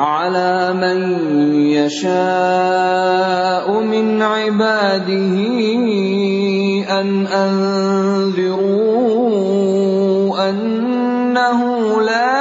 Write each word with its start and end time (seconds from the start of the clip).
على 0.00 0.76
من 0.76 0.98
يشاء 1.72 3.64
من 3.80 4.22
عباده 4.22 5.36
أن 7.00 7.26
أنذروا 7.26 8.56
أنه 10.50 11.60
لا 12.02 12.36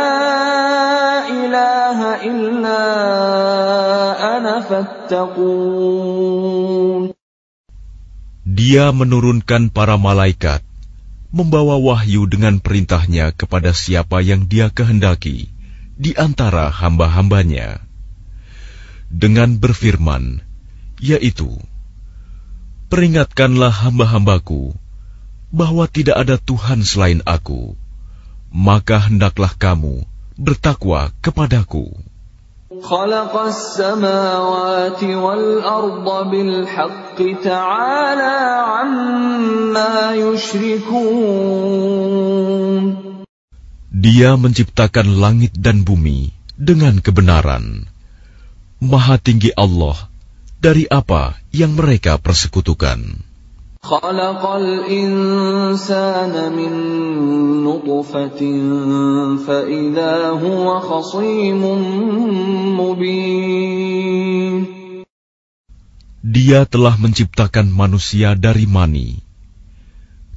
إله 1.31 1.99
إلا 2.27 2.83
أنا 4.37 4.59
فاتقون 4.67 5.85
Dia 8.55 8.95
menurunkan 8.95 9.67
para 9.67 9.99
malaikat, 9.99 10.63
membawa 11.27 11.75
wahyu 11.75 12.23
dengan 12.23 12.63
perintahnya 12.63 13.35
kepada 13.35 13.75
siapa 13.75 14.23
yang 14.23 14.47
dia 14.47 14.71
kehendaki 14.71 15.51
di 15.99 16.11
antara 16.15 16.67
hamba-hambanya 16.67 17.79
dengan 19.11 19.55
berfirman, 19.55 20.43
yaitu, 20.99 21.55
Peringatkanlah 22.85 23.71
hamba-hambaku 23.71 24.77
bahwa 25.49 25.89
tidak 25.89 26.21
ada 26.21 26.37
Tuhan 26.37 26.85
selain 26.85 27.23
aku, 27.25 27.73
maka 28.53 28.99
hendaklah 29.09 29.51
kamu 29.57 30.05
bertakwa 30.37 31.11
kepadaku. 31.23 31.95
خلق 32.75 33.31
السماوات 33.31 35.03
والأرض 35.03 36.07
بالحق 36.31 37.17
تعالى 37.43 38.37
عما 38.67 40.11
يشركون 40.15 41.85
Dia 43.90 44.38
menciptakan 44.38 45.18
langit 45.18 45.50
dan 45.58 45.82
bumi 45.82 46.30
dengan 46.54 47.02
kebenaran. 47.02 47.90
Maha 48.78 49.18
tinggi 49.18 49.50
Allah 49.58 49.98
dari 50.62 50.86
apa 50.86 51.34
yang 51.50 51.74
mereka 51.74 52.14
persekutukan. 52.22 53.26
Dia 66.20 66.60
telah 66.68 66.94
menciptakan 67.00 67.66
manusia 67.72 68.38
dari 68.38 68.68
mani. 68.68 69.18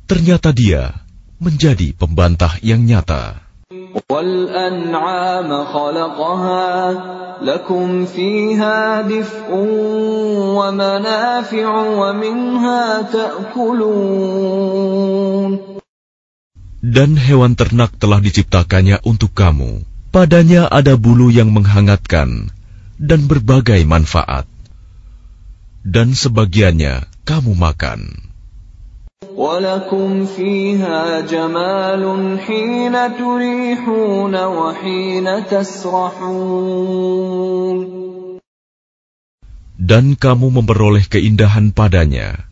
Ternyata 0.10 0.56
dia 0.56 1.04
menjadi 1.44 1.92
pembantah 1.92 2.56
yang 2.64 2.88
nyata. 2.88 3.43
والأنعام 4.09 5.51
خلقها 5.65 6.73
لكم 7.45 8.07
فيها 8.07 9.05
دفء 9.05 9.49
ومنافع 10.57 11.69
ومنها 12.01 12.83
تأكلون 13.13 14.09
Dan 16.81 17.21
hewan 17.21 17.53
ternak 17.61 17.93
telah 18.01 18.25
diciptakannya 18.25 19.05
untuk 19.05 19.37
kamu. 19.37 19.85
Padanya 20.17 20.65
ada 20.73 20.97
bulu 20.97 21.29
yang 21.29 21.53
menghangatkan 21.53 22.49
dan 22.97 23.29
berbagai 23.29 23.85
manfaat. 23.85 24.49
Dan 25.85 26.17
sebagiannya 26.17 27.05
kamu 27.29 27.53
makan. 27.53 28.32
ولكم 29.39 30.27
فيها 30.27 31.21
جمال 31.21 32.03
حين 32.43 32.95
تريحون 33.19 34.35
وحين 34.35 35.27
تسرحون 35.47 36.99
Dan 39.79 40.19
kamu 40.19 40.53
memperoleh 40.59 41.07
keindahan 41.07 41.71
padanya 41.71 42.51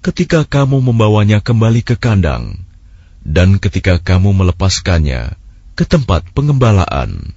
ketika 0.00 0.48
kamu 0.48 0.80
membawanya 0.80 1.44
kembali 1.44 1.84
ke 1.84 2.00
kandang 2.00 2.64
dan 3.20 3.60
ketika 3.60 4.00
kamu 4.00 4.32
melepaskannya 4.32 5.36
ke 5.76 5.84
tempat 5.84 6.24
pengembalaan. 6.32 7.36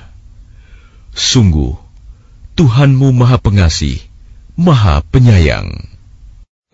Sungguh, 1.16 1.74
Tuhanmu 2.56 3.12
Maha 3.12 3.38
Pengasih, 3.40 4.00
Maha 4.56 5.00
Penyayang. 5.00 5.96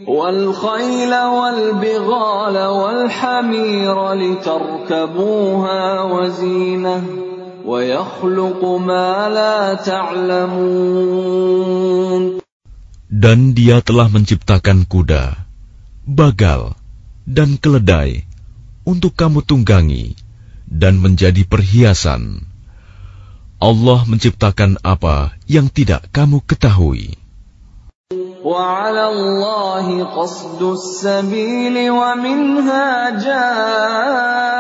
والخيل 0.03 1.15
والبغال 1.15 2.56
والحمير 2.59 4.12
لتركبوها 4.12 6.00
وزينة 6.03 7.04
ويخلق 7.66 8.60
ما 8.65 9.28
لا 9.31 9.75
تعلمون 9.78 11.22
Dan 13.12 13.54
dia 13.54 13.78
telah 13.78 14.10
menciptakan 14.10 14.88
kuda, 14.88 15.37
bagal, 16.03 16.75
dan 17.22 17.54
keledai 17.60 18.26
untuk 18.82 19.15
kamu 19.15 19.47
tunggangi 19.47 20.19
dan 20.66 20.98
menjadi 20.98 21.47
perhiasan. 21.47 22.45
Allah 23.62 24.03
menciptakan 24.10 24.82
apa 24.82 25.37
yang 25.47 25.70
tidak 25.70 26.10
kamu 26.10 26.43
ketahui. 26.43 27.22
وعلى 28.43 29.04
الله 29.06 29.87
قصد 30.19 30.58
السبيل 30.62 31.90
ومنها 31.90 33.11
جائر 33.23 34.52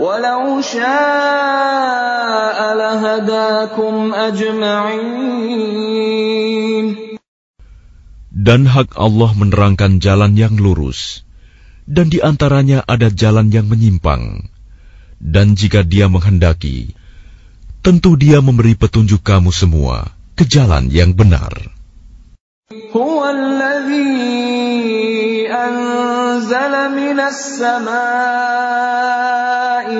ولو 0.00 0.60
شاء 0.64 2.58
لهداكم 2.80 3.94
أجمعين 4.14 5.60
Dan 8.40 8.64
hak 8.64 8.96
Allah 8.96 9.36
menerangkan 9.36 10.00
jalan 10.00 10.32
yang 10.32 10.56
lurus, 10.56 11.28
dan 11.84 12.08
di 12.08 12.24
antaranya 12.24 12.80
ada 12.88 13.12
jalan 13.12 13.52
yang 13.52 13.68
menyimpang. 13.68 14.48
Dan 15.20 15.60
jika 15.60 15.84
dia 15.84 16.08
menghendaki, 16.08 16.93
tentu 17.84 18.16
dia 18.16 18.44
memberi 18.44 18.76
petunjuk 18.76 19.24
kamu 19.24 19.50
semua 19.52 20.08
ke 20.36 20.44
jalan 20.44 20.88
yang 20.92 21.16
benar. 21.16 21.52
هو 22.70 23.18
الذي 23.26 24.30
أنزل 25.50 26.74
من 26.94 27.18
السماء 27.18 27.90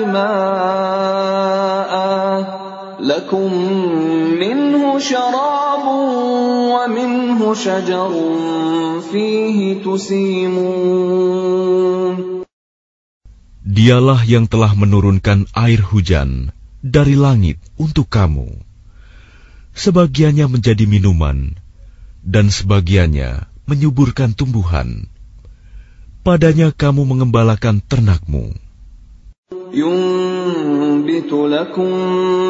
ماء 0.07 1.93
لكم 3.03 3.53
منه 4.39 4.99
شراب 4.99 5.85
ومنه 6.71 7.53
شجر 7.53 8.11
فيه 9.11 9.83
تسيمون 9.83 11.11
Dialah 13.71 14.23
yang 14.27 14.47
telah 14.51 14.75
menurunkan 14.75 15.47
air 15.55 15.79
hujan 15.83 16.51
dari 16.85 17.13
langit 17.13 17.61
untuk 17.77 18.09
kamu. 18.09 18.49
Sebagiannya 19.71 20.49
menjadi 20.51 20.83
minuman, 20.89 21.55
dan 22.25 22.51
sebagiannya 22.51 23.47
menyuburkan 23.69 24.35
tumbuhan. 24.35 25.07
Padanya 26.21 26.69
kamu 26.75 27.07
mengembalakan 27.07 27.81
ternakmu. 27.81 28.53
ينبت 29.73 31.31
لكم 31.31 31.91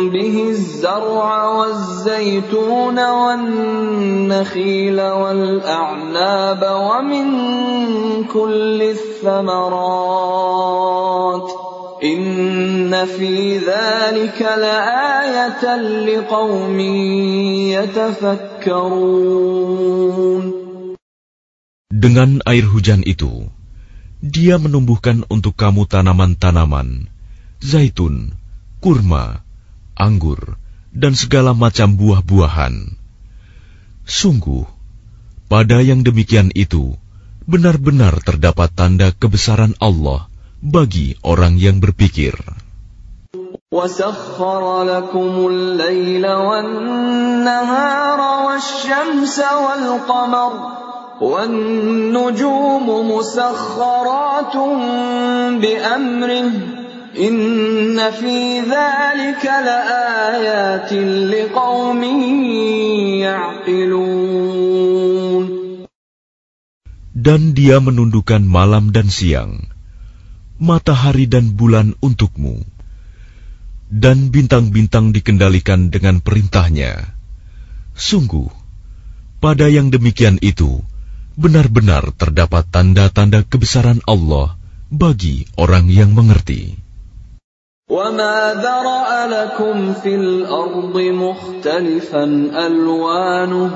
به 0.10 0.50
الزرع 0.50 1.45
والزيتون 1.45 3.10
والنخيل 3.10 5.01
والأعناب 5.01 6.62
ومن 6.66 7.28
كل 8.25 8.81
الثمرات 8.81 10.12
Inna 11.96 13.08
fi 13.08 13.56
dhalika 13.56 14.60
laayatan 14.60 16.04
liqawmi 16.04 16.93
yatafakkarun. 17.72 20.44
Dengan 21.88 22.44
air 22.44 22.69
hujan 22.69 23.00
itu, 23.00 23.48
dia 24.20 24.60
menumbuhkan 24.60 25.25
untuk 25.32 25.56
kamu 25.56 25.88
tanaman-tanaman, 25.88 27.08
zaitun, 27.64 28.37
kurma, 28.84 29.40
anggur, 29.96 30.60
dan 30.93 31.16
segala 31.16 31.56
macam 31.56 31.96
buah-buahan. 31.96 32.93
Sungguh, 34.04 34.69
pada 35.48 35.81
yang 35.81 36.04
demikian 36.04 36.52
itu, 36.52 36.93
benar-benar 37.48 38.20
terdapat 38.20 38.69
tanda 38.76 39.16
kebesaran 39.16 39.72
Allah– 39.81 40.28
bagi 40.66 41.18
orang 41.25 41.57
yang 41.57 41.81
berpikir. 41.81 42.38
وسخر 43.72 44.83
لكم 44.83 45.48
الليل 45.48 46.28
والنهار 46.28 48.19
والشمس 48.45 49.38
والقمر 49.39 50.51
والنجوم 51.22 52.86
مسخرات 53.12 54.56
بأمره 55.62 56.51
إن 57.19 58.12
في 58.12 58.60
ذلك 58.60 59.45
لآيات 59.45 60.94
لقوم 61.31 62.04
يعقلون 63.24 64.42
Dan 67.22 67.54
dia 67.54 67.78
menundukkan 67.78 68.42
malam 68.42 68.89
dan 68.89 69.13
siang, 69.13 69.69
matahari 70.62 71.25
dan 71.25 71.57
bulan 71.57 71.98
untukmu, 72.00 72.62
dan 73.89 74.30
bintang-bintang 74.30 75.12
dikendalikan 75.12 75.89
dengan 75.89 76.22
perintahnya. 76.22 77.18
Sungguh, 77.98 78.48
pada 79.42 79.68
yang 79.68 79.89
demikian 79.89 80.38
itu, 80.39 80.80
benar-benar 81.36 82.13
terdapat 82.16 82.69
tanda-tanda 82.69 83.42
kebesaran 83.44 84.00
Allah 84.06 84.56
bagi 84.94 85.50
orang 85.57 85.89
yang 85.89 86.13
mengerti. 86.13 86.78
وما 87.92 88.63
ذرأ 88.63 89.28
لكم 89.28 89.94
في 90.00 90.16
الأرض 90.16 90.95
مختلفا 90.95 92.24
ألوانه 92.68 93.72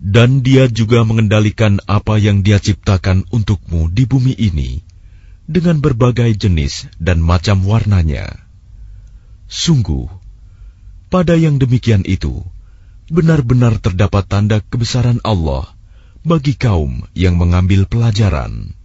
dan 0.00 0.42
dia 0.42 0.66
juga 0.66 1.06
mengendalikan 1.06 1.78
apa 1.86 2.18
yang 2.18 2.42
dia 2.42 2.58
ciptakan 2.58 3.30
untukmu 3.30 3.86
di 3.94 4.10
bumi 4.10 4.34
ini 4.34 4.82
dengan 5.46 5.78
berbagai 5.78 6.34
jenis 6.34 6.90
dan 6.98 7.22
macam 7.22 7.62
warnanya. 7.62 8.26
Sungguh, 9.46 10.10
pada 11.14 11.38
yang 11.38 11.62
demikian 11.62 12.02
itu, 12.06 12.42
benar-benar 13.06 13.78
terdapat 13.78 14.26
tanda 14.26 14.58
kebesaran 14.62 15.22
Allah 15.22 15.66
bagi 16.26 16.58
kaum 16.58 17.06
yang 17.14 17.38
mengambil 17.38 17.86
pelajaran. 17.86 18.79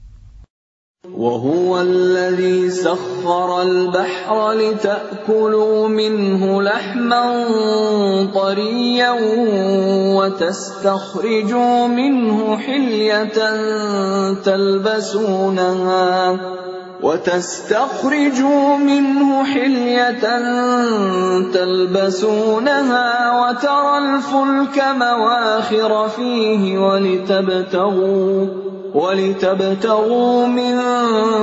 وهو 1.17 1.81
الذي 1.81 2.69
سخر 2.69 3.61
البحر 3.61 4.51
لتأكلوا 4.51 5.87
منه 5.87 6.61
لحما 6.61 7.23
طريا 8.33 9.15
وتستخرجوا 10.15 11.87
منه 11.87 12.57
حلية 12.57 13.27
تلبسونها 14.43 16.37
وتستخرجوا 17.03 18.77
منه 18.77 19.43
حلية 19.43 20.25
تلبسونها 21.53 23.31
وترى 23.41 23.97
الفلك 23.97 24.83
مواخر 24.97 26.09
فيه 26.09 26.77
ولتبتغوا 26.77 28.47
ولتبتغوا 28.94 30.46
من 30.46 30.74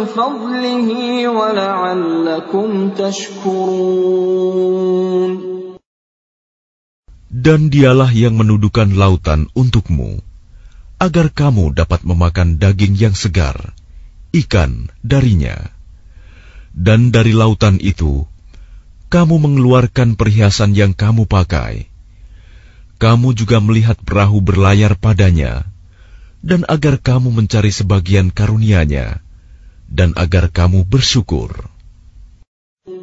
فضله 0.06 0.90
ولعلكم 1.28 2.90
تشكرون 2.90 4.68
Dan 7.28 7.70
dialah 7.70 8.10
yang 8.12 8.34
menuduhkan 8.34 8.98
lautan 8.98 9.46
untukmu, 9.54 10.26
agar 10.98 11.30
kamu 11.30 11.78
dapat 11.78 12.02
memakan 12.02 12.58
daging 12.58 12.98
yang 12.98 13.14
segar, 13.14 13.78
ikan 14.34 14.90
darinya. 15.06 15.70
Dan 16.74 17.14
dari 17.14 17.38
lautan 17.38 17.78
itu, 17.78 18.26
kamu 19.14 19.38
mengeluarkan 19.38 20.18
perhiasan 20.18 20.74
yang 20.74 20.98
kamu 20.98 21.30
pakai. 21.30 21.88
Kamu 22.98 23.38
juga 23.38 23.62
melihat 23.62 24.02
perahu 24.02 24.42
berlayar 24.42 24.98
padanya, 24.98 25.70
dan 26.46 26.64
agar 26.70 27.02
kamu 27.02 27.34
mencari 27.34 27.72
sebagian 27.74 28.30
karunia-Nya, 28.32 29.20
dan 29.90 30.14
agar 30.16 30.50
kamu 30.54 30.86
bersyukur. 30.88 31.74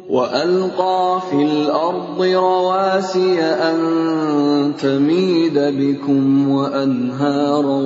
وألقى 0.05 1.21
في 1.29 1.41
الأرض 1.43 2.21
رواسي 2.21 3.41
أن 3.41 3.77
تميد 4.77 5.57
بكم 5.57 6.49
وأنهارا 6.49 7.81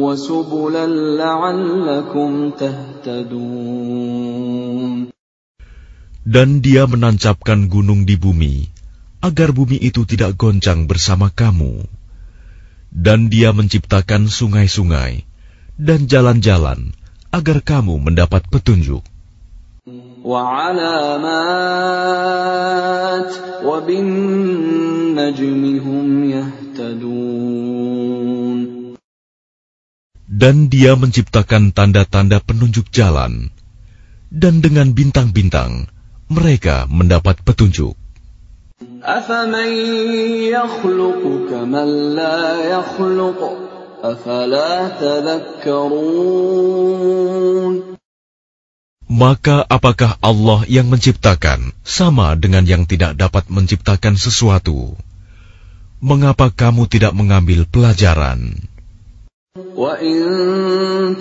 وسبلا 0.00 0.86
لعلكم 1.16 2.50
تهتدون 2.50 4.08
Dan 6.28 6.60
dia 6.60 6.84
menancapkan 6.84 7.72
gunung 7.72 8.04
di 8.04 8.20
bumi, 8.20 8.68
agar 9.24 9.48
bumi 9.56 9.80
itu 9.80 10.04
tidak 10.04 10.36
goncang 10.36 10.84
bersama 10.84 11.32
kamu. 11.32 11.88
dan 12.93 13.33
Dia 13.33 13.49
menciptakan 13.49 14.29
sungai-sungai 14.29 15.25
dan 15.81 16.05
jalan-jalan 16.05 16.93
agar 17.33 17.57
kamu 17.65 17.97
mendapat 17.97 18.45
petunjuk. 18.45 19.01
Dan 30.33 30.55
dia 30.71 30.93
menciptakan 30.93 31.75
tanda-tanda 31.75 32.37
penunjuk 32.39 32.87
jalan, 32.93 33.49
dan 34.29 34.61
dengan 34.61 34.93
bintang-bintang 34.93 35.89
mereka 36.31 36.87
mendapat 36.87 37.41
petunjuk. 37.43 38.02
أفمن 39.02 39.70
يخلق 40.54 41.22
كمن 41.50 42.14
لا 42.14 42.40
يخلق 42.78 43.40
أفلا 44.02 44.88
تذكرون 45.02 46.38
Maka 49.08 49.64
apakah 49.64 50.20
Allah 50.20 50.68
yang 50.68 50.92
menciptakan 50.92 51.72
sama 51.80 52.36
dengan 52.36 52.68
yang 52.68 52.84
tidak 52.84 53.16
dapat 53.16 53.48
menciptakan 53.48 54.20
sesuatu? 54.20 55.00
Mengapa 56.04 56.52
kamu 56.52 56.86
tidak 56.86 57.16
mengambil 57.16 57.64
pelajaran? 57.66 58.68
وَإِن 59.58 60.20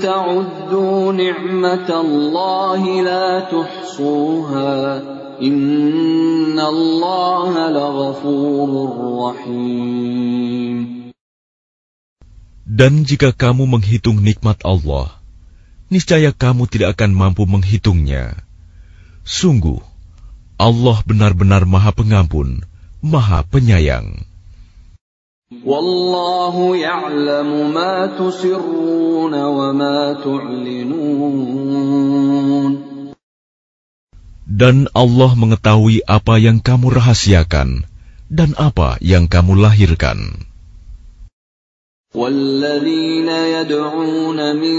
تَعُدُّوا 0.04 1.14
نِعْمَةَ 1.14 1.90
اللَّهِ 1.90 2.82
لَا 3.02 3.28
تُحْصُوهَا 3.50 5.18
dan 12.73 13.03
jika 13.03 13.35
kamu 13.35 13.67
menghitung 13.67 14.23
nikmat 14.23 14.63
Allah, 14.63 15.11
niscaya 15.91 16.31
kamu 16.31 16.71
tidak 16.71 16.95
akan 16.95 17.11
mampu 17.19 17.43
menghitungnya. 17.51 18.39
Sungguh, 19.27 19.83
Allah 20.63 21.03
benar-benar 21.03 21.67
Maha 21.67 21.91
Pengampun, 21.91 22.63
Maha 23.03 23.43
Penyayang. 23.43 24.23
Wallahu 25.67 26.79
ya'lamu 26.79 27.67
ma 27.69 28.15
tusirruna 28.15 29.51
wa 29.51 29.69
ma 29.75 30.17
tu'linun. 30.23 32.12
Dan 34.52 34.88
Allah 34.96 35.36
mengetahui 35.36 36.08
apa 36.08 36.40
yang 36.40 36.64
kamu 36.64 36.96
rahasiakan 36.96 37.84
dan 38.32 38.56
apa 38.56 38.96
yang 39.04 39.28
kamu 39.28 39.60
lahirkan. 39.60 40.48
والذين 42.18 43.30
يدعون 43.30 44.40
من 44.56 44.78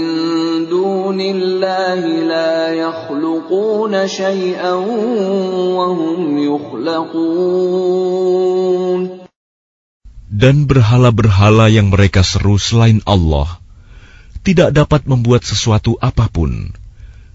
دون 0.67 1.21
الله 1.21 2.01
لا 2.25 2.73
يخلقون 2.73 4.07
شيئا 4.07 4.73
وهم 5.77 6.21
يخلقون 6.37 7.69
Dan 10.39 10.71
berhala-berhala 10.71 11.67
yang 11.67 11.91
mereka 11.91 12.23
seru 12.23 12.55
selain 12.57 13.03
Allah 13.03 13.59
tidak 14.41 14.71
dapat 14.71 15.03
membuat 15.03 15.43
sesuatu 15.43 15.99
apapun, 15.99 16.71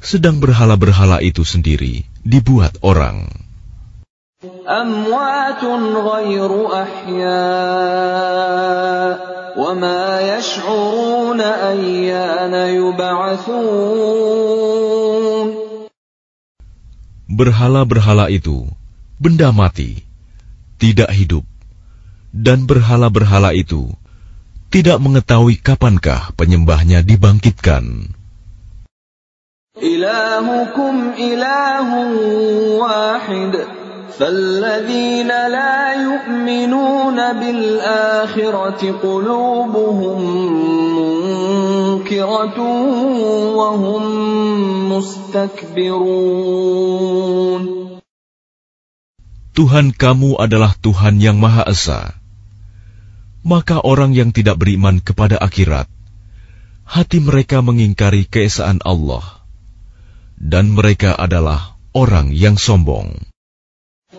sedang 0.00 0.40
berhala-berhala 0.40 1.20
itu 1.20 1.44
sendiri 1.44 2.07
dibuat 2.26 2.82
orang. 2.82 3.44
أموات 4.68 5.64
غير 6.04 6.52
أحياء 6.84 8.24
وما 9.56 10.04
يشعرون 10.36 11.40
أيان 11.40 12.54
يبعثون 12.76 14.04
Berhala-berhala 17.24 18.30
itu 18.30 18.68
benda 19.18 19.50
mati, 19.50 20.06
tidak 20.78 21.10
hidup, 21.10 21.42
dan 22.30 22.62
berhala-berhala 22.62 23.50
itu 23.58 23.90
tidak 24.70 25.02
mengetahui 25.02 25.58
kapankah 25.58 26.30
penyembahnya 26.38 27.02
dibangkitkan. 27.02 28.14
إلهكم 29.78 31.18
إله 31.18 31.88
واحد 32.78 33.52
فالذين 34.18 35.28
لا 35.28 35.94
يؤمنون 35.98 37.18
بالآخرة 37.18 38.82
قلوبهم 39.02 40.18
منكرة 40.94 42.58
وهم 43.58 44.02
مستكبرون 44.94 46.54
Tuhan 49.54 49.94
kamu 49.94 50.34
adalah 50.34 50.74
Tuhan 50.82 51.22
yang 51.22 51.38
Maha 51.38 51.62
Esa. 51.70 52.18
Maka 53.46 53.78
orang 53.78 54.10
yang 54.10 54.34
tidak 54.34 54.58
beriman 54.58 54.98
kepada 54.98 55.38
akhirat, 55.38 55.86
hati 56.82 57.22
mereka 57.22 57.62
mengingkari 57.62 58.26
keesaan 58.26 58.82
Allah, 58.82 59.37
dan 60.38 60.74
mereka 60.74 61.14
adalah 61.16 61.78
orang 61.94 62.34
yang 62.34 62.58
sombong. 62.58 63.34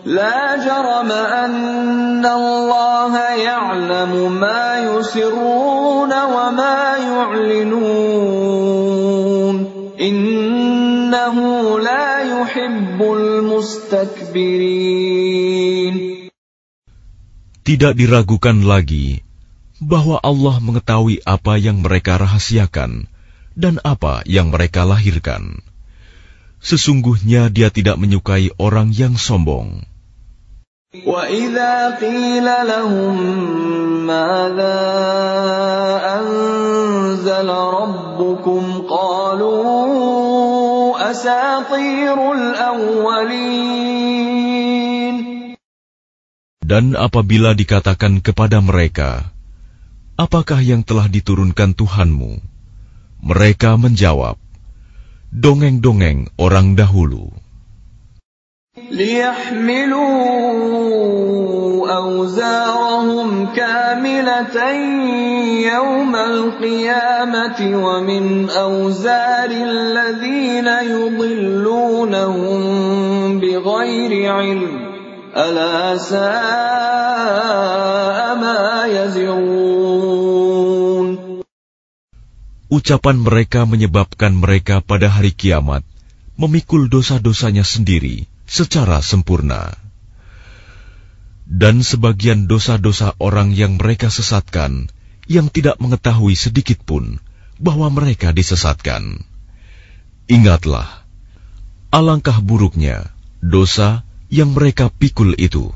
لا 0.06 0.60
جرم 0.60 1.10
أن 1.12 2.20
الله 2.20 3.14
يعلم 3.42 4.12
ما 4.40 4.78
يسرون 4.84 6.12
وما 6.12 6.96
يعلنون 7.00 8.46
إنه 9.96 11.36
لا 11.80 12.08
يحب 12.22 13.00
المستكبرين 13.02 14.66
Tidak 17.66 17.98
diragukan 17.98 18.62
lagi 18.62 19.26
bahwa 19.82 20.22
Allah 20.22 20.62
mengetahui 20.62 21.18
apa 21.26 21.58
yang 21.58 21.82
mereka 21.82 22.14
rahasiakan 22.14 23.10
dan 23.58 23.82
apa 23.82 24.22
yang 24.22 24.54
mereka 24.54 24.86
lahirkan. 24.86 25.66
Sesungguhnya 26.60 27.52
Dia 27.52 27.68
tidak 27.70 28.00
menyukai 28.00 28.50
orang 28.58 28.90
yang 28.90 29.14
sombong. 29.14 29.86
وإذا 31.04 32.00
قيل 32.00 32.46
لهم 32.46 33.16
ماذا 34.06 34.80
أنزل 36.16 37.48
ربكم 37.50 38.62
قالوا 38.88 39.76
أساطير 41.10 42.32
الأولين 42.32 43.66
Dan 46.66 46.98
apabila 46.98 47.54
dikatakan 47.54 48.18
kepada 48.18 48.58
mereka, 48.58 49.30
"Apakah 50.18 50.58
yang 50.58 50.82
telah 50.82 51.06
diturunkan 51.06 51.78
Tuhanmu?" 51.78 52.42
Mereka 53.22 53.78
menjawab, 53.78 54.34
"Dongeng-dongeng 55.31 56.35
orang 56.37 56.75
dahulu." 56.75 57.41
ليحملوا 58.91 60.01
أوزارهم 61.95 63.45
كاملة 63.55 64.71
يوم 65.73 66.15
القيامة 66.15 67.59
ومن 67.85 68.49
أوزار 68.49 69.49
الذين 69.51 70.67
يضلونهم 70.67 72.61
بغير 73.39 74.33
علم 74.33 74.91
ألا 75.37 75.97
ساء 75.97 76.21
ما 78.35 78.85
يزرون 78.87 80.00
Ucapan 82.71 83.19
mereka 83.19 83.67
menyebabkan 83.67 84.31
mereka 84.31 84.79
pada 84.79 85.11
hari 85.11 85.35
kiamat 85.35 85.83
memikul 86.39 86.87
dosa-dosanya 86.87 87.67
sendiri 87.67 88.31
secara 88.47 89.03
sempurna. 89.03 89.75
Dan 91.43 91.83
sebagian 91.83 92.47
dosa-dosa 92.47 93.19
orang 93.19 93.51
yang 93.51 93.75
mereka 93.75 94.07
sesatkan, 94.07 94.87
yang 95.27 95.51
tidak 95.51 95.83
mengetahui 95.83 96.31
sedikit 96.39 96.79
pun 96.79 97.19
bahwa 97.59 97.91
mereka 97.91 98.31
disesatkan. 98.31 99.27
Ingatlah, 100.31 100.87
alangkah 101.91 102.39
buruknya 102.39 103.11
dosa 103.43 104.07
yang 104.31 104.55
mereka 104.55 104.87
pikul 104.87 105.35
itu. 105.35 105.75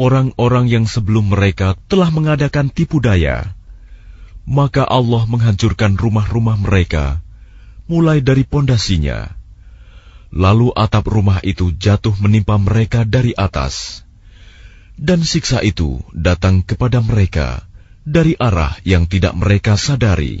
orang-orang 0.00 0.72
yang 0.72 0.88
sebelum 0.88 1.36
mereka 1.36 1.76
telah 1.84 2.08
mengadakan 2.08 2.72
tipu 2.72 3.04
daya, 3.04 3.52
maka 4.48 4.88
Allah 4.88 5.28
menghancurkan 5.28 6.00
rumah-rumah 6.00 6.56
mereka, 6.56 7.20
mulai 7.84 8.24
dari 8.24 8.48
pondasinya. 8.48 9.28
Lalu 10.32 10.72
atap 10.72 11.04
rumah 11.04 11.44
itu 11.44 11.76
jatuh 11.76 12.16
menimpa 12.16 12.56
mereka 12.56 13.04
dari 13.04 13.36
atas, 13.36 14.06
dan 14.96 15.20
siksa 15.20 15.60
itu 15.60 16.00
datang 16.16 16.64
kepada 16.64 17.04
mereka 17.04 17.68
dari 18.06 18.38
arah 18.40 18.72
yang 18.88 19.04
tidak 19.04 19.36
mereka 19.36 19.76
sadari. 19.76 20.40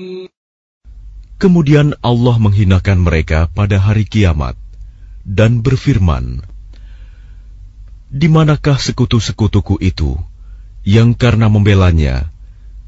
Kemudian 1.41 1.97
Allah 2.05 2.37
menghinakan 2.37 3.01
mereka 3.01 3.49
pada 3.49 3.81
hari 3.81 4.05
kiamat 4.05 4.53
dan 5.25 5.65
berfirman, 5.65 6.45
Di 8.13 8.29
manakah 8.29 8.77
sekutu-sekutuku 8.77 9.81
itu 9.81 10.21
yang 10.85 11.17
karena 11.17 11.49
membelanya 11.49 12.29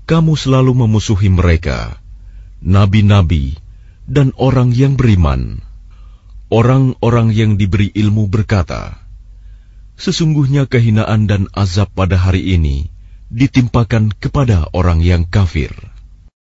kamu 0.05 0.37
selalu 0.37 0.85
memusuhi 0.85 1.33
mereka, 1.33 1.97
nabi-nabi 2.61 3.57
dan 4.05 4.29
orang 4.37 4.69
yang 4.69 5.01
beriman? 5.01 5.57
Orang-orang 6.53 7.33
yang 7.33 7.57
diberi 7.57 7.89
ilmu 7.89 8.29
berkata, 8.29 9.01
Sesungguhnya 9.97 10.69
kehinaan 10.69 11.25
dan 11.25 11.49
azab 11.57 11.89
pada 11.97 12.21
hari 12.21 12.53
ini 12.53 12.93
ditimpakan 13.33 14.13
kepada 14.13 14.69
orang 14.77 15.01
yang 15.01 15.25
kafir. 15.25 15.92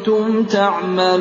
kuntum 0.00 0.48
ta'malun 0.48 1.12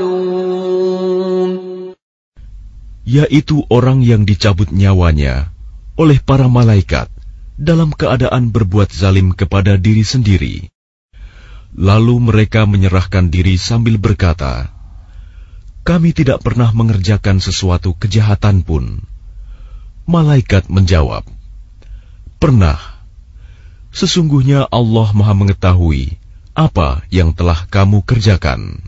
yaitu 3.04 3.68
orang 3.68 4.00
yang 4.00 4.24
dicabut 4.24 4.72
nyawanya 4.72 5.52
oleh 6.00 6.24
para 6.24 6.48
malaikat 6.48 7.12
dalam 7.60 7.92
keadaan 7.92 8.56
berbuat 8.56 8.88
zalim 8.96 9.36
kepada 9.36 9.76
diri 9.76 10.08
sendiri. 10.08 10.72
Lalu 11.76 12.32
mereka 12.32 12.64
menyerahkan 12.64 13.28
diri 13.28 13.60
sambil 13.60 14.00
berkata, 14.00 14.72
"Kami 15.84 16.16
tidak 16.16 16.40
pernah 16.40 16.72
mengerjakan 16.72 17.44
sesuatu 17.44 17.98
kejahatan 18.00 18.64
pun." 18.64 19.04
Malaikat 20.08 20.72
menjawab, 20.72 21.28
"Pernah. 22.40 22.80
Sesungguhnya 23.92 24.70
Allah 24.72 25.12
Maha 25.12 25.36
Mengetahui." 25.36 26.19
apa 26.60 27.08
yang 27.08 27.32
telah 27.32 27.64
kamu 27.72 28.04
kerjakan. 28.04 28.84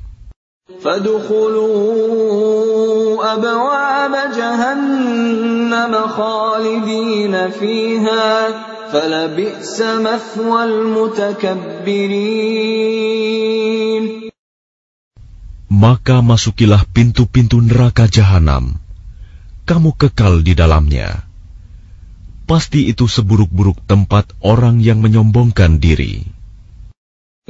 Maka 15.71 16.19
masukilah 16.19 16.83
pintu-pintu 16.91 17.63
neraka 17.63 18.11
jahanam. 18.11 18.75
Kamu 19.63 19.95
kekal 19.95 20.43
di 20.43 20.59
dalamnya. 20.59 21.23
Pasti 22.43 22.91
itu 22.91 23.07
seburuk-buruk 23.07 23.79
tempat 23.87 24.35
orang 24.43 24.83
yang 24.83 24.99
menyombongkan 24.99 25.79
diri. 25.79 26.40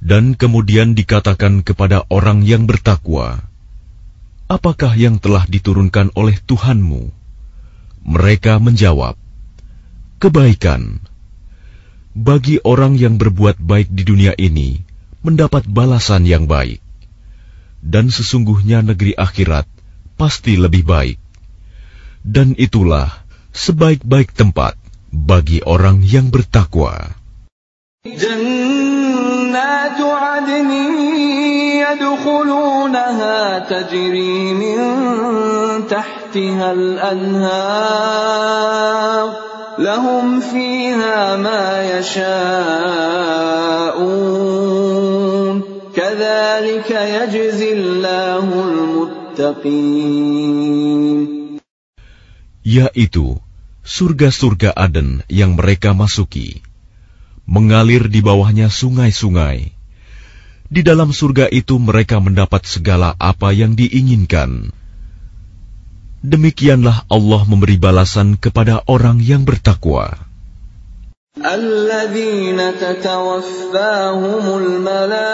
dan 0.00 0.32
kemudian 0.32 0.96
dikatakan 0.96 1.60
kepada 1.60 2.08
orang 2.08 2.40
yang 2.40 2.64
bertakwa, 2.64 3.44
"Apakah 4.48 4.96
yang 4.96 5.20
telah 5.20 5.44
diturunkan 5.44 6.16
oleh 6.16 6.40
Tuhanmu?" 6.40 7.12
Mereka 8.00 8.56
menjawab, 8.64 9.14
"Kebaikan." 10.16 11.04
Bagi 12.16 12.58
orang 12.66 12.98
yang 12.98 13.20
berbuat 13.20 13.60
baik 13.60 13.92
di 13.92 14.02
dunia 14.02 14.34
ini, 14.34 14.82
mendapat 15.22 15.68
balasan 15.68 16.26
yang 16.26 16.50
baik, 16.50 16.82
dan 17.84 18.10
sesungguhnya 18.10 18.82
negeri 18.82 19.14
akhirat 19.14 19.68
pasti 20.18 20.58
lebih 20.58 20.82
baik, 20.82 21.20
dan 22.26 22.58
itulah 22.58 23.14
sebaik-baik 23.54 24.34
tempat 24.34 24.74
bagi 25.14 25.62
orang 25.62 26.02
yang 26.02 26.34
bertakwa. 26.34 27.14
Jangan 28.02 28.59
يدخلونها 32.19 33.59
تجري 33.59 34.53
من 34.53 34.77
تحتها 35.87 36.71
الأنهار 36.71 37.85
لهم 39.79 40.39
فيها 40.39 41.35
ما 41.35 41.99
يشاءون 41.99 42.75
كذلك 45.95 46.91
يجزي 46.91 47.73
الله 47.73 48.47
المتقين 48.67 50.15
yaitu 52.65 53.37
surga-surga 53.85 54.73
Aden 54.73 55.21
yang 55.29 55.53
mereka 55.53 55.93
masuki. 55.93 56.65
Mengalir 57.45 58.09
di 58.09 58.25
bawahnya 58.25 58.73
sungai-sungai. 58.73 59.78
Di 60.69 60.81
dalam 60.81 61.13
surga 61.13 61.45
itu 61.53 61.77
mereka 61.77 62.17
mendapat 62.17 62.65
segala 62.65 63.13
apa 63.21 63.53
yang 63.53 63.77
diinginkan. 63.77 64.73
Demikianlah 66.25 67.05
Allah 67.05 67.41
memberi 67.45 67.77
balasan 67.77 68.33
kepada 68.33 68.81
orang 68.89 69.21
yang 69.21 69.45
bertakwa. 69.45 70.25
الذين 71.35 72.79
تتوفاهم 72.79 74.45
الملائكة 74.57 75.27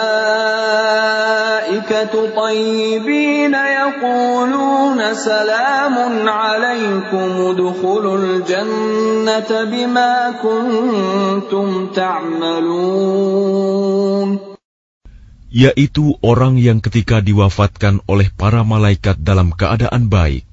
طيبين 2.36 3.54
يقولون 3.54 5.14
سلام 5.14 6.28
عليكم 6.28 7.30
ادخلوا 7.40 8.18
الجنة 8.18 9.64
بما 9.64 10.34
كنتم 10.42 11.86
تعملون 11.86 13.72
Yaitu 15.56 16.16
orang 16.24 16.56
yang 16.56 16.80
ketika 16.80 17.20
diwafatkan 17.20 18.00
oleh 18.08 18.32
para 18.32 18.64
malaikat 18.64 19.20
dalam 19.20 19.52
keadaan 19.52 20.08
baik, 20.08 20.48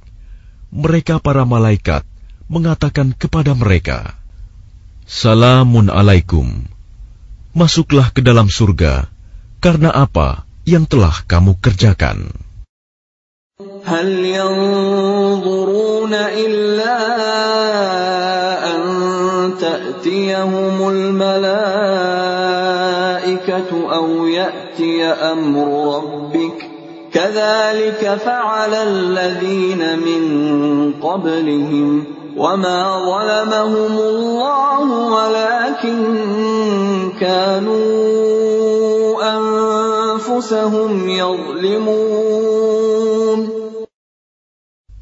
mereka 0.75 1.23
para 1.23 1.47
malaikat 1.47 2.03
mengatakan 2.51 3.15
kepada 3.15 3.55
mereka, 3.55 4.19
Salamun 5.09 5.87
alaikum. 5.89 6.67
Masuklah 7.55 8.13
ke 8.13 8.21
dalam 8.21 8.45
surga 8.45 9.09
karena 9.57 9.89
apa 9.89 10.45
yang 10.69 10.85
telah 10.85 11.25
kamu 11.25 11.57
kerjakan. 11.57 12.29
هل 13.83 14.07
ينظرون 14.25 16.13
إلا 16.13 16.97
أن 18.75 18.81
تأتيهم 19.59 20.89
الملائكة 20.89 21.29
أو 23.95 24.27
يأتي 24.27 24.62
أمر 25.31 25.95
ربك 25.95 26.57
كذلك 27.13 28.03
فعل 28.25 28.73
الذين 28.73 29.99
من 29.99 30.23
قبلهم 31.01 32.03
وما 32.37 32.81
ظلمهم 33.05 33.93
الله 33.99 34.87
ولكن 35.15 35.99
كانوا 37.19 37.79
أنفسهم 39.19 41.09
يظلمون 41.09 42.39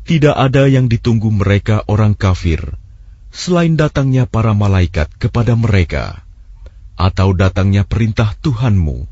Tidak 0.08 0.32
ada 0.32 0.71
yang 0.71 0.88
ditunggu 0.88 1.27
mereka 1.27 1.84
orang 1.91 2.15
kafir 2.15 2.80
selain 3.27 3.75
datangnya 3.75 4.23
para 4.23 4.56
malaikat 4.56 5.12
kepada 5.19 5.60
mereka 5.60 6.23
atau 6.95 7.36
datangnya 7.36 7.84
perintah 7.84 8.32
Tuhanmu. 8.39 9.11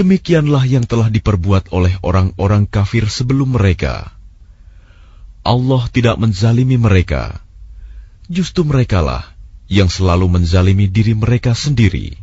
Demikianlah 0.00 0.64
yang 0.64 0.88
telah 0.88 1.12
diperbuat 1.12 1.76
oleh 1.76 1.92
orang-orang 2.00 2.64
kafir 2.64 3.04
sebelum 3.04 3.52
mereka. 3.52 4.08
Allah 5.44 5.82
tidak 5.92 6.16
menzalimi 6.16 6.80
mereka. 6.80 7.36
Justru 8.32 8.64
merekalah 8.64 9.28
yang 9.68 9.92
selalu 9.92 10.40
menzalimi 10.40 10.88
diri 10.88 11.12
mereka 11.12 11.52
sendiri. 11.52 12.16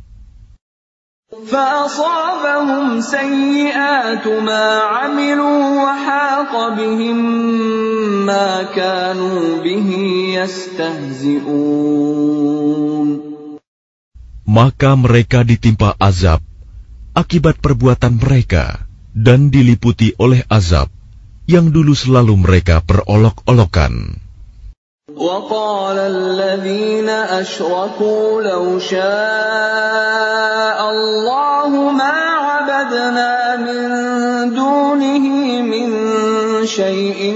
فأصابهم 1.28 3.02
سيئات 3.04 4.28
ما 4.28 4.80
عملوا 4.80 5.60
وحاق 5.84 6.54
بهم 6.80 7.17
ما 8.26 8.63
كانوا 8.63 9.60
به 9.60 9.89
يستهزئون 10.39 11.67
Maka 14.47 14.95
mereka 14.95 15.43
ditimpa 15.43 16.00
azab 16.00 16.39
akibat 17.17 17.58
perbuatan 17.58 18.21
mereka 18.21 18.86
dan 19.17 19.50
diliputi 19.50 20.13
oleh 20.21 20.45
azab 20.52 20.93
yang 21.50 21.71
dulu 21.73 21.97
selalu 21.97 22.36
mereka 22.38 22.84
perolok-olokan. 22.86 24.23
وقال 25.17 25.97
الذين 25.97 27.10
أشركوا 27.10 28.41
لو 28.41 28.80
شاء 28.80 29.00
الله 30.91 31.69
ما 31.91 32.17
عبدنا 32.38 33.56
من 33.56 33.82
دونه 34.54 35.26
من 35.63 35.88
شيء 36.67 37.34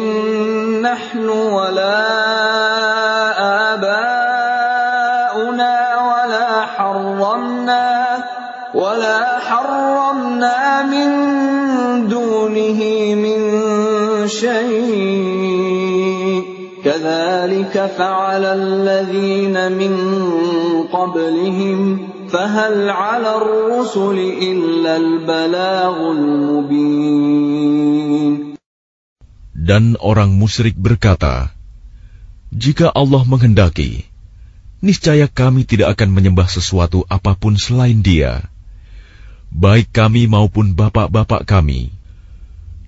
نحن 0.83 1.29
ولا 1.29 2.04
شيء 14.27 15.81
كذلك 16.81 17.75
فعل 17.97 18.43
الذين 18.45 19.55
من 19.77 19.93
قبلهم 20.89 21.79
فهل 22.29 22.89
على 22.89 23.31
الرسل 23.37 24.17
إلا 24.41 24.97
البلاغ 24.97 25.95
المبين 26.11 27.61
Dan 29.61 29.93
orang 30.01 30.33
musyrik 30.41 30.73
berkata, 30.73 31.53
Jika 32.49 32.89
Allah 32.89 33.21
menghendaki, 33.29 34.09
niscaya 34.81 35.29
kami 35.29 35.69
tidak 35.69 35.93
akan 35.95 36.09
menyembah 36.17 36.49
sesuatu 36.49 37.05
apapun 37.05 37.61
selain 37.61 38.01
dia, 38.01 38.49
baik 39.53 39.93
kami 39.93 40.25
maupun 40.25 40.73
bapak-bapak 40.73 41.45
kami, 41.45 41.93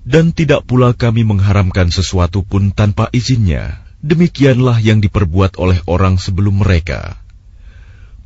dan 0.07 0.35
tidak 0.35 0.67
pula 0.67 0.91
kami 0.91 1.23
mengharamkan 1.23 1.87
sesuatu 1.87 2.43
pun 2.43 2.75
tanpa 2.75 3.07
izinnya. 3.15 3.79
Demikianlah 4.03 4.83
yang 4.83 4.99
diperbuat 4.99 5.55
oleh 5.55 5.79
orang 5.87 6.19
sebelum 6.19 6.59
mereka. 6.59 7.15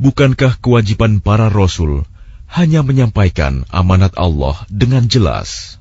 Bukankah 0.01 0.57
kewajiban 0.57 1.21
para 1.21 1.53
rasul 1.53 2.01
hanya 2.49 2.81
menyampaikan 2.81 3.65
amanat 3.69 4.17
Allah 4.17 4.65
dengan 4.73 5.05
jelas? 5.05 5.77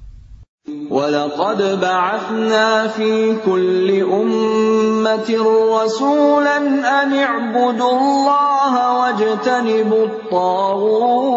ولقد 0.90 1.80
بعثنا 1.80 2.88
في 2.88 3.36
كل 3.46 4.02
أمة 4.02 5.30
رسولا 5.78 6.56
أن 7.02 7.12
اعبدوا 7.14 7.92
الله 7.98 8.98
واجتنبوا 8.98 10.06
الطاغوت 10.06 11.36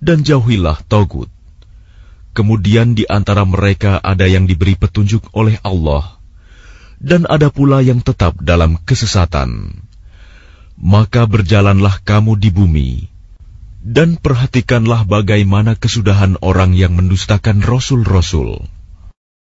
dan 0.00 0.24
jauhilah 0.24 0.80
Togut. 0.88 1.28
Kemudian 2.32 2.96
di 2.96 3.04
antara 3.06 3.44
mereka 3.44 4.00
ada 4.00 4.24
yang 4.24 4.48
diberi 4.48 4.74
petunjuk 4.74 5.30
oleh 5.36 5.60
Allah, 5.60 6.16
dan 7.02 7.28
ada 7.28 7.52
pula 7.52 7.84
yang 7.84 8.00
tetap 8.00 8.38
dalam 8.40 8.80
kesesatan. 8.82 9.82
Maka 10.80 11.28
berjalanlah 11.28 12.00
kamu 12.00 12.40
di 12.40 12.48
bumi, 12.48 12.90
dan 13.84 14.16
perhatikanlah 14.16 15.04
bagaimana 15.04 15.76
kesudahan 15.76 16.40
orang 16.40 16.72
yang 16.72 16.96
mendustakan 16.96 17.60
rasul-rasul. 17.60 18.64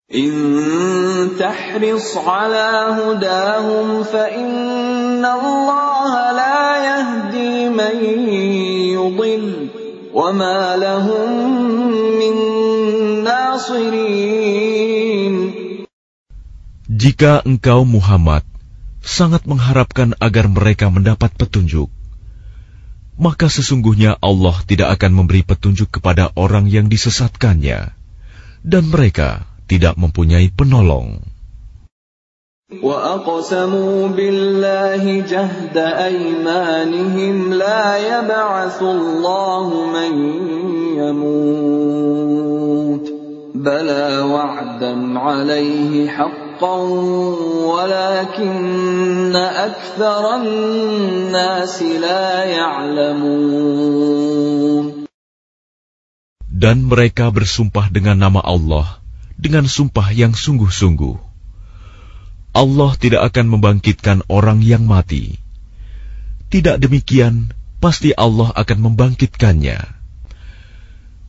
In 0.07 1.35
ala 1.35 2.71
fa 4.07 4.25
inna 4.31 5.31
Allah 5.35 6.13
la 6.31 6.61
yahdi. 6.79 7.47
وما 10.16 10.76
لهم 10.76 11.30
من 12.20 12.36
ناصرين 13.24 14.82
Jika 16.92 17.42
engkau 17.48 17.88
Muhammad 17.88 18.44
sangat 19.02 19.50
mengharapkan 19.50 20.14
agar 20.22 20.46
mereka 20.52 20.92
mendapat 20.94 21.34
petunjuk, 21.34 21.90
maka 23.18 23.50
sesungguhnya 23.50 24.20
Allah 24.22 24.60
tidak 24.68 25.00
akan 25.00 25.24
memberi 25.24 25.42
petunjuk 25.42 25.90
kepada 25.90 26.30
orang 26.38 26.70
yang 26.70 26.92
disesatkannya, 26.92 27.96
dan 28.62 28.84
mereka 28.92 29.50
tidak 29.66 29.98
mempunyai 29.98 30.54
penolong. 30.54 31.26
وأقسموا 32.72 34.08
بالله 34.08 35.04
جهد 35.28 35.78
أيمانهم 35.78 37.54
لا 37.54 37.98
يبعث 38.00 38.82
الله 38.82 39.68
من 39.92 40.12
يموت 41.04 42.02
بلى 43.56 44.20
وعدا 44.24 45.20
عليه 45.20 46.08
حقا 46.08 46.78
ولكن 47.76 49.36
أكثر 49.36 50.36
الناس 50.36 51.84
لا 51.84 52.44
يعلمون 52.48 53.92
Dan 56.62 56.86
mereka 56.86 57.34
bersumpah 57.34 57.90
dengan 57.92 58.16
nama 58.16 58.40
Allah 58.46 59.02
dengan 59.34 59.66
sumpah 59.66 60.14
yang 60.14 60.38
sungguh-sungguh. 60.38 61.25
Allah 62.57 62.97
tidak 62.97 63.29
akan 63.29 63.53
membangkitkan 63.53 64.25
orang 64.33 64.65
yang 64.65 64.89
mati. 64.89 65.37
Tidak 66.49 66.81
demikian, 66.81 67.53
pasti 67.85 68.17
Allah 68.17 68.57
akan 68.57 68.79
membangkitkannya 68.81 69.97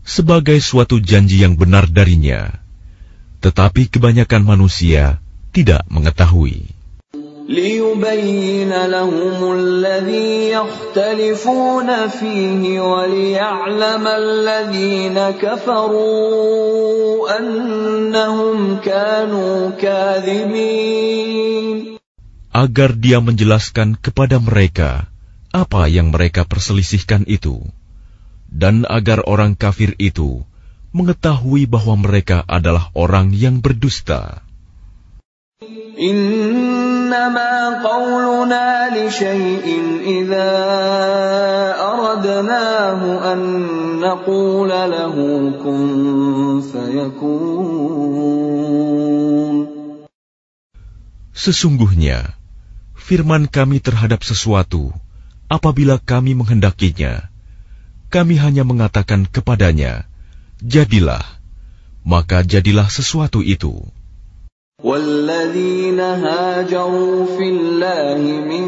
sebagai 0.07 0.55
suatu 0.63 1.03
janji 1.03 1.43
yang 1.43 1.59
benar 1.59 1.91
darinya. 1.91 2.47
Tetapi 3.43 3.91
kebanyakan 3.91 4.47
manusia 4.47 5.19
tidak 5.51 5.83
mengetahui. 5.91 6.76
ليبين 7.48 8.72
لهم 8.86 9.52
الذي 9.52 10.50
يختلفون 10.50 12.08
فيه 12.08 12.80
وليعلم 12.80 14.06
الذين 14.06 15.18
كفروا 15.42 16.72
أنهم 17.38 18.76
كانوا 18.76 19.70
كاذبين 19.70 21.12
Agar 22.52 22.92
dia 22.92 23.16
menjelaskan 23.24 23.96
kepada 23.96 24.36
mereka 24.36 25.08
apa 25.56 25.88
yang 25.88 26.12
mereka 26.12 26.44
perselisihkan 26.44 27.24
itu, 27.24 27.64
dan 28.52 28.84
agar 28.84 29.24
orang 29.24 29.56
kafir 29.56 29.96
itu 29.96 30.44
mengetahui 30.92 31.64
bahwa 31.64 31.96
mereka 31.96 32.44
adalah 32.44 32.92
orang 32.92 33.32
yang 33.32 33.64
berdusta. 33.64 34.44
Sesungguhnya, 51.37 52.35
firman 52.97 53.47
kami 53.47 53.79
terhadap 53.79 54.25
sesuatu, 54.25 54.91
apabila 55.47 55.95
kami 56.01 56.35
menghendakinya, 56.35 57.31
kami 58.11 58.35
hanya 58.35 58.67
mengatakan 58.67 59.23
kepadanya, 59.23 60.03
jadilah, 60.59 61.23
maka 62.03 62.43
jadilah 62.43 62.91
sesuatu 62.91 63.39
itu. 63.39 63.85
والذين 64.82 66.00
هاجروا 66.00 67.38
في 67.38 67.48
الله 67.48 68.18
من 68.42 68.66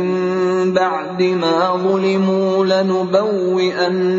بعد 0.74 1.22
ما 1.22 1.76
ظلموا 1.76 2.66
لنبوئنهم 2.66 4.10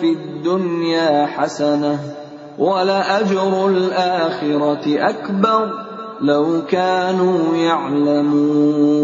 في 0.00 0.12
الدنيا 0.12 1.26
حسنة 1.26 2.14
ولأجر 2.58 3.68
الآخرة 3.68 4.84
أكبر 4.86 5.72
لو 6.20 6.66
كانوا 6.66 7.56
يعلمون 7.56 8.98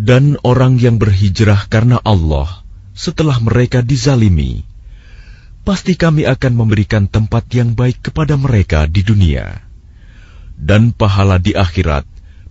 Dan 0.00 0.40
orang 0.42 0.80
yang 0.80 0.96
berhijrah 0.98 1.68
karena 1.68 2.00
Allah 2.02 2.64
setelah 2.96 3.36
mereka 3.38 3.84
dizalimi, 3.84 4.64
pasti 5.64 5.94
kami 5.94 6.24
akan 6.24 6.52
memberikan 6.56 7.04
tempat 7.06 7.46
yang 7.52 7.76
baik 7.76 8.10
kepada 8.10 8.34
mereka 8.34 8.88
di 8.88 9.04
dunia. 9.04 9.60
Dan 10.60 10.92
pahala 10.92 11.40
di 11.40 11.56
akhirat 11.56 12.04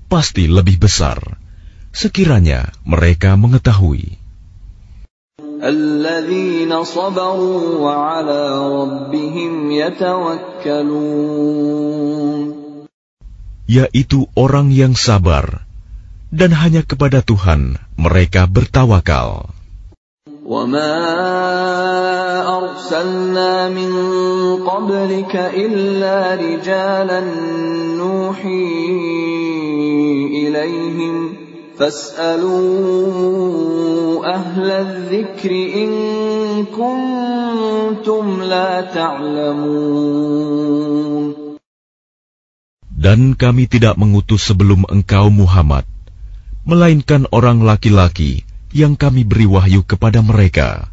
pasti 0.09 0.49
lebih 0.49 0.81
besar, 0.81 1.21
sekiranya 1.93 2.73
mereka 2.81 3.37
mengetahui. 3.37 4.17
Yaitu 13.69 14.19
orang 14.33 14.67
yang 14.73 14.97
sabar, 14.97 15.45
dan 16.33 16.51
hanya 16.57 16.81
kepada 16.81 17.21
Tuhan 17.21 17.77
mereka 17.93 18.49
bertawakal. 18.49 19.53
وما 20.49 22.02
أرسلنا 22.57 23.69
من 23.69 23.91
قبلك 24.63 25.35
إلا 25.35 26.35
رجالا 26.35 27.21
نوحي 27.97 28.89
إليهم 30.43 31.35
فاسألوا 31.79 32.59
أهل 34.35 34.67
الذكر 34.71 35.51
إن 35.75 35.89
كنتم 36.75 38.41
لا 38.43 38.81
تعلمون 38.81 40.19
Dan 42.99 43.39
kami 43.39 43.71
tidak 43.71 43.95
mengutus 43.95 44.43
sebelum 44.51 44.83
engkau 44.91 45.31
Muhammad, 45.31 45.87
melainkan 46.67 47.31
orang 47.31 47.63
laki-laki 47.63 48.43
yang 48.75 48.99
kami 48.99 49.23
beri 49.23 49.47
wahyu 49.47 49.87
kepada 49.87 50.19
mereka. 50.19 50.92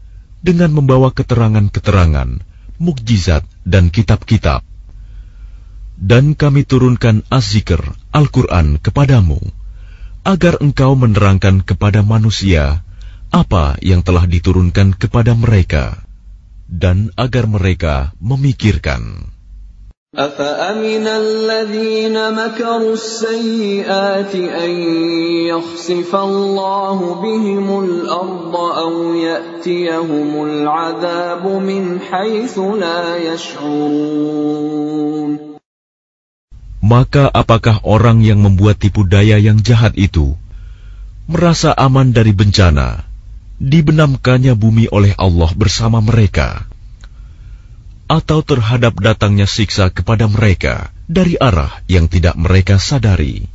dengan 0.41 0.73
membawa 0.73 1.13
keterangan-keterangan, 1.13 2.41
mukjizat, 2.81 3.45
dan 3.63 3.93
kitab-kitab. 3.93 4.65
Dan 6.01 6.33
kami 6.33 6.65
turunkan 6.65 7.21
Az-Zikr, 7.29 7.81
Al-Quran 8.09 8.81
kepadamu, 8.81 9.37
agar 10.25 10.61
engkau 10.61 10.97
menerangkan 10.97 11.61
kepada 11.65 12.01
manusia 12.01 12.81
apa 13.31 13.79
yang 13.79 14.03
telah 14.03 14.27
diturunkan 14.27 14.97
kepada 14.99 15.31
mereka, 15.37 16.03
dan 16.67 17.15
agar 17.15 17.47
mereka 17.47 18.11
memikirkan. 18.19 19.30
أفأمن 20.16 21.06
الذين 21.06 22.16
مكروا 22.16 22.94
السيئات 22.96 24.32
أن 24.34 24.70
يخسف 25.52 26.08
الله 26.16 26.98
بهم 27.20 27.84
الأرض 27.84 28.56
أو 28.56 29.14
يأتيهم 29.14 30.44
العذاب 30.44 31.44
من 31.46 32.00
حيث 32.00 32.58
لا 32.58 33.16
يشعرون 33.34 34.56
Maka 36.86 37.26
apakah 37.34 37.82
orang 37.82 38.22
yang 38.22 38.46
membuat 38.46 38.78
tipu 38.78 39.02
daya 39.02 39.42
yang 39.42 39.58
jahat 39.58 39.98
itu 39.98 40.38
merasa 41.26 41.74
aman 41.74 42.14
dari 42.14 42.30
bencana, 42.30 43.02
dibenamkannya 43.58 44.54
bumi 44.54 44.86
oleh 44.94 45.10
Allah 45.18 45.50
bersama 45.58 45.98
mereka? 45.98 46.62
atau 48.11 48.43
terhadap 48.43 48.99
datangnya 48.99 49.47
siksa 49.47 49.87
kepada 49.87 50.27
mereka 50.27 50.91
dari 51.07 51.39
arah 51.39 51.71
yang 51.87 52.11
tidak 52.11 52.35
mereka 52.35 52.75
sadari. 52.75 53.47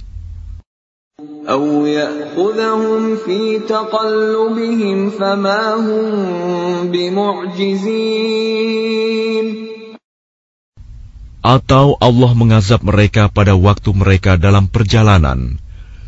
Atau 11.46 11.86
Allah 12.00 12.32
mengazab 12.32 12.80
mereka 12.80 13.28
pada 13.28 13.54
waktu 13.54 13.90
mereka 13.92 14.40
dalam 14.40 14.72
perjalanan, 14.72 15.60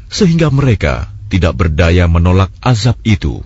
sehingga 0.09 0.49
mereka 0.49 1.13
tidak 1.29 1.53
berdaya 1.53 2.09
menolak 2.09 2.49
azab 2.65 2.97
itu. 3.05 3.45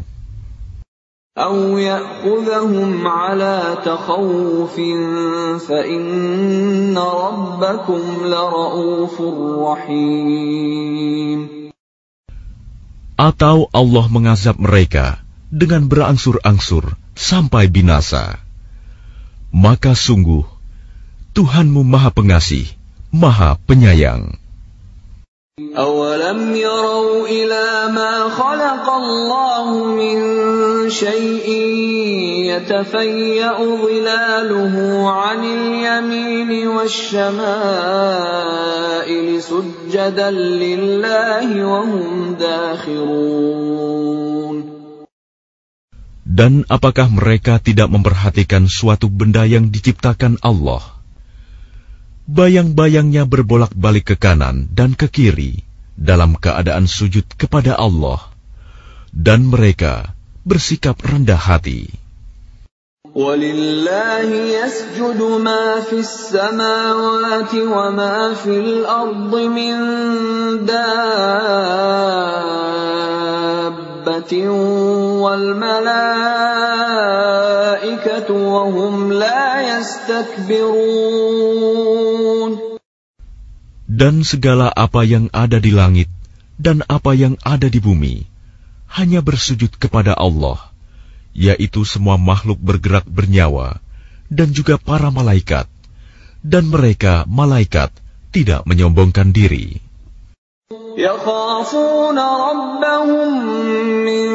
أو 1.38 1.77
يأخذهم 1.77 3.08
على 3.08 3.77
تخوف 3.86 4.75
فإن 5.69 6.97
ربكم 6.97 8.01
لرؤوف 8.25 9.15
رحيم 9.69 11.39
Atau 13.17 13.65
Allah 13.73 14.06
mengazab 14.13 14.62
mereka 14.62 15.25
dengan 15.49 15.89
berangsur-angsur 15.89 16.93
sampai 17.17 17.65
binasa. 17.65 18.38
Maka 19.49 19.97
sungguh, 19.97 20.45
Tuhanmu 21.34 21.82
Maha 21.82 22.13
Pengasih, 22.13 22.69
Maha 23.10 23.58
Penyayang. 23.65 24.38
أولم 25.58 26.56
يروا 26.56 27.25
إلى 27.27 27.89
ما 27.89 28.30
خلق 28.30 28.86
الله 28.89 29.86
من 29.86 30.17
شيء 30.89 31.49
يتفيأ 32.45 33.58
ظلاله 33.58 34.75
عن 35.10 35.39
اليمين 35.43 36.67
والشمائل 36.67 37.27
سجدا 39.41 40.32
لله 40.32 41.65
وهم 41.65 42.38
داخرون 42.38 43.97
Dan 46.38 46.69
apakah 46.69 47.10
mereka 47.10 47.58
tidak 47.58 47.89
memperhatikan 47.89 48.69
suatu 48.69 49.10
benda 49.10 49.41
yang 49.49 49.73
diciptakan 49.73 50.38
Allah? 50.45 50.90
bayang-bayangnya 52.28 53.26
berbolak-balik 53.26 54.14
ke 54.14 54.16
kanan 54.18 54.70
dan 54.70 54.94
ke 54.94 55.11
kiri 55.11 55.64
dalam 55.98 56.38
keadaan 56.38 56.87
sujud 56.88 57.26
kepada 57.37 57.76
Allah, 57.76 58.20
dan 59.12 59.46
mereka 59.46 60.14
bersikap 60.42 60.98
rendah 61.02 61.38
hati. 61.38 62.02
ولله 74.01 74.08
يسجد 74.08 74.08
ما 74.08 74.21
في 74.21 74.32
السماوات 74.32 74.32
وما 74.32 74.32
في 74.32 74.36
الأرض 74.38 74.38
من 74.38 74.38
دابة 74.38 74.49
والملائكة 77.88 78.34
وهم 78.34 79.13
لا 79.13 79.77
يستكبرون 79.77 81.17
Dan 83.88 84.21
segala 84.21 84.69
apa 84.69 85.01
yang 85.08 85.32
ada 85.34 85.58
di 85.58 85.71
langit 85.71 86.06
dan 86.60 86.84
apa 86.86 87.15
yang 87.17 87.34
ada 87.41 87.65
di 87.65 87.80
bumi 87.82 88.27
hanya 88.93 89.25
bersujud 89.25 89.73
kepada 89.80 90.13
Allah, 90.13 90.60
yaitu 91.34 91.82
semua 91.88 92.19
makhluk 92.19 92.60
bergerak 92.62 93.10
bernyawa 93.10 93.80
dan 94.30 94.53
juga 94.53 94.77
para 94.77 95.10
malaikat, 95.10 95.65
dan 96.43 96.67
mereka 96.67 97.23
malaikat 97.25 97.89
tidak 98.30 98.67
menyombongkan 98.67 99.32
diri. 99.34 99.81
يخافون 100.97 102.19
ربهم 102.19 103.30
من 104.03 104.30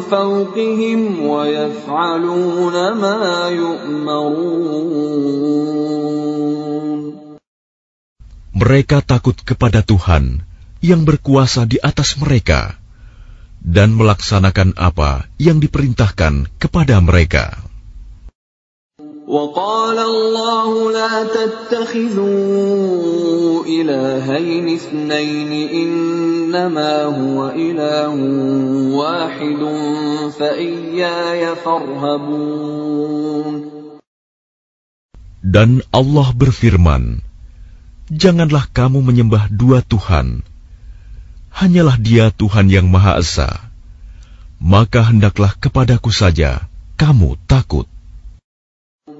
فوقهم 0.00 1.00
ويفعلون 1.20 2.76
ما 2.96 3.48
يؤمرون 3.52 4.80
Mereka 8.50 9.04
takut 9.04 9.36
kepada 9.40 9.84
Tuhan 9.84 10.48
yang 10.80 11.04
berkuasa 11.04 11.68
di 11.68 11.76
atas 11.76 12.16
mereka 12.16 12.80
dan 13.60 13.92
melaksanakan 14.00 14.80
apa 14.80 15.28
yang 15.36 15.60
diperintahkan 15.60 16.48
kepada 16.56 17.04
mereka. 17.04 17.63
وقال 19.25 19.97
الله 19.97 20.91
لا 20.93 21.25
تتخذوا 21.25 22.29
إلهين 23.65 24.69
اثنين 24.69 25.51
إنما 25.73 27.03
هو 27.09 27.49
إله 27.49 28.13
واحد 28.93 29.61
فإياي 30.37 31.55
فارهبون 31.55 32.85
Dan 35.45 35.85
Allah 35.93 36.33
berfirman, 36.33 37.21
Janganlah 38.13 38.69
kamu 38.69 39.01
menyembah 39.01 39.49
dua 39.49 39.81
Tuhan. 39.81 40.45
Hanyalah 41.49 41.97
dia 41.97 42.29
Tuhan 42.29 42.69
yang 42.69 42.89
Maha 42.93 43.17
Esa. 43.17 43.73
Maka 44.61 45.01
hendaklah 45.05 45.57
kepadaku 45.57 46.13
saja 46.13 46.69
kamu 46.97 47.37
takut. 47.49 47.89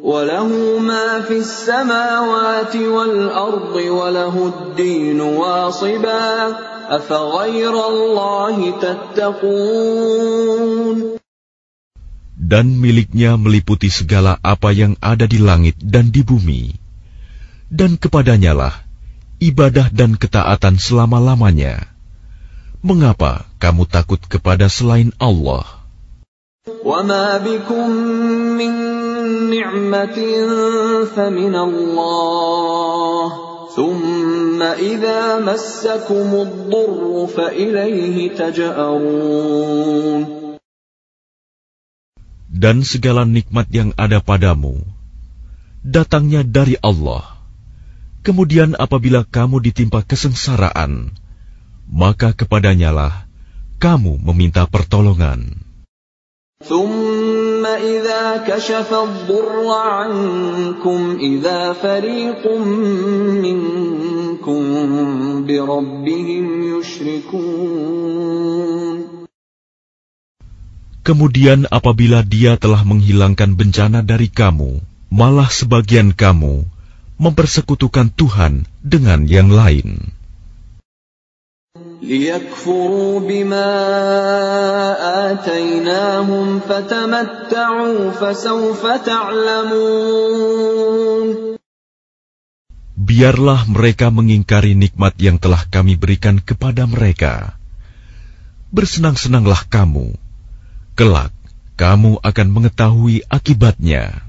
وله 0.04 0.78
ما 0.78 1.20
في 1.24 1.38
السماوات 1.40 2.76
والأرض 2.76 3.74
وله 3.74 4.36
الدين 4.52 5.20
واصبا 5.20 6.56
أفغير 6.88 7.74
الله 7.88 8.56
تتقون 8.80 10.40
Dan 12.50 12.82
miliknya 12.82 13.38
meliputi 13.38 13.86
segala 13.94 14.34
apa 14.42 14.74
yang 14.74 14.98
ada 14.98 15.22
di 15.30 15.38
langit 15.38 15.78
dan 15.78 16.10
di 16.10 16.26
bumi. 16.26 16.74
Dan 17.70 17.94
kepadanyalah 17.94 18.74
ibadah 19.38 19.86
dan 19.94 20.18
ketaatan 20.18 20.74
selama-lamanya. 20.74 21.86
Mengapa 22.82 23.46
kamu 23.62 23.86
takut 23.86 24.18
kepada 24.26 24.66
selain 24.66 25.14
Allah? 25.22 25.80
وما 26.84 27.38
بكم 27.40 27.90
من 28.60 28.72
نعمة 29.50 30.18
فمن 31.16 31.54
الله 31.56 33.26
ثم 33.76 34.62
إذا 34.62 35.38
مسكم 35.40 36.28
الضر 36.34 37.26
فإليه 37.26 38.16
تجأرون 38.34 40.22
Dan 42.60 42.84
segala 42.84 43.24
nikmat 43.24 43.72
yang 43.72 43.96
ada 43.96 44.20
padamu, 44.20 44.84
datangnya 45.80 46.44
dari 46.44 46.76
Allah. 46.84 47.40
Kemudian 48.20 48.76
apabila 48.76 49.24
kamu 49.24 49.64
ditimpa 49.64 50.04
kesengsaraan, 50.04 51.16
maka 51.88 52.36
kepadanyalah 52.36 53.24
kamu 53.80 54.20
meminta 54.20 54.68
pertolongan. 54.68 55.63
ثم 56.64 57.64
إذا 57.66 58.44
كشف 58.44 58.92
الضر 58.92 59.66
عنكم 59.66 61.00
إذا 61.16 61.72
فريق 61.72 62.44
منكم 63.42 64.62
بربهم 65.48 66.44
يشركون 66.78 68.20
Kemudian 71.00 71.64
apabila 71.72 72.20
dia 72.22 72.60
telah 72.60 72.84
menghilangkan 72.84 73.56
bencana 73.56 74.04
dari 74.04 74.28
kamu, 74.28 74.84
malah 75.08 75.48
sebagian 75.48 76.12
kamu 76.12 76.68
mempersekutukan 77.16 78.12
Tuhan 78.14 78.68
dengan 78.84 79.24
yang 79.24 79.48
lain. 79.48 80.12
ليكفروا 82.02 83.20
بما 83.22 83.70
آتيناهم 85.30 86.60
فتمتعوا 86.60 88.10
فسوف 88.10 88.82
تعلمون 89.06 90.50
Biarlah 93.00 93.66
mereka 93.66 94.06
mengingkari 94.10 94.78
nikmat 94.78 95.18
yang 95.18 95.42
telah 95.42 95.66
kami 95.66 95.98
berikan 95.98 96.38
kepada 96.38 96.86
mereka. 96.86 97.58
Bersenang-senanglah 98.70 99.66
kamu. 99.66 100.14
Kelak, 100.94 101.34
kamu 101.74 102.22
akan 102.22 102.48
mengetahui 102.54 103.26
akibatnya. 103.26 104.23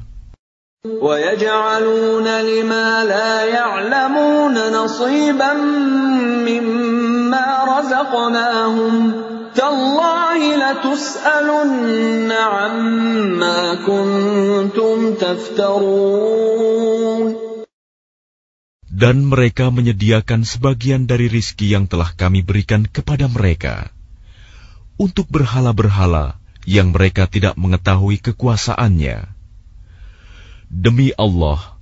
ويجعلون 0.86 2.26
لما 2.26 3.06
لا 3.06 3.45
يعلمون 3.45 4.56
نصيبا 4.74 5.54
مما 6.41 7.47
رزقناهم 7.69 9.13
تالله 9.54 10.39
لتسألن 10.58 12.32
عما 12.32 13.60
كنتم 13.86 15.13
تفترون 15.21 16.71
Dan 18.89 19.30
mereka 19.30 19.69
menyediakan 19.69 20.45
sebagian 20.45 21.06
dari 21.06 21.30
rizki 21.30 21.69
yang 21.69 21.86
telah 21.86 22.10
kami 22.17 22.41
berikan 22.41 22.89
kepada 22.89 23.30
mereka 23.30 23.93
untuk 24.97 25.30
berhala-berhala 25.30 26.41
yang 26.65 26.89
mereka 26.89 27.30
tidak 27.30 27.54
mengetahui 27.54 28.17
kekuasaannya. 28.17 29.35
Demi 30.76 31.12
Allah, 31.19 31.80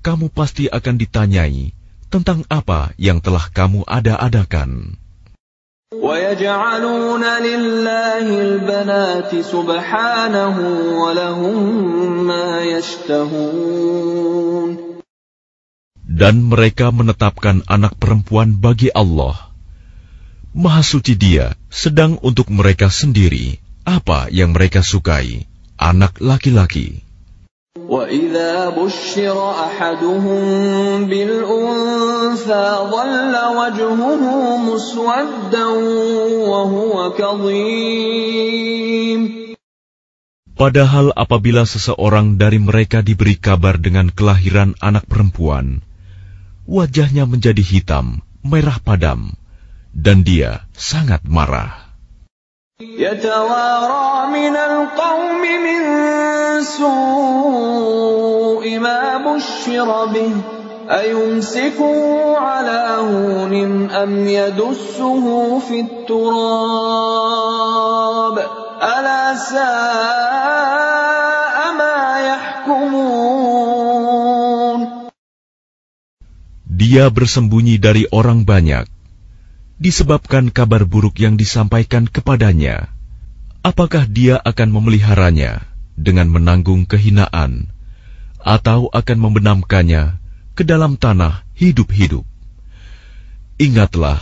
kamu 0.00 0.32
pasti 0.32 0.68
akan 0.68 0.96
ditanyai 1.00 1.72
tentang 2.10 2.44
apa 2.50 2.92
yang 3.00 3.22
telah 3.22 3.48
kamu 3.52 3.86
ada-adakan. 3.86 5.00
ويجعلون 5.90 7.24
لله 7.42 8.26
البنات 8.46 9.34
سبحانه 9.34 10.56
ولهم 11.02 11.58
ما 12.30 12.62
يشتهون 12.62 14.20
Dan 16.06 16.46
mereka 16.46 16.94
menetapkan 16.94 17.66
anak 17.66 17.98
perempuan 17.98 18.54
bagi 18.62 18.94
Allah. 18.94 19.50
Maha 20.54 20.86
suci 20.86 21.18
dia, 21.18 21.58
sedang 21.74 22.22
untuk 22.22 22.54
mereka 22.54 22.86
sendiri, 22.86 23.58
apa 23.82 24.30
yang 24.30 24.54
mereka 24.54 24.86
sukai, 24.86 25.50
anak 25.74 26.22
laki-laki. 26.22 27.02
وإذا 27.78 28.74
بشر 28.74 29.36
أحدهم 29.50 30.42
بالأنثى 31.06 32.66
ظل 32.90 33.34
وجهه 33.58 34.22
مسودا 34.58 35.66
وهو 36.50 36.94
كظيم 37.14 38.40
Padahal 40.60 41.16
apabila 41.16 41.64
seseorang 41.64 42.36
dari 42.36 42.60
mereka 42.60 43.00
diberi 43.00 43.40
kabar 43.40 43.80
dengan 43.80 44.12
kelahiran 44.12 44.76
anak 44.82 45.08
perempuan, 45.08 45.80
wajahnya 46.68 47.24
menjadi 47.24 47.64
hitam, 47.64 48.20
merah 48.44 48.76
padam, 48.76 49.32
dan 49.96 50.20
dia 50.20 50.68
sangat 50.76 51.24
marah. 51.24 51.83
يتوارى 52.80 54.32
من 54.32 54.56
القوم 54.56 55.42
من 55.44 55.80
سوء 56.64 58.64
ما 58.78 59.18
بشر 59.20 60.06
به 60.06 60.32
أيمسكه 60.90 62.36
على 62.38 62.96
هون 62.98 63.90
أم 63.90 64.28
يدسه 64.28 65.58
في 65.58 65.80
التراب 65.80 66.36
ألا 68.80 69.34
ساء 69.36 71.58
ما 71.76 72.00
يحكمون 72.32 73.20
Dia 76.80 77.12
bersembunyi 77.12 77.76
dari 77.76 78.08
orang 78.08 78.48
banyak, 78.48 78.88
disebabkan 79.75 80.51
kabar 80.51 80.87
buruk 80.87 81.19
yang 81.19 81.35
disampaikan 81.35 82.07
kepadanya. 82.07 82.91
Apakah 83.65 84.05
dia 84.05 84.37
akan 84.39 84.69
memeliharanya 84.71 85.65
dengan 85.97 86.29
menanggung 86.29 86.85
kehinaan, 86.85 87.73
atau 88.45 88.93
akan 88.93 89.17
membenamkannya 89.17 90.21
ke 90.53 90.61
dalam 90.61 90.95
tanah 91.01 91.41
hidup-hidup? 91.57 92.23
Ingatlah, 93.57 94.21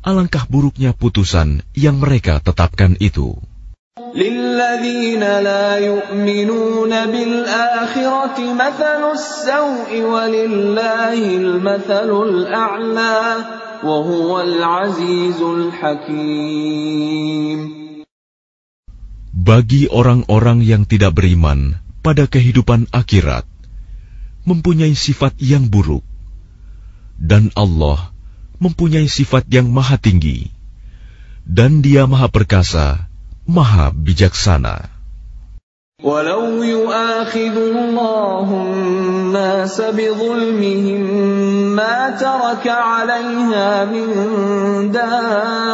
alangkah 0.00 0.48
buruknya 0.48 0.96
putusan 0.96 1.60
yang 1.76 2.00
mereka 2.00 2.40
tetapkan 2.40 2.96
itu. 2.98 3.36
للذين 4.15 5.19
لا 5.19 5.77
يؤمنون 5.77 6.89
بالآخرة 6.89 8.37
مثل 8.53 9.01
السوء 9.11 10.01
ولله 10.01 11.19
المثل 11.37 12.09
الأعلى 12.09 13.19
وهو 13.83 14.41
العزيز 14.41 15.41
الحكيم 15.41 16.79
Bagi 19.39 19.87
orang-orang 19.89 20.61
yang 20.61 20.83
tidak 20.83 21.15
beriman 21.15 21.79
pada 22.03 22.27
kehidupan 22.27 22.91
akhirat, 22.91 23.47
mempunyai 24.43 24.93
sifat 24.93 25.33
yang 25.41 25.71
buruk, 25.71 26.03
Dan 27.17 27.49
Allah 27.55 28.11
mempunyai 28.59 29.07
sifat 29.07 29.47
yang 29.47 29.71
maha 29.71 29.95
tinggi, 29.95 30.51
dan 31.47 31.79
Dia 31.79 32.03
maha 32.05 32.27
perkasa, 32.27 33.09
maha 33.46 33.90
bijaksana. 33.90 34.94
ولو 36.04 36.62
يؤاخذ 36.62 37.56
الله 37.56 38.48
الناس 38.66 39.80
بظلمهم 39.80 41.00
ما 41.76 42.10
ترك 42.10 42.68
عليها 42.68 43.84
من 43.84 44.08
دابة 44.92 45.68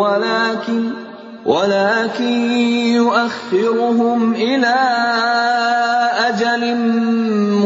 ولكن 0.00 0.90
ولكن 1.46 2.50
يؤخرهم 2.96 4.34
إلى 4.34 4.76
أجل 6.28 6.76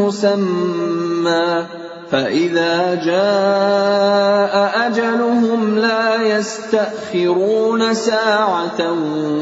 مسمى 0.01 1.80
فإذا 2.10 3.02
جاء 3.02 4.54
أجلهم 4.86 5.78
لا 5.78 6.22
يستأخرون 6.22 7.94
ساعة 7.94 8.80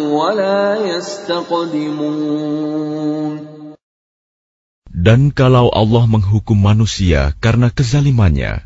ولا 0.09 0.77
يستقدمون 0.81 2.35
Dan 5.05 5.37
kalau 5.37 5.69
Allah 5.69 6.09
menghukum 6.09 6.57
manusia 6.57 7.37
karena 7.37 7.69
kezalimannya, 7.69 8.65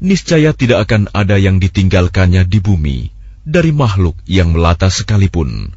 niscaya 0.00 0.56
tidak 0.56 0.88
akan 0.88 1.12
ada 1.12 1.36
yang 1.36 1.60
ditinggalkannya 1.60 2.48
di 2.48 2.56
bumi 2.56 3.12
dari 3.44 3.68
makhluk 3.68 4.16
yang 4.24 4.56
melata 4.56 4.88
sekalipun. 4.88 5.76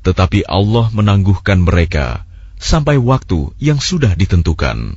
Tetapi 0.00 0.48
Allah 0.48 0.88
menangguhkan 0.96 1.68
mereka 1.68 2.24
sampai 2.56 2.96
waktu 2.96 3.52
yang 3.60 3.76
sudah 3.76 4.16
ditentukan. 4.16 4.96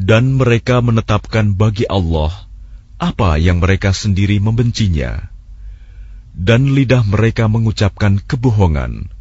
dan 0.00 0.40
mereka 0.40 0.80
menetapkan 0.80 1.52
bagi 1.52 1.84
Allah 1.84 2.32
apa 2.96 3.36
yang 3.36 3.60
mereka 3.60 3.92
sendiri 3.92 4.40
membencinya, 4.40 5.28
dan 6.32 6.72
lidah 6.72 7.04
mereka 7.04 7.52
mengucapkan 7.52 8.16
kebohongan 8.16 9.12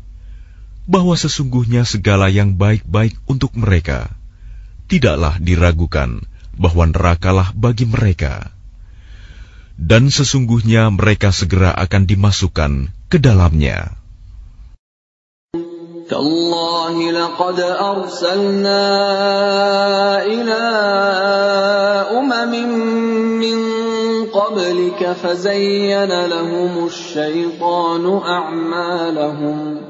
bahwa 0.87 1.15
sesungguhnya 1.19 1.83
segala 1.83 2.31
yang 2.31 2.55
baik-baik 2.55 3.19
untuk 3.27 3.59
mereka 3.59 4.07
tidaklah 4.87 5.35
diragukan 5.39 6.23
bahwa 6.55 6.87
nerakalah 6.87 7.51
bagi 7.51 7.83
mereka, 7.83 8.51
dan 9.75 10.07
sesungguhnya 10.07 10.91
mereka 10.95 11.35
segera 11.35 11.75
akan 11.75 12.07
dimasukkan 12.07 12.71
ke 13.11 13.19
dalamnya. 13.19 13.98
تالله 16.09 17.11
لقد 17.11 17.59
أرسلنا 17.59 18.81
إلى 20.25 20.63
أمم 22.17 22.53
من 23.39 23.59
قبلك 24.25 25.11
فزين 25.23 26.25
لهم 26.25 26.85
الشيطان 26.85 28.21
أعمالهم 28.25 29.81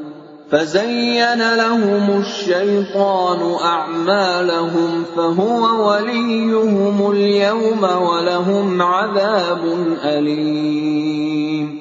فزين 0.52 1.56
لهم 1.56 2.20
الشيطان 2.20 3.56
أعمالهم 3.64 5.04
فهو 5.16 5.90
وليهم 5.90 7.12
اليوم 7.12 7.84
ولهم 7.84 8.82
عذاب 8.82 9.64
أليم. 10.04 11.80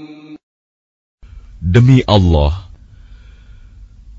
Demi 1.61 2.01
Allah, 2.07 2.68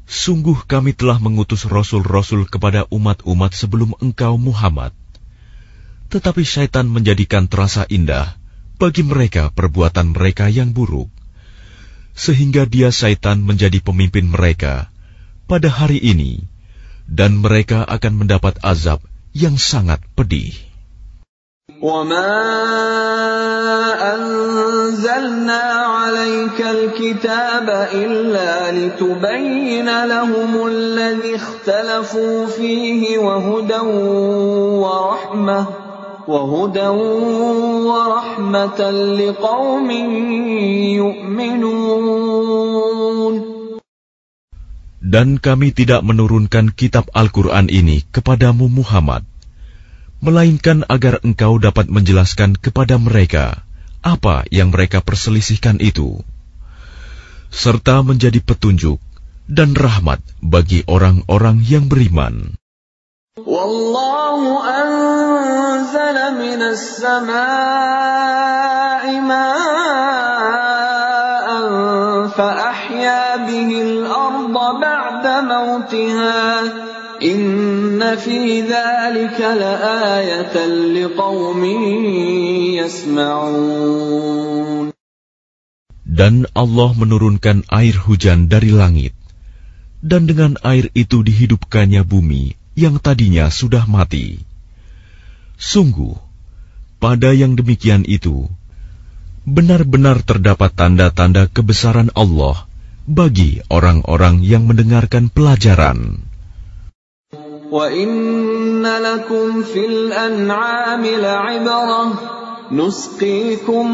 Sungguh 0.10 0.66
kami 0.66 0.98
telah 0.98 1.22
mengutus 1.22 1.70
rasul-rasul 1.70 2.50
kepada 2.50 2.90
umat-umat 2.90 3.54
sebelum 3.54 3.94
engkau 4.02 4.42
Muhammad. 4.42 4.90
Tetapi 6.10 6.42
syaitan 6.42 6.90
menjadikan 6.90 7.46
terasa 7.46 7.86
indah 7.86 8.34
bagi 8.82 9.06
mereka 9.06 9.54
perbuatan 9.54 10.18
mereka 10.18 10.50
yang 10.50 10.74
buruk. 10.74 11.14
Sehingga 12.18 12.66
dia 12.66 12.90
syaitan 12.90 13.38
menjadi 13.38 13.86
pemimpin 13.86 14.26
mereka 14.26 14.90
pada 15.46 15.70
hari 15.70 16.02
ini, 16.02 16.42
dan 17.06 17.38
mereka 17.38 17.86
akan 17.86 18.26
mendapat 18.26 18.58
azab 18.66 19.06
yang 19.38 19.62
sangat 19.62 20.02
pedih. 20.18 20.69
وما 21.85 22.33
أنزلنا 24.15 25.63
عليك 25.97 26.61
الكتاب 26.61 27.69
إلا 27.93 28.73
لتبين 28.73 29.89
لهم 30.05 30.67
الذي 30.67 31.37
اختلفوا 31.37 32.47
فيه 32.47 33.19
وهدى 33.19 33.81
ورحمة 34.81 35.67
وهدى 36.29 36.89
ورحمة 37.91 38.81
لقوم 39.21 39.91
يؤمنون 41.01 42.55
Dan 45.05 45.39
kami 45.39 45.71
tidak 45.71 46.03
menurunkan 46.03 46.75
kitab 46.75 47.07
Al-Quran 47.15 47.69
ini 47.71 48.03
kepadamu 48.09 48.67
Muhammad, 48.67 49.23
melainkan 50.20 50.84
agar 50.88 51.24
engkau 51.24 51.60
dapat 51.60 51.88
menjelaskan 51.88 52.60
kepada 52.60 53.00
mereka 53.00 53.64
apa 54.00 54.48
yang 54.52 54.72
mereka 54.72 55.04
perselisihkan 55.04 55.80
itu, 55.84 56.24
serta 57.52 58.00
menjadi 58.04 58.40
petunjuk 58.40 59.00
dan 59.50 59.76
rahmat 59.76 60.22
bagi 60.40 60.86
orang-orang 60.88 61.60
yang 61.66 61.90
beriman. 61.92 62.56
Wallahu 63.40 64.60
anzala 64.60 66.36
minas 66.36 67.00
samai 67.00 67.40
ma'an 69.24 69.48
fa 72.36 72.48
ahya 72.72 73.48
bihi 73.48 73.80
al-ardha 73.80 74.68
ba'da 74.80 75.36
mautiha 75.44 76.68
Dan 86.10 86.34
Allah 86.56 86.92
menurunkan 86.96 87.68
air 87.68 87.96
hujan 88.00 88.48
dari 88.48 88.72
langit, 88.72 89.12
dan 90.00 90.32
dengan 90.32 90.56
air 90.64 90.88
itu 90.96 91.28
dihidupkannya 91.28 92.08
bumi 92.08 92.56
yang 92.80 93.04
tadinya 93.04 93.52
sudah 93.52 93.84
mati. 93.84 94.40
Sungguh, 95.60 96.16
pada 97.04 97.36
yang 97.36 97.60
demikian 97.60 98.08
itu, 98.08 98.48
benar-benar 99.44 100.24
terdapat 100.24 100.72
tanda-tanda 100.72 101.52
kebesaran 101.52 102.16
Allah 102.16 102.64
bagi 103.10 103.60
orang-orang 103.68 104.40
yang 104.40 104.70
mendengarkan 104.70 105.28
pelajaran. 105.28 106.29
وَإِنَّ 107.72 108.82
لَكُمْ 108.82 109.62
فِي 109.62 109.86
الْأَنْعَامِ 109.86 111.06
لَعِبْرَةً 111.06 112.14
نُسْقِيكُم 112.72 113.86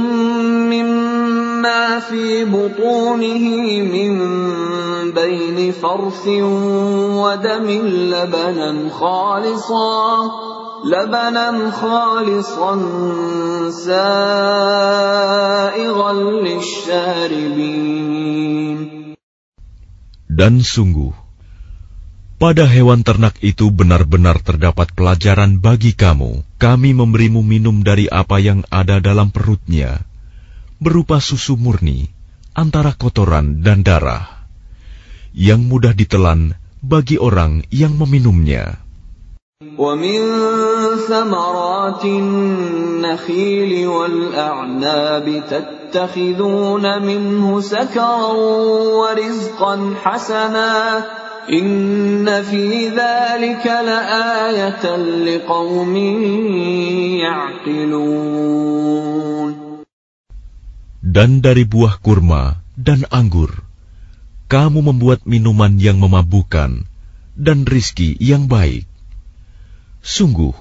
مِّمَّا 0.72 2.00
فِي 2.00 2.46
بُطُونِهِ 2.46 3.46
مِن 3.82 4.14
بَيْنِ 5.12 5.72
فَرْثٍ 5.72 6.28
وَدَمٍ 7.20 7.68
لَّبَنًا 8.12 8.90
خَالِصًا 8.90 10.32
لبنا 10.86 11.72
خالصا 11.72 12.74
سائغا 13.74 14.54
للشاربين. 16.46 17.66
Dan 20.30 20.62
sungguh, 20.62 21.25
pada 22.41 22.64
hewan 22.64 23.05
ternak 23.05 23.37
itu 23.45 23.68
benar-benar 23.68 24.41
terdapat 24.41 24.97
pelajaran 24.97 25.61
bagi 25.61 25.93
kamu. 25.93 26.41
Kami 26.57 26.97
memberimu 26.97 27.45
minum 27.45 27.85
dari 27.85 28.09
apa 28.09 28.41
yang 28.41 28.64
ada 28.73 28.97
dalam 28.97 29.29
perutnya, 29.29 30.01
berupa 30.81 31.21
susu 31.21 31.61
murni, 31.61 32.09
antara 32.57 32.97
kotoran 32.97 33.61
dan 33.61 33.85
darah, 33.85 34.25
yang 35.37 35.61
mudah 35.68 35.93
ditelan 35.93 36.57
bagi 36.81 37.21
orang 37.21 37.68
yang 37.68 37.93
meminumnya. 38.01 38.81
ومن 39.61 40.21
ثمرات 41.05 42.05
النخيل 42.05 43.73
والأعناب 43.87 45.27
تتخذون 45.53 47.03
منه 47.03 47.61
سكرا 47.61 48.33
ورزقا 48.97 49.95
حسنا 50.03 50.73
dan 61.06 61.46
dari 61.46 61.64
buah 61.70 62.02
kurma 62.02 62.66
dan 62.74 63.06
anggur, 63.14 63.62
kamu 64.50 64.89
membuat 64.89 65.22
minuman 65.30 65.78
yang 65.78 66.02
memabukkan 66.02 66.89
dan 67.38 67.60
rizki 67.70 68.18
yang 68.18 68.50
baik. 68.50 68.89
Sungguh, 70.02 70.54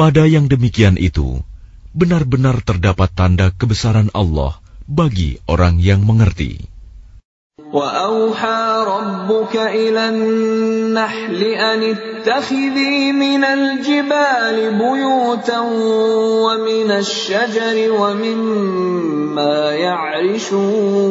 pada 0.00 0.24
yang 0.24 0.48
demikian 0.48 0.96
itu, 0.96 1.44
benar-benar 1.92 2.64
terdapat 2.64 3.12
tanda 3.12 3.52
kebesaran 3.52 4.08
Allah 4.16 4.56
bagi 4.88 5.36
orang 5.44 5.76
yang 5.76 6.08
mengerti. 6.08 6.64
Wa 7.70 8.08
ربك 9.29 9.55
إلى 9.55 10.09
النحل 10.09 11.41
أن 11.43 11.79
اتخذي 11.93 13.11
من 13.13 13.43
الجبال 13.43 14.57
بيوتا 14.81 15.59
ومن 16.45 16.89
الشجر 16.91 17.75
ومما 17.91 19.57
يعرشون 19.85 21.05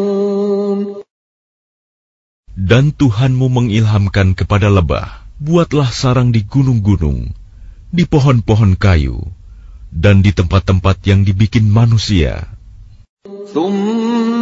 Dan 2.55 2.97
Tuhanmu 2.97 3.51
mengilhamkan 3.53 4.33
kepada 4.33 4.73
lebah 4.73 5.27
buatlah 5.37 5.91
sarang 5.93 6.33
di 6.33 6.49
gunung-gunung, 6.49 7.37
di 7.93 8.09
pohon-pohon 8.09 8.81
kayu, 8.81 9.21
dan 9.93 10.25
di 10.25 10.33
tempat-tempat 10.33 10.97
yang 11.05 11.29
dibikin 11.29 11.69
manusia. 11.69 12.49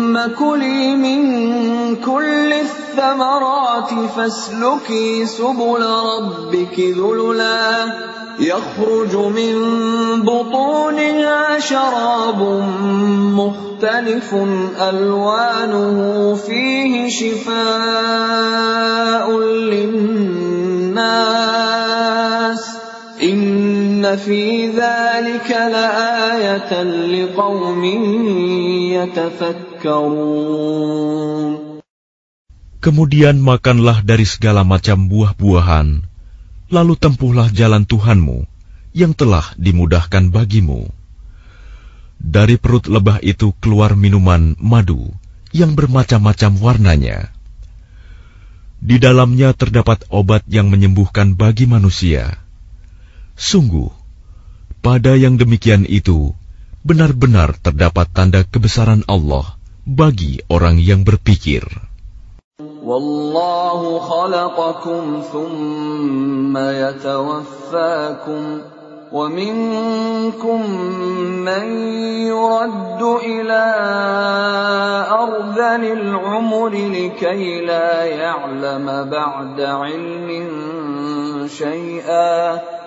ثم 0.07 0.19
كلي 0.39 0.95
من 0.95 1.19
كل 1.95 2.53
الثمرات 2.53 3.89
فاسلكي 4.15 5.25
سبل 5.25 5.83
ربك 5.83 6.79
ذللا. 6.79 7.85
يخرج 8.39 9.15
من 9.15 9.55
بطونها 10.21 11.59
شراب 11.59 12.41
مختلف 13.35 14.35
ألوانه 14.81 16.35
فيه 16.47 17.09
شفاء 17.09 17.57
للناس. 19.39 19.97
إن 23.23 23.66
Kemudian 32.77 33.41
makanlah 33.41 34.05
dari 34.05 34.23
segala 34.23 34.61
macam 34.61 35.09
buah-buahan, 35.09 36.05
lalu 36.69 36.93
tempuhlah 36.95 37.49
jalan 37.49 37.83
Tuhanmu 37.83 38.45
yang 38.93 39.17
telah 39.17 39.51
dimudahkan 39.57 40.29
bagimu. 40.29 40.87
Dari 42.17 42.57
perut 42.57 42.89
lebah 42.89 43.21
itu 43.21 43.53
keluar 43.61 43.93
minuman 43.93 44.57
madu 44.57 45.09
yang 45.53 45.73
bermacam-macam 45.77 46.51
warnanya. 46.61 47.19
Di 48.77 49.01
dalamnya 49.01 49.57
terdapat 49.57 50.05
obat 50.13 50.45
yang 50.45 50.69
menyembuhkan 50.69 51.33
bagi 51.33 51.65
manusia 51.65 52.46
Sungguh, 53.37 53.93
pada 54.81 55.13
yang 55.13 55.37
demikian 55.37 55.85
itu 55.85 56.33
benar-benar 56.81 57.53
terdapat 57.61 58.09
tanda 58.09 58.41
kebesaran 58.41 59.05
Allah 59.05 59.61
bagi 59.85 60.41
orang 60.49 60.81
yang 60.81 61.05
berpikir. 61.05 61.61
Wallahu 62.57 64.01
khalaqakum 64.01 65.21
thumma 65.29 66.65
yatawaffakum 66.73 68.65
wa 69.13 69.25
minkum 69.29 70.61
man 71.45 71.65
yuraddu 72.25 73.21
ila 73.21 73.63
ardhanil 75.13 76.09
umri 76.17 76.89
likay 76.89 77.61
la 77.61 78.01
ya'lama 78.01 79.05
ba'da 79.05 79.85
ilmin 79.93 80.49
syai'a 81.45 82.77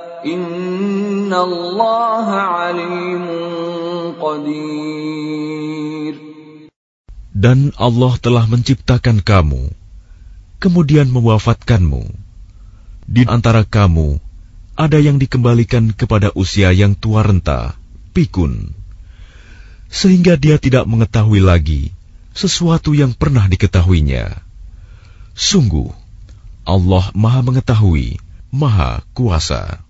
dan 7.41 7.73
Allah 7.81 8.12
telah 8.21 8.45
menciptakan 8.45 9.25
kamu, 9.25 9.73
kemudian 10.61 11.09
mewafatkanmu. 11.09 12.05
Di 13.09 13.25
antara 13.25 13.64
kamu, 13.64 14.21
ada 14.77 15.01
yang 15.01 15.16
dikembalikan 15.16 15.97
kepada 15.97 16.31
usia 16.37 16.68
yang 16.77 16.93
tua 16.93 17.25
renta, 17.25 17.81
pikun, 18.12 18.77
sehingga 19.89 20.37
dia 20.37 20.61
tidak 20.61 20.85
mengetahui 20.85 21.41
lagi 21.41 21.97
sesuatu 22.37 22.93
yang 22.93 23.16
pernah 23.16 23.49
diketahuinya. 23.49 24.37
Sungguh, 25.33 25.91
Allah 26.68 27.09
Maha 27.16 27.41
Mengetahui, 27.41 28.21
Maha 28.53 29.01
Kuasa. 29.16 29.89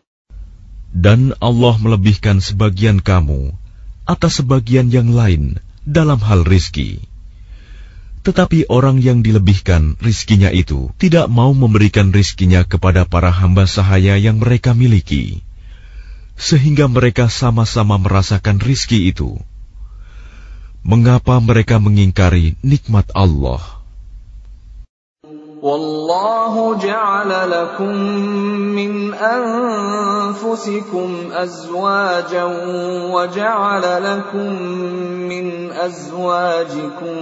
Dan 0.91 1.31
Allah 1.39 1.79
melebihkan 1.79 2.43
sebagian 2.43 2.99
kamu 2.99 3.55
atas 4.03 4.43
sebagian 4.43 4.91
yang 4.91 5.15
lain 5.15 5.55
dalam 5.87 6.19
hal 6.19 6.43
rizki. 6.43 6.99
Tetapi 8.21 8.69
orang 8.69 9.01
yang 9.01 9.25
dilebihkan 9.25 9.97
rizkinya 9.97 10.53
itu 10.53 10.93
tidak 11.01 11.25
mau 11.25 11.57
memberikan 11.57 12.13
rizkinya 12.13 12.61
kepada 12.61 13.07
para 13.09 13.33
hamba 13.33 13.65
sahaya 13.65 14.13
yang 14.21 14.37
mereka 14.37 14.77
miliki, 14.77 15.41
sehingga 16.37 16.85
mereka 16.85 17.33
sama-sama 17.33 17.97
merasakan 17.97 18.61
rizki 18.61 19.09
itu. 19.09 19.41
Mengapa 20.85 21.41
mereka 21.41 21.81
mengingkari 21.81 22.61
nikmat 22.61 23.09
Allah? 23.17 23.80
والله 25.61 26.77
جعل 26.81 27.51
لكم 27.51 27.95
من 28.73 29.13
أنفسكم 29.13 31.09
أزواجا 31.33 32.43
وجعل 33.13 33.81
لكم 34.03 34.61
من 35.29 35.71
أزواجكم 35.71 37.17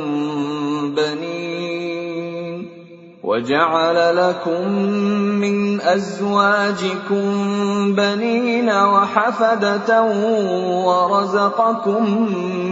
بنين 0.96 2.70
وجعل 3.24 4.18
لكم 4.18 4.72
من 5.44 5.82
أزواجكم 5.82 7.26
بنين 7.96 8.70
وحفدة 8.70 10.04
ورزقكم 10.86 12.04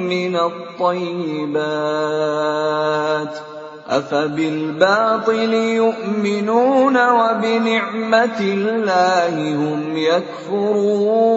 من 0.09 0.35
الطيبات 0.35 1.67
ۖ 3.53 3.56
أفبالباطل 3.88 5.52
يؤمنون 5.52 6.96
وبنعمة 6.96 8.38
الله 8.40 9.34
هم 9.56 9.96
يكفرون 9.96 11.32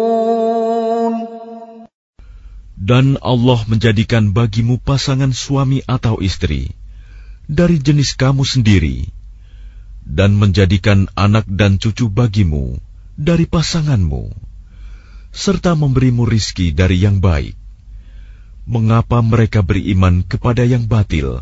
Dan 2.86 3.18
Allah 3.18 3.66
menjadikan 3.66 4.30
bagimu 4.30 4.78
pasangan 4.78 5.34
suami 5.34 5.82
atau 5.90 6.22
istri 6.22 6.70
dari 7.50 7.82
jenis 7.82 8.14
kamu 8.14 8.46
sendiri, 8.46 9.10
dan 10.06 10.38
menjadikan 10.38 11.10
anak 11.18 11.50
dan 11.50 11.82
cucu 11.82 12.14
bagimu 12.14 12.78
dari 13.18 13.50
pasanganmu, 13.50 14.30
serta 15.34 15.74
memberimu 15.74 16.30
rizki 16.30 16.78
dari 16.78 17.02
yang 17.02 17.18
baik. 17.18 17.58
Mengapa 18.70 19.22
mereka 19.26 19.66
beriman 19.66 20.22
kepada 20.22 20.62
yang 20.62 20.86
batil? 20.86 21.42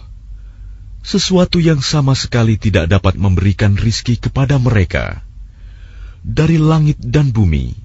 sesuatu 1.06 1.62
yang 1.62 1.78
sama 1.78 2.18
sekali 2.18 2.58
tidak 2.58 2.90
dapat 2.90 3.14
memberikan 3.14 3.78
rizki 3.78 4.18
kepada 4.18 4.58
mereka 4.58 5.22
dari 6.26 6.58
langit 6.58 6.98
dan 6.98 7.30
bumi 7.30 7.78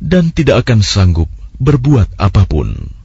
dan 0.00 0.32
tidak 0.32 0.64
akan 0.64 0.80
sanggup 0.80 1.28
berbuat 1.60 2.08
apapun. 2.16 2.96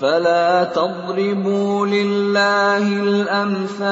فلا 0.00 0.72
تضربوا 0.72 1.86
لله 1.86 2.84
الأمثال 3.04 3.84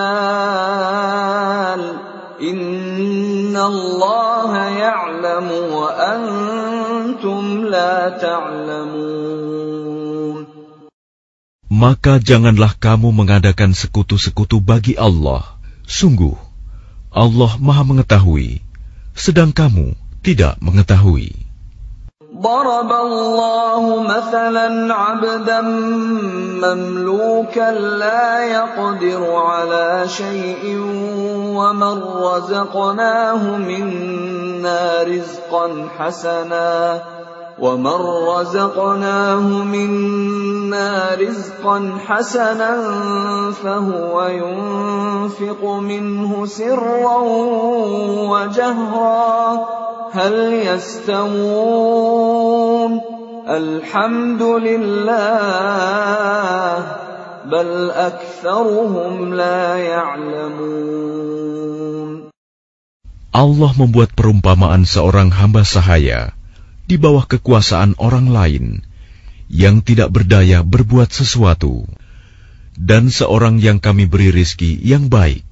إن 2.40 3.56
الله 3.56 4.52
يعلم 4.64 5.48
وأنتم 5.68 7.42
لا 7.68 8.08
تعلمون 8.08 9.81
Maka 11.72 12.16
janganlah 12.16 12.72
kamu 12.80 13.12
mengadakan 13.12 13.76
sekutu-sekutu 13.76 14.64
bagi 14.64 14.96
Allah. 14.96 15.44
Sungguh, 15.84 16.32
Allah 17.12 17.52
maha 17.60 17.84
mengetahui, 17.84 18.64
sedang 19.12 19.52
kamu 19.52 19.92
tidak 20.24 20.56
mengetahui. 20.64 21.48
ضرب 22.28 22.92
الله 22.92 24.02
مثلا 24.02 24.94
عبدا 24.94 25.60
مملوكا 26.62 27.70
لا 27.72 28.44
يقدر 28.44 29.22
على 29.34 30.04
شيء 30.08 30.62
ومن 31.56 31.96
رزقناه 32.02 33.42
منا 33.56 35.02
رزقا 35.02 35.88
حسنا 35.98 37.02
ومن 37.59 37.99
رزقناه 38.27 39.47
منا 39.63 41.15
رزقا 41.15 41.97
حسنا 42.05 42.73
فهو 43.51 44.15
ينفق 44.27 45.61
منه 45.65 46.45
سرا 46.45 47.17
وجهرا 48.33 49.67
هل 50.11 50.35
يستوون؟ 50.65 52.13
الحمد 53.43 54.41
لله 54.41 55.13
بل 57.45 57.91
أكثرهم 57.91 59.33
لا 59.33 59.77
يعلمون. 59.77 61.03
Allah 63.33 63.71
membuat 63.73 64.13
perumpamaan 64.13 64.85
seorang 64.85 65.33
hamba 65.33 65.65
sahaya. 65.65 66.37
Di 66.83 66.99
bawah 66.99 67.23
kekuasaan 67.27 67.95
orang 67.99 68.27
lain 68.31 68.65
yang 69.53 69.85
tidak 69.85 70.09
berdaya 70.09 70.65
berbuat 70.65 71.13
sesuatu, 71.13 71.85
dan 72.73 73.13
seorang 73.13 73.61
yang 73.61 73.77
kami 73.77 74.09
beri 74.09 74.33
rizki 74.33 74.79
yang 74.81 75.07
baik. 75.07 75.45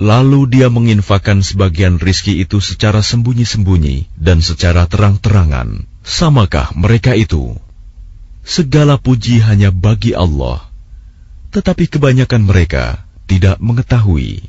Lalu 0.00 0.48
dia 0.48 0.72
menginfakkan 0.72 1.44
sebagian 1.44 2.00
rizki 2.00 2.40
itu 2.40 2.56
secara 2.64 3.04
sembunyi-sembunyi 3.04 4.08
dan 4.16 4.40
secara 4.40 4.88
terang-terangan. 4.88 5.84
Samakah 6.00 6.72
mereka 6.72 7.12
itu? 7.12 7.60
Segala 8.40 8.96
puji 8.96 9.44
hanya 9.44 9.68
bagi 9.68 10.16
Allah, 10.16 10.64
tetapi 11.52 11.92
kebanyakan 11.92 12.48
mereka 12.48 13.04
tidak 13.28 13.60
mengetahui. 13.60 14.48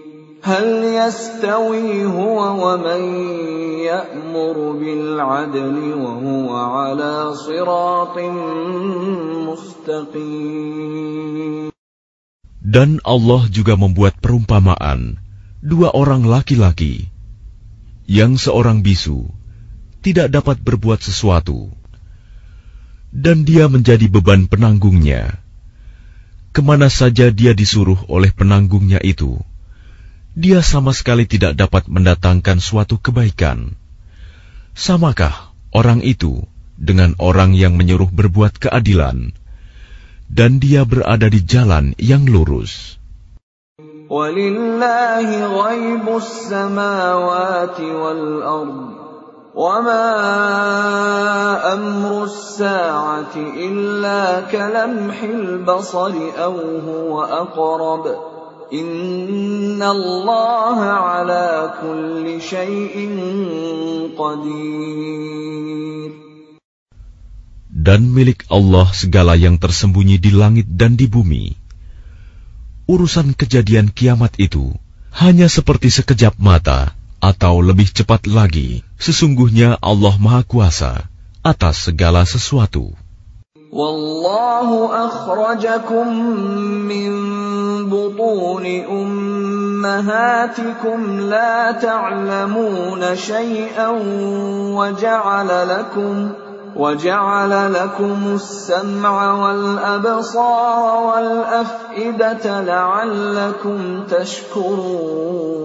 هل 0.46 0.66
يستوي 0.94 2.06
هو 2.06 2.38
ومن 2.62 3.02
يأمر 3.82 4.56
بالعدل 4.78 5.76
وهو 5.94 6.48
على 6.56 7.34
صراط 7.34 8.16
مستقيم 9.50 10.86
Dan 12.66 12.98
Allah 13.06 13.46
juga 13.50 13.78
membuat 13.78 14.18
perumpamaan 14.22 15.22
dua 15.62 15.94
orang 15.94 16.26
laki-laki 16.26 17.10
yang 18.06 18.38
seorang 18.38 18.82
bisu 18.86 19.26
tidak 20.02 20.30
dapat 20.30 20.62
berbuat 20.62 21.02
sesuatu 21.02 21.70
dan 23.10 23.42
dia 23.42 23.66
menjadi 23.66 24.06
beban 24.06 24.46
penanggungnya. 24.46 25.42
Kemana 26.54 26.86
saja 26.86 27.34
dia 27.34 27.52
disuruh 27.52 27.98
oleh 28.08 28.30
penanggungnya 28.32 29.02
itu, 29.02 29.42
dia 30.36 30.60
sama 30.60 30.92
sekali 30.92 31.24
tidak 31.24 31.56
dapat 31.56 31.88
mendatangkan 31.88 32.60
suatu 32.60 33.00
kebaikan. 33.00 33.72
Samakah 34.76 35.32
orang 35.72 36.04
itu 36.04 36.44
dengan 36.76 37.16
orang 37.16 37.56
yang 37.56 37.80
menyuruh 37.80 38.12
berbuat 38.12 38.60
keadilan, 38.60 39.32
dan 40.28 40.60
dia 40.60 40.84
berada 40.84 41.32
di 41.32 41.40
jalan 41.40 41.96
yang 41.96 42.28
lurus? 42.28 43.00
ولله 44.06 45.28
غيب 45.66 46.06
السماوات 46.06 47.80
والأرض 47.80 48.90
وما 49.54 50.06
أمر 51.74 52.24
الساعة 52.24 53.34
إلا 53.36 54.40
كلمح 54.40 55.22
البصر 55.22 56.14
أو 56.38 56.54
هو 56.86 57.22
أقرب 57.22 58.29
Innallaha 58.71 60.39
ala 61.19 61.75
kulli 61.75 62.39
shay’in 62.39 63.11
qadir. 64.15 66.15
Dan 67.67 68.15
milik 68.15 68.47
Allah 68.47 68.87
segala 68.95 69.35
yang 69.35 69.59
tersembunyi 69.59 70.23
di 70.23 70.31
langit 70.31 70.71
dan 70.71 70.95
di 70.95 71.11
bumi. 71.11 71.51
Urusan 72.87 73.35
kejadian 73.35 73.91
kiamat 73.91 74.39
itu 74.39 74.71
hanya 75.19 75.51
seperti 75.51 75.91
sekejap 75.91 76.39
mata 76.39 76.95
atau 77.19 77.59
lebih 77.59 77.91
cepat 77.91 78.23
lagi. 78.23 78.87
Sesungguhnya 78.95 79.83
Allah 79.83 80.15
Maha 80.15 80.47
Kuasa 80.47 81.11
atas 81.43 81.91
segala 81.91 82.23
sesuatu. 82.23 82.95
والله 83.76 84.68
أخرجكم 85.06 86.06
من 86.88 87.10
بطون 87.90 88.66
أمهاتكم 89.84 91.00
لا 91.20 91.72
تعلمون 91.72 93.16
شيئا 93.16 93.88
وجعل 94.78 95.68
لكم 95.68 96.30
وجعل 96.76 97.72
لكم 97.72 98.18
السمع 98.34 99.32
والأبصار 99.32 101.06
والأفئدة 101.06 102.60
لعلكم 102.60 104.04
تشكرون 104.08 105.56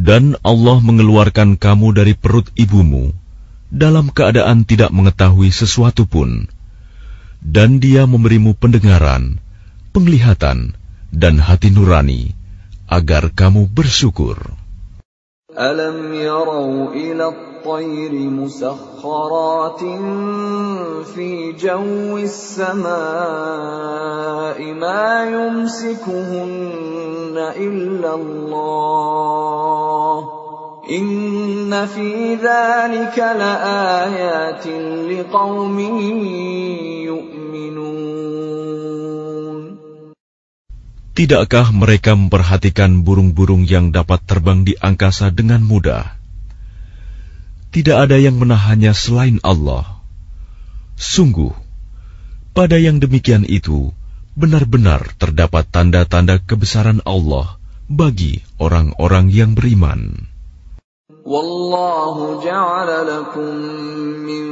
Dan 0.00 0.40
Allah 0.40 0.80
mengeluarkan 0.80 1.60
kamu 1.60 1.92
dari 1.92 2.16
perut 2.16 2.48
ibumu 2.56 3.12
dalam 3.70 4.10
keadaan 4.10 4.66
tidak 4.66 4.90
mengetahui 4.90 5.54
sesuatu 5.54 6.04
pun, 6.04 6.50
dan 7.40 7.78
Dia 7.78 8.04
memberimu 8.04 8.58
pendengaran, 8.58 9.38
penglihatan, 9.94 10.74
dan 11.14 11.38
hati 11.38 11.70
nurani 11.70 12.34
agar 12.90 13.30
kamu 13.30 13.70
bersyukur. 13.70 14.58
ألم 15.50 16.14
يروا 16.14 16.94
إلى 16.94 17.26
الطير 17.26 18.12
مسخرات 18.14 19.82
في 21.10 21.58
جو 21.58 22.18
السماء 22.18 22.88
ما 24.78 25.26
يمسكهن 25.26 27.36
إلا 27.58 28.14
الله 28.14 30.40
Tidakkah 41.15 41.73
mereka 41.73 42.13
memperhatikan 42.13 43.01
burung-burung 43.01 43.65
yang 43.65 43.89
dapat 43.89 44.21
terbang 44.29 44.61
di 44.61 44.77
angkasa 44.77 45.33
dengan 45.33 45.65
mudah? 45.65 46.21
Tidak 47.73 47.97
ada 47.97 48.21
yang 48.21 48.37
menahannya 48.37 48.93
selain 48.93 49.41
Allah. 49.41 50.05
Sungguh, 51.01 51.55
pada 52.53 52.77
yang 52.77 53.01
demikian 53.01 53.41
itu 53.41 53.89
benar-benar 54.37 55.17
terdapat 55.17 55.65
tanda-tanda 55.65 56.37
kebesaran 56.45 57.01
Allah 57.09 57.57
bagi 57.89 58.45
orang-orang 58.61 59.33
yang 59.33 59.57
beriman. 59.57 60.34
والله 61.25 62.43
جعل 62.43 63.07
لكم 63.07 63.55
من 64.29 64.45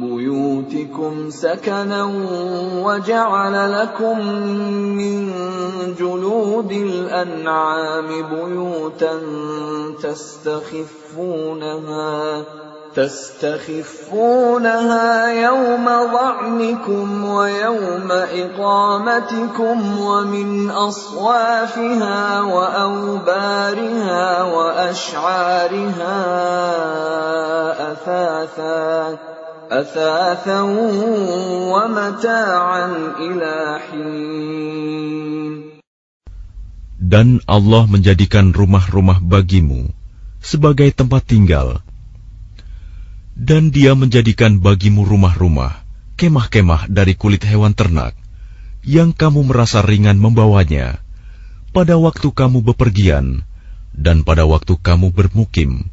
بيوتكم 0.00 1.30
سكنا 1.30 2.04
وجعل 2.84 3.72
لكم 3.72 4.18
من 4.96 5.32
جلود 5.98 6.72
الأنعام 6.72 8.08
بيوتا 8.08 9.20
تستخفونها 10.02 11.52
تستخفونها 12.94 14.52
يوم 15.32 15.86
ظعنكم 16.12 17.24
ويوم 17.24 18.12
إقامتكم 18.12 20.00
ومن 20.00 20.70
أصوافها 20.70 22.40
وأوبارها 22.40 24.42
وأشعارها 24.42 26.16
أثاثا 27.92 29.18
أثاثا 29.72 30.60
ومتاعا 31.72 32.86
إلى 33.16 33.80
حين. 33.88 35.72
Dan 37.02 37.42
Allah 37.44 37.84
menjadikan 37.88 38.52
rumah-rumah 38.56 39.20
bagimu 39.20 39.92
sebagai 40.40 40.88
tempat 40.96 41.28
tinggal 41.28 41.84
dan 43.42 43.74
dia 43.74 43.98
menjadikan 43.98 44.62
bagimu 44.62 45.02
rumah-rumah, 45.02 45.82
kemah-kemah 46.14 46.86
dari 46.86 47.18
kulit 47.18 47.42
hewan 47.42 47.74
ternak, 47.74 48.14
yang 48.86 49.10
kamu 49.10 49.50
merasa 49.50 49.82
ringan 49.82 50.14
membawanya, 50.14 51.02
pada 51.74 51.98
waktu 51.98 52.30
kamu 52.30 52.62
bepergian, 52.62 53.42
dan 53.90 54.22
pada 54.22 54.46
waktu 54.46 54.78
kamu 54.78 55.10
bermukim, 55.10 55.90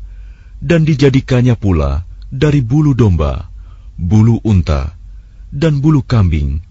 dan 0.62 0.86
dijadikannya 0.86 1.58
pula 1.58 2.06
dari 2.30 2.62
bulu 2.62 2.94
domba, 2.94 3.50
bulu 3.98 4.38
unta, 4.46 4.94
dan 5.50 5.82
bulu 5.82 6.06
kambing, 6.06 6.62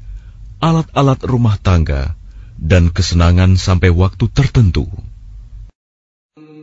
alat-alat 0.63 1.19
rumah 1.27 1.59
tangga, 1.59 2.15
dan 2.55 2.95
kesenangan 2.95 3.59
sampai 3.59 3.91
waktu 3.91 4.31
tertentu. 4.31 4.87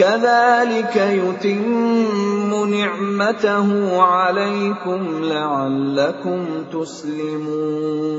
كذلك 0.00 0.96
يتم 0.96 2.50
نعمته 2.72 3.68
عليكم 4.00 5.00
لعلكم 5.24 6.40
تسلمون 6.72 8.10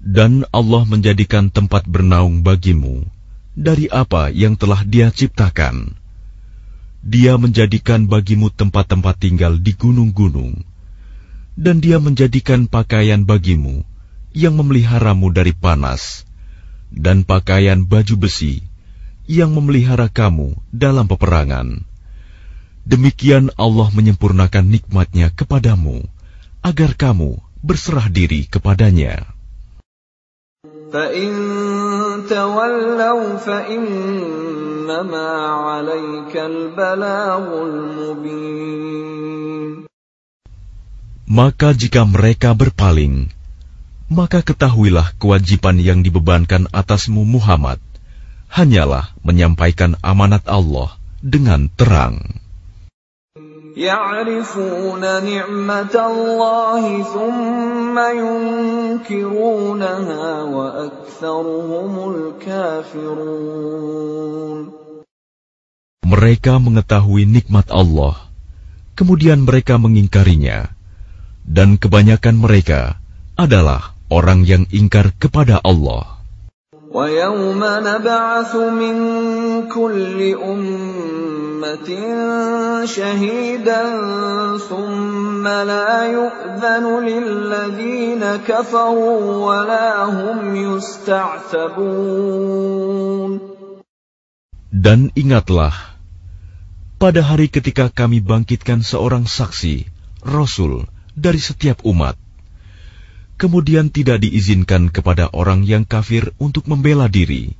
Dan 0.00 0.48
Allah 0.50 0.82
menjadikan 0.88 1.52
tempat 1.52 1.84
bernaung 1.84 2.40
bagimu 2.40 3.04
dari 3.52 3.86
apa 3.92 4.32
yang 4.32 4.56
telah 4.56 4.80
Dia 4.82 5.12
ciptakan. 5.12 5.92
Dia 7.04 7.36
menjadikan 7.36 8.08
bagimu 8.08 8.48
tempat-tempat 8.50 9.20
tinggal 9.20 9.60
di 9.60 9.76
gunung-gunung, 9.76 10.64
dan 11.54 11.78
Dia 11.84 12.02
menjadikan 12.02 12.66
pakaian 12.66 13.22
bagimu 13.22 13.86
yang 14.34 14.56
memeliharamu 14.58 15.30
dari 15.30 15.54
panas, 15.54 16.26
dan 16.90 17.22
pakaian 17.22 17.84
baju 17.86 18.26
besi 18.26 18.66
yang 19.25 19.53
memelihara 19.53 20.09
kamu 20.09 20.53
dalam 20.69 21.09
peperangan. 21.09 21.81
Demikian 22.85 23.49
Allah 23.57 23.89
menyempurnakan 23.89 24.65
nikmatnya 24.69 25.33
kepadamu, 25.33 26.05
agar 26.61 26.93
kamu 26.93 27.41
berserah 27.65 28.05
diri 28.13 28.45
kepadanya. 28.45 29.25
Maka 41.25 41.69
jika 41.73 42.01
mereka 42.05 42.53
berpaling, 42.53 43.33
maka 44.13 44.45
ketahuilah 44.45 45.17
kewajiban 45.17 45.81
yang 45.81 46.05
dibebankan 46.05 46.69
atasmu 46.69 47.25
Muhammad– 47.25 47.81
hanyalah 48.49 49.11
menyampaikan 49.25 49.97
amanat 50.01 50.45
Allah 50.47 50.95
dengan 51.19 51.67
terang. 51.73 52.45
Mereka 66.05 66.53
mengetahui 66.63 67.27
nikmat 67.27 67.67
Allah, 67.67 68.15
kemudian 68.95 69.43
mereka 69.43 69.75
mengingkarinya, 69.75 70.71
dan 71.43 71.75
kebanyakan 71.75 72.39
mereka 72.39 72.95
adalah 73.35 73.91
orang 74.07 74.47
yang 74.47 74.63
ingkar 74.71 75.11
kepada 75.19 75.59
Allah. 75.59 76.14
ويوم 76.94 77.62
نبعث 77.66 78.54
من 78.54 78.96
كل 79.66 80.18
أمة 80.38 81.90
شهيدا 82.86 83.82
ثم 84.58 85.48
لا 85.48 86.06
يؤذن 86.06 86.84
للذين 87.04 88.22
كفروا 88.46 89.18
ولا 89.46 90.04
هم 90.04 90.56
يستعتبون 90.56 92.10
Dan 94.70 95.10
ingatlah, 95.18 95.74
pada 97.02 97.26
hari 97.26 97.50
ketika 97.50 97.90
kami 97.90 98.22
bangkitkan 98.22 98.86
seorang 98.86 99.26
saksi, 99.26 99.90
Rasul, 100.22 100.86
dari 101.18 101.42
setiap 101.42 101.82
umat, 101.82 102.14
kemudian 103.40 103.88
tidak 103.88 104.20
diizinkan 104.20 104.92
kepada 104.92 105.32
orang 105.32 105.64
yang 105.64 105.88
kafir 105.88 106.36
untuk 106.36 106.68
membela 106.68 107.08
diri, 107.08 107.56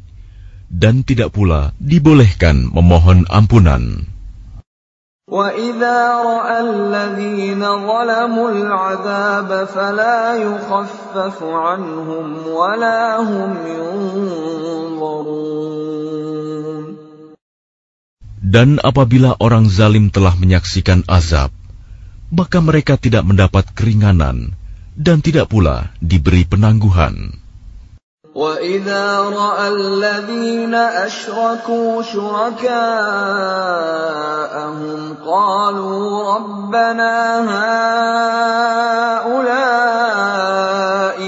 dan 0.68 1.00
tidak 1.00 1.32
pula 1.32 1.72
dibolehkan 1.80 2.68
memohon 2.68 3.24
ampunan. 3.32 4.04
وَإِذَا 5.30 5.98
رَأَى 6.26 6.58
الَّذِينَ 6.58 7.62
ظَلَمُوا 7.62 8.48
الْعَذَابَ 8.50 9.50
فَلَا 9.70 10.42
يُخَفَّفُ 10.42 11.38
عَنْهُمْ 11.38 12.26
وَلَا 12.50 13.22
هُمْ 13.22 13.50
يُنظَرُونَ 13.62 15.40
Dan 18.50 18.82
apabila 18.82 19.38
orang 19.38 19.70
zalim 19.70 20.10
telah 20.10 20.34
menyaksikan 20.34 21.06
azab, 21.06 21.54
maka 22.34 22.58
mereka 22.58 22.98
tidak 22.98 23.22
mendapat 23.22 23.70
keringanan, 23.70 24.58
dan 24.96 25.24
tidak 25.24 25.48
pula 25.48 25.94
diberi 26.00 26.44
penangguhan. 26.44 27.40
وَإِذَا 28.34 29.20
رَأَى 29.20 29.68
الَّذِينَ 29.68 30.74
أَشْرَكُوا 30.74 32.02
شُرَكَاءَهُمْ 32.02 32.70
قَالُوا 35.26 36.34
رَبَّنَا 36.34 37.16
هَٰؤُلَاءِ 39.20 39.58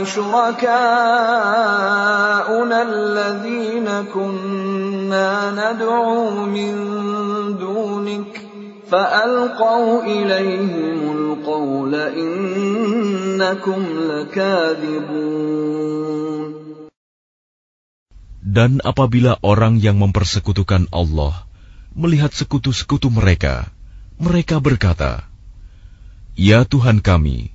شُرَكَاؤُنَا 0.05 0.73
الَّذِينَ 2.83 3.89
كُنَّا 4.15 5.51
نَدْعُو 5.51 6.47
مِن 6.47 6.75
دُونِكَ 7.59 8.46
فألقوا 8.93 10.05
إليهم 10.05 10.99
القول 11.17 11.95
إنكم 11.95 13.81
لكاذبون 14.11 15.63
Dan 18.53 18.85
apabila 18.85 19.41
orang 19.41 19.81
yang 19.81 19.97
mempersekutukan 19.97 20.93
Allah 20.93 21.49
melihat 21.97 22.37
sekutu-sekutu 22.37 23.09
mereka, 23.09 23.73
mereka 24.21 24.61
berkata, 24.61 25.25
Ya 26.37 26.69
Tuhan 26.69 27.01
kami, 27.01 27.49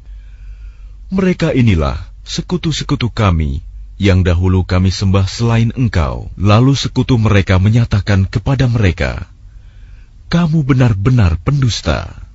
mereka 1.14 1.54
inilah 1.54 2.02
sekutu-sekutu 2.26 3.14
kami 3.14 3.62
yang 4.02 4.26
dahulu 4.26 4.66
kami 4.66 4.90
sembah 4.90 5.30
selain 5.30 5.70
Engkau. 5.78 6.34
Lalu 6.34 6.74
sekutu 6.74 7.22
mereka 7.22 7.62
menyatakan 7.62 8.26
kepada 8.26 8.66
mereka, 8.66 9.30
Kamu 10.32 10.64
benar-benar 10.68 11.40
pendusta. 11.40 12.28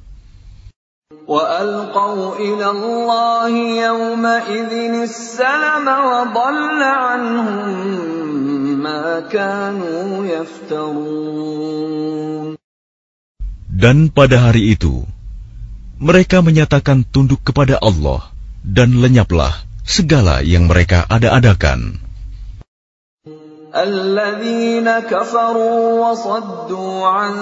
وألقوا 1.23 2.37
إلى 2.37 2.67
الله 2.71 3.53
يومئذ 3.87 4.73
السلم 5.07 5.87
وضل 5.87 6.81
عنهم 6.83 7.69
ما 8.83 9.21
كانوا 9.31 10.27
يفترون 10.27 11.63
Dan 13.83 14.15
pada 14.15 14.39
hari 14.39 14.79
itu, 14.79 15.03
mereka 15.99 16.39
menyatakan 16.39 17.03
tunduk 17.03 17.43
kepada 17.43 17.83
Allah 17.83 18.31
dan 18.63 18.95
lenyaplah 19.03 19.51
segala 19.83 20.39
yang 20.47 20.71
mereka 20.71 21.03
ada-adakan. 21.11 21.99
الذين 23.73 24.85
كفروا 24.85 25.81
وصدوا 26.05 27.07
عن 27.09 27.33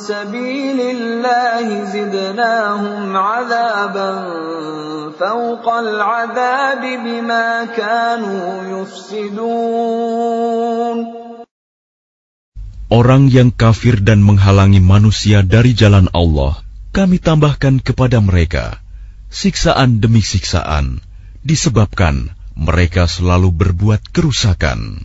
سبيل 0.00 0.80
الله 0.80 1.84
زدناهم 1.92 3.16
عذابا 3.16 4.12
فوق 5.20 5.68
العذاب 5.68 6.82
بما 7.04 7.64
كانوا 7.76 8.80
يفسدون 8.80 9.58
Orang 12.88 13.28
yang 13.28 13.52
kafir 13.52 14.00
dan 14.00 14.24
menghalangi 14.24 14.80
manusia 14.80 15.44
dari 15.44 15.76
jalan 15.76 16.08
Allah, 16.16 16.56
kami 16.96 17.20
tambahkan 17.20 17.84
kepada 17.84 18.24
mereka 18.24 18.80
siksaan 19.28 20.00
demi 20.00 20.24
siksaan, 20.24 21.04
disebabkan 21.44 22.32
mereka 22.56 23.04
selalu 23.04 23.52
berbuat 23.52 24.08
kerusakan. 24.08 25.04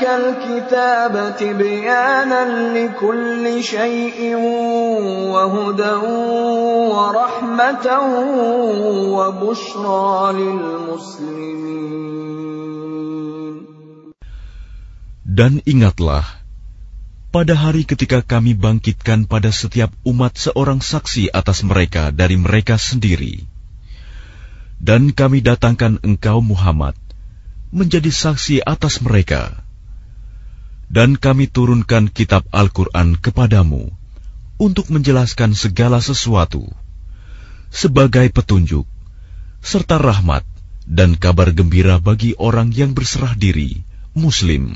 الكتاب 0.00 1.36
تبيانا 1.36 2.42
لكل 2.72 3.44
شيء 3.60 4.34
وهدى 5.32 5.96
ورحمة 6.96 7.86
وبشرى 9.16 10.32
للمسلمين 10.32 11.76
Dan 15.36 15.60
ingatlah, 15.68 16.24
pada 17.28 17.52
hari 17.52 17.84
ketika 17.84 18.24
kami 18.24 18.56
bangkitkan 18.56 19.28
pada 19.28 19.52
setiap 19.52 19.92
umat 20.08 20.32
seorang 20.40 20.80
saksi 20.80 21.28
atas 21.28 21.60
mereka 21.60 22.08
dari 22.08 22.40
mereka 22.40 22.80
sendiri. 22.80 23.44
Dan 24.80 25.12
kami 25.12 25.44
datangkan 25.44 26.00
engkau 26.00 26.40
Muhammad 26.40 26.96
menjadi 27.68 28.08
saksi 28.08 28.64
atas 28.64 29.04
mereka. 29.04 29.66
Dan 30.91 31.15
kami 31.15 31.47
turunkan 31.47 32.11
kitab 32.11 32.43
Al-Quran 32.51 33.15
kepadamu 33.15 33.87
untuk 34.59 34.91
menjelaskan 34.91 35.55
segala 35.55 36.03
sesuatu 36.03 36.67
sebagai 37.71 38.27
petunjuk, 38.27 38.83
serta 39.63 39.95
rahmat 39.95 40.43
dan 40.83 41.15
kabar 41.15 41.55
gembira 41.55 41.95
bagi 42.03 42.35
orang 42.35 42.75
yang 42.75 42.91
berserah 42.91 43.31
diri, 43.39 43.87
Muslim. 44.11 44.75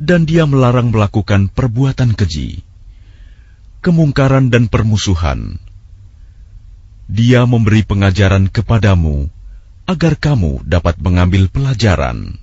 dan 0.00 0.24
dia 0.24 0.48
melarang 0.48 0.88
melakukan 0.88 1.52
perbuatan 1.52 2.16
keji, 2.16 2.64
kemungkaran 3.84 4.48
dan 4.48 4.72
permusuhan. 4.72 5.60
Dia 7.10 7.44
memberi 7.44 7.82
pengajaran 7.84 8.48
kepadamu 8.48 9.28
agar 9.84 10.14
kamu 10.14 10.62
dapat 10.64 10.96
mengambil 11.02 11.50
pelajaran. 11.50 12.38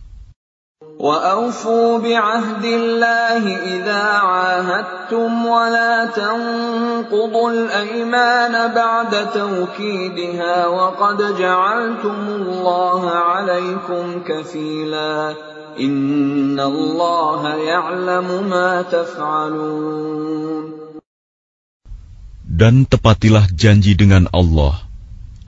وأوفوا 0.98 2.00
بعهد 2.00 2.66
الله 2.66 3.44
إذا 3.78 4.04
عاهدتم 4.18 5.46
ولا 5.46 6.06
تنقضوا 6.06 7.52
الأيمان 7.52 8.74
بعد 8.74 9.32
توكيدها 9.32 10.68
وقد 10.68 11.38
جعلتم 11.38 12.20
الله 12.28 13.12
عليكم 13.12 14.24
كفيلا 14.26 15.34
dan 22.53 22.85
tepatilah 22.85 23.49
janji 23.49 23.97
dengan 23.97 24.29
Allah 24.29 24.85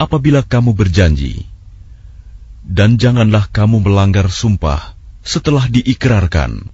apabila 0.01 0.41
kamu 0.41 0.73
berjanji. 0.73 1.45
Dan 2.65 2.97
janganlah 2.97 3.53
kamu 3.53 3.85
melanggar 3.85 4.33
sumpah 4.33 4.97
setelah 5.21 5.69
diikrarkan. 5.69 6.73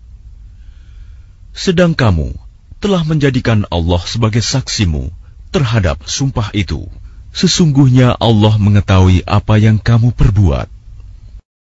Sedang 1.50 1.98
kamu 1.98 2.30
telah 2.78 3.02
menjadikan 3.02 3.66
Allah 3.74 3.98
sebagai 4.06 4.38
saksimu 4.38 5.10
terhadap 5.50 6.06
sumpah 6.06 6.54
itu. 6.54 6.86
Sesungguhnya 7.34 8.14
Allah 8.14 8.54
mengetahui 8.54 9.26
apa 9.26 9.58
yang 9.58 9.82
kamu 9.82 10.14
perbuat. 10.14 10.69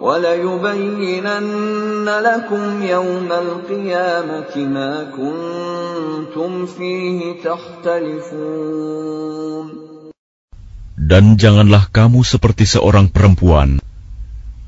وليبينن 0.00 1.48
لكم 2.04 2.82
يوم 2.82 3.28
القيامة 3.32 4.56
ما 4.56 4.92
كنتم 5.16 6.66
فيه 6.66 7.42
تختلفون 7.44 8.86
Dan 10.96 11.38
janganlah 11.38 11.86
kamu 11.94 12.26
seperti 12.26 12.66
seorang 12.66 13.06
perempuan 13.06 13.78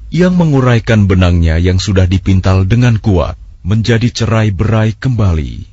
yang 0.09 0.39
menguraikan 0.39 1.11
benangnya 1.11 1.59
yang 1.59 1.83
sudah 1.83 2.07
dipintal 2.07 2.63
dengan 2.63 2.97
kuat 3.03 3.35
menjadi 3.67 4.07
cerai-berai 4.13 4.95
kembali. 4.97 5.67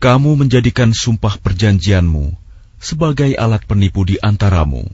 Kamu 0.00 0.38
menjadikan 0.38 0.94
sumpah 0.96 1.36
perjanjianmu 1.38 2.32
sebagai 2.78 3.34
alat 3.34 3.66
penipu 3.66 4.06
di 4.06 4.16
antaramu. 4.22 4.86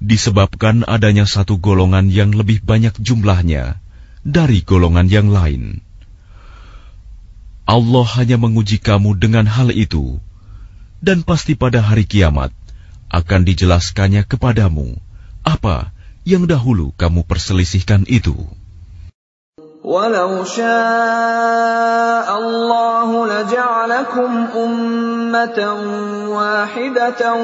disebabkan 0.00 0.82
adanya 0.88 1.28
satu 1.28 1.60
golongan 1.60 2.08
yang 2.08 2.32
lebih 2.32 2.64
banyak 2.64 2.96
jumlahnya 2.96 3.76
dari 4.24 4.64
golongan 4.64 5.06
yang 5.06 5.28
lain. 5.28 5.84
Allah 7.68 8.06
hanya 8.18 8.40
menguji 8.40 8.82
kamu 8.82 9.20
dengan 9.20 9.46
hal 9.46 9.70
itu, 9.70 10.18
dan 11.04 11.22
pasti 11.22 11.54
pada 11.54 11.84
hari 11.84 12.08
kiamat 12.08 12.50
akan 13.12 13.46
dijelaskannya 13.46 14.26
kepadamu 14.26 14.98
apa 15.46 15.94
yang 16.26 16.44
dahulu 16.50 16.92
kamu 16.96 17.24
perselisihkan 17.24 18.04
itu. 18.10 18.36
ولو 19.84 20.44
شاء 20.44 22.28
الله 22.38 23.26
لجعلكم 23.26 24.46
أمة 24.56 25.58
واحدة 26.28 27.34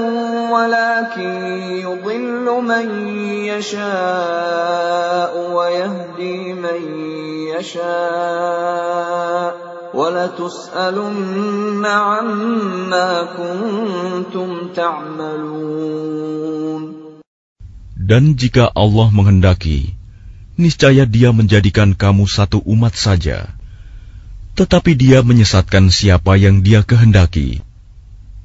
ولكن 0.53 1.33
يضل 1.81 2.45
من 2.61 3.09
يشاء 3.57 5.33
ويهدي 5.57 6.53
من 6.53 6.81
يشاء 7.57 9.53
ولتسألن 9.97 11.87
عما 11.87 13.23
كنتم 13.37 14.69
تعملون. 14.77 16.37
Dan 18.07 18.39
jika 18.39 18.71
Allah 18.77 19.11
menghendaki, 19.11 19.96
niscaya 20.57 21.05
Dia 21.05 21.31
menjadikan 21.31 21.93
kamu 21.93 22.25
satu 22.29 22.65
umat 22.65 22.97
saja. 22.97 23.53
Tetapi 24.57 24.97
Dia 24.97 25.21
menyesatkan 25.21 25.93
siapa 25.93 26.41
yang 26.41 26.65
Dia 26.65 26.81
kehendaki 26.81 27.61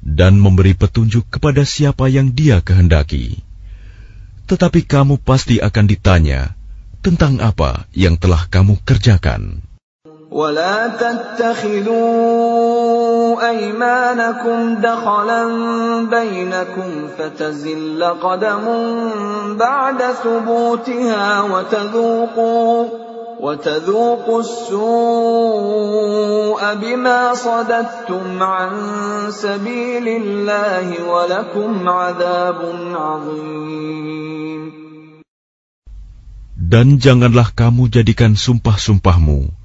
dan 0.02 0.36
memberi 0.36 0.74
petunjuk 0.76 1.30
kepada 1.30 1.64
siapa 1.64 2.10
yang 2.12 2.36
Dia 2.36 2.60
kehendaki. 2.60 3.40
Tetapi 4.44 4.84
kamu 4.84 5.22
pasti 5.22 5.62
akan 5.62 5.86
ditanya 5.88 6.52
tentang 7.00 7.40
apa 7.40 7.88
yang 7.96 8.20
telah 8.20 8.44
kamu 8.50 8.82
kerjakan. 8.84 9.64
ولا 10.31 10.87
تتخذوا 10.87 11.97
أيمانكم 13.49 14.75
دخلا 14.75 15.43
بينكم 16.09 17.07
فتزل 17.17 18.03
قدم 18.03 18.65
بعد 19.57 20.01
ثبوتها 20.03 21.41
وتذوقوا 21.41 22.87
وتذوقوا 23.39 24.39
السوء 24.39 24.77
بما 26.75 27.33
صددتم 27.33 28.43
عن 28.43 28.71
سبيل 29.29 30.07
الله 30.07 31.09
ولكم 31.09 31.89
عذاب 31.89 32.59
عظيم 32.93 34.57
Dan 36.67 36.99
janganlah 36.99 37.55
kamu 37.55 37.87
jadikan 37.87 38.35
sumpah-sumpahmu 38.35 39.60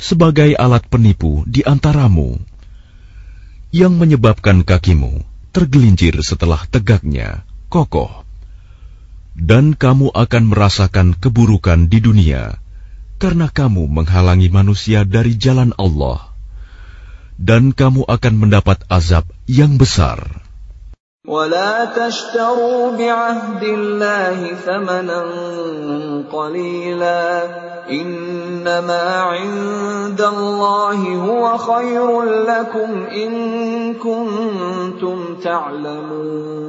sebagai 0.00 0.56
alat 0.56 0.88
penipu 0.88 1.44
di 1.44 1.60
antaramu, 1.60 2.40
yang 3.70 3.94
menyebabkan 3.94 4.66
kakimu 4.66 5.22
tergelincir 5.52 6.16
setelah 6.24 6.64
tegaknya, 6.66 7.44
kokoh, 7.68 8.24
dan 9.36 9.78
kamu 9.78 10.10
akan 10.10 10.44
merasakan 10.50 11.14
keburukan 11.14 11.86
di 11.86 12.02
dunia 12.02 12.58
karena 13.20 13.52
kamu 13.52 13.84
menghalangi 13.84 14.48
manusia 14.48 15.04
dari 15.04 15.36
jalan 15.36 15.76
Allah, 15.76 16.32
dan 17.36 17.76
kamu 17.76 18.08
akan 18.08 18.34
mendapat 18.40 18.80
azab 18.88 19.28
yang 19.44 19.76
besar. 19.76 20.39
ولا 21.25 21.85
تشتروا 21.85 22.97
بعهد 22.97 23.63
الله 23.63 24.53
ثمنا 24.61 25.21
قليلا 26.29 27.25
انما 27.89 29.05
عند 29.33 30.21
الله 30.21 30.99
هو 31.15 31.57
خير 31.57 32.23
لكم 32.45 32.89
ان 33.09 33.31
كنتم 33.93 35.17
تعلمون 35.43 36.65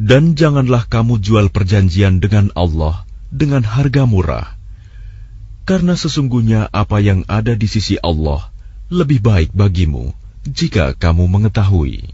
Dan 0.00 0.32
janganlah 0.32 0.88
kamu 0.88 1.20
jual 1.20 1.52
perjanjian 1.52 2.24
dengan 2.24 2.48
Allah 2.56 3.04
dengan 3.28 3.60
harga 3.60 4.08
murah, 4.08 4.56
karena 5.68 5.92
sesungguhnya 5.92 6.72
apa 6.72 7.04
yang 7.04 7.28
ada 7.28 7.52
di 7.52 7.68
sisi 7.68 8.00
Allah 8.00 8.48
lebih 8.88 9.20
baik 9.20 9.52
bagimu 9.52 10.16
jika 10.48 10.96
kamu 10.96 11.28
mengetahui. 11.28 12.13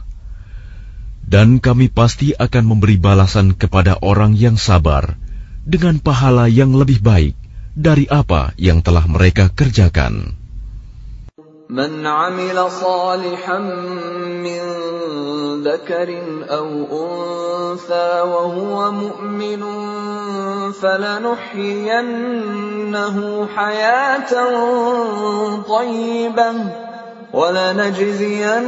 dan 1.30 1.58
kami 1.58 1.90
pasti 1.90 2.30
akan 2.38 2.64
memberi 2.64 2.96
balasan 3.02 3.54
kepada 3.58 3.98
orang 3.98 4.38
yang 4.38 4.54
sabar 4.54 5.18
dengan 5.66 5.98
pahala 5.98 6.46
yang 6.46 6.70
lebih 6.78 7.02
baik 7.02 7.34
dari 7.74 8.06
apa 8.06 8.54
yang 8.54 8.80
telah 8.80 9.04
mereka 9.10 9.50
kerjakan. 9.50 10.38
من 11.66 12.06
عمل 12.06 12.70
صالحا 12.70 13.58
من 14.38 14.62
ذكر 15.66 16.22
أو 16.46 16.68
أنثى 16.94 18.20
وهو 18.22 18.92
مؤمن 18.92 19.62
فلنحيينه 20.72 21.96
حياة 23.56 24.32
طيبة 25.66 26.52
ولنجزينهم 27.32 28.60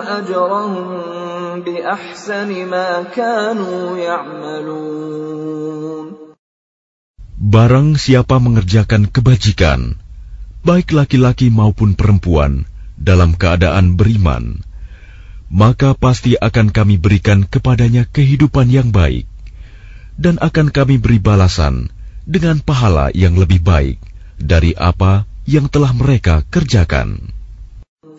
أجرهم 0.00 0.76
Barang 7.40 7.88
siapa 8.00 8.36
mengerjakan 8.40 9.10
kebajikan, 9.12 10.00
baik 10.64 10.96
laki-laki 10.96 11.52
maupun 11.52 11.92
perempuan, 11.92 12.64
dalam 12.96 13.36
keadaan 13.36 14.00
beriman, 14.00 14.64
maka 15.52 15.92
pasti 15.92 16.40
akan 16.40 16.72
kami 16.72 16.96
berikan 16.96 17.44
kepadanya 17.44 18.08
kehidupan 18.08 18.72
yang 18.72 18.88
baik, 18.88 19.28
dan 20.16 20.40
akan 20.40 20.72
kami 20.72 20.96
beri 20.96 21.20
balasan 21.20 21.92
dengan 22.24 22.62
pahala 22.64 23.12
yang 23.12 23.36
lebih 23.36 23.60
baik 23.60 24.00
dari 24.40 24.72
apa 24.78 25.28
yang 25.48 25.66
telah 25.72 25.90
mereka 25.96 26.46
kerjakan. 26.48 27.34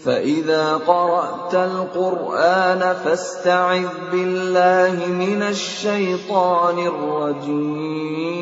فإذا 0.02 0.82
قرأت 0.82 1.54
القرآن 1.54 2.82
فاستعذ 2.82 4.10
بالله 4.10 4.96
من 5.14 5.42
الشيطان 5.46 6.78
الرجيم 6.90 8.42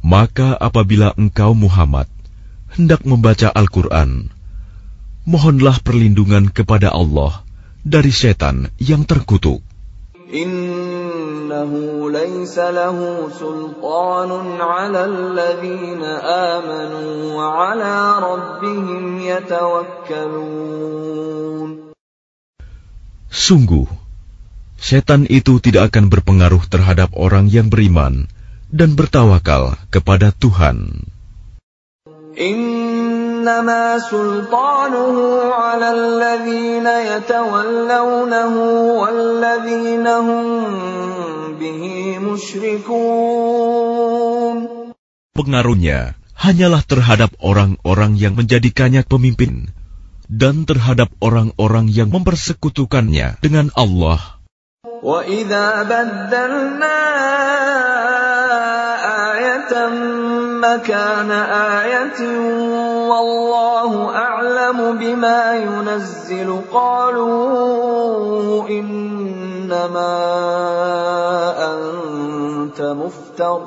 Maka 0.00 0.58
apabila 0.58 1.12
engkau 1.14 1.54
Muhammad 1.54 2.08
hendak 2.74 3.06
membaca 3.06 3.46
Al-Quran, 3.52 4.32
mohonlah 5.22 5.78
perlindungan 5.86 6.50
kepada 6.50 6.90
Allah 6.90 7.46
dari 7.86 8.10
setan 8.10 8.74
yang 8.82 9.06
terkutuk. 9.06 9.62
إنه 11.44 11.72
ليس 12.10 12.56
له 12.58 13.28
سلطان 13.38 14.30
على 14.60 15.04
الذين 15.04 16.02
آمنوا 16.54 17.34
وعلى 17.34 17.96
ربهم 18.22 19.18
يتوكلون 19.20 20.80
Sungguh, 23.30 23.86
setan 24.74 25.22
itu 25.30 25.62
tidak 25.62 25.94
akan 25.94 26.10
berpengaruh 26.10 26.66
terhadap 26.66 27.14
orang 27.14 27.46
yang 27.46 27.70
beriman 27.70 28.26
dan 28.74 28.98
bertawakal 28.98 29.78
kepada 29.90 30.34
Tuhan. 30.34 31.06
إنما 33.40 33.98
سلطانه 33.98 35.16
على 35.52 35.88
الذين 35.90 36.86
يتولونه 36.86 38.54
والذين 39.00 40.06
هم 40.06 40.46
به 41.60 41.82
مشركون 42.18 43.80
Pengaruhnya 45.30 46.20
hanyalah 46.36 46.82
terhadap 46.84 47.32
orang-orang 47.40 48.18
yang 48.18 48.36
menjadikannya 48.36 49.02
pemimpin 49.08 49.72
dan 50.28 50.68
terhadap 50.68 51.08
orang-orang 51.24 51.88
yang 51.88 52.12
mempersekutukannya 52.12 53.40
dengan 53.40 53.72
Allah 53.74 54.40
وَإِذَا 55.00 55.82
بَدَّلْنَا 55.88 56.98
آيَةً 59.32 59.72
مَّكَانَ 60.60 61.30
آيَةٍ 61.80 62.20
وَاللَّهُ 63.08 63.92
أَعْلَمُ 64.16 64.78
بِمَا 65.00 65.42
يُنَزِّلُ 65.56 66.48
قَالُوا 66.72 68.68
إِنَّمَا 69.64 70.14
أَنتَ 71.72 72.76
مُفْتَرٍ 72.76 73.60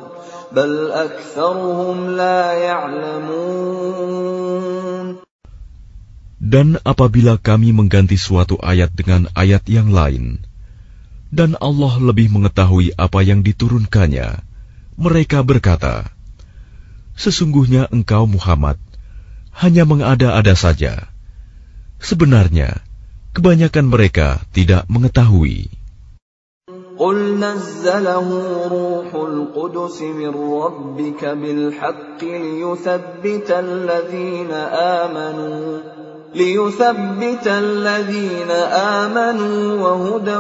بَلْ 0.54 0.92
أَكْثَرُهُمْ 0.94 1.98
لَا 2.14 2.54
يَعْلَمُونَ 2.54 4.14
Dan 6.44 6.78
apabila 6.86 7.42
kami 7.42 7.74
mengganti 7.74 8.14
suatu 8.14 8.62
ayat 8.62 8.94
dengan 8.94 9.26
ayat 9.34 9.66
yang 9.66 9.90
lain, 9.90 10.46
dan 11.34 11.58
Allah 11.58 11.98
lebih 11.98 12.30
mengetahui 12.30 12.94
apa 12.94 13.26
yang 13.26 13.42
diturunkannya, 13.42 14.46
mereka 15.02 15.42
berkata, 15.42 16.14
Sesungguhnya 17.18 17.90
engkau 17.90 18.30
Muhammad 18.30 18.78
hanya 19.58 19.86
mengada-ada 19.90 20.54
saja. 20.54 21.10
Sebenarnya, 21.98 22.86
kebanyakan 23.34 23.90
mereka 23.90 24.42
tidak 24.54 24.86
mengetahui. 24.90 25.77
قل 26.98 27.40
نزله 27.40 28.28
روح 28.72 29.16
القدس 29.16 30.02
من 30.02 30.34
ربك 30.64 31.26
بالحق 31.26 32.24
ليثبت 32.24 33.50
الذين 33.50 34.52
آمنوا 35.02 35.80
ليثبت 36.36 37.48
الذين 37.48 38.52
آمنوا 39.02 39.58
وهدى 39.82 40.38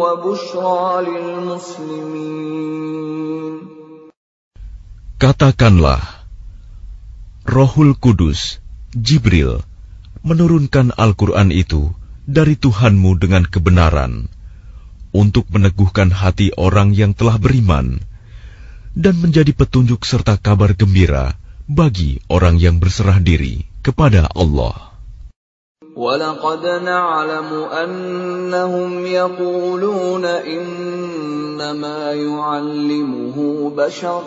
وبشرى 0.00 1.04
للمسلمين 1.08 2.64
Katakanlah, 5.14 6.04
Rohul 7.48 7.96
Kudus, 7.96 8.60
Jibril, 8.92 9.64
menurunkan 10.20 10.92
Al-Quran 10.92 11.48
itu 11.48 11.96
dari 12.28 12.60
Tuhanmu 12.60 13.16
dengan 13.16 13.48
kebenaran, 13.48 14.28
untuk 15.14 15.46
meneguhkan 15.54 16.10
hati 16.10 16.50
orang 16.58 16.90
yang 16.90 17.14
telah 17.14 17.38
beriman, 17.38 18.02
dan 18.98 19.14
menjadi 19.22 19.54
petunjuk 19.54 20.02
serta 20.02 20.34
kabar 20.34 20.74
gembira 20.74 21.38
bagi 21.70 22.18
orang 22.26 22.58
yang 22.58 22.82
berserah 22.82 23.22
diri 23.22 23.62
kepada 23.82 24.26
Allah. 24.34 24.94
وَلَقَدْ 25.94 26.82
نَعْلَمُ 26.82 27.50
أَنَّهُمْ 27.70 29.06
يَقُولُونَ 29.06 30.24
إِنَّمَا 30.26 32.00
يُعَلِّمُهُ 32.12 33.36
بَشَرٌ 33.78 34.22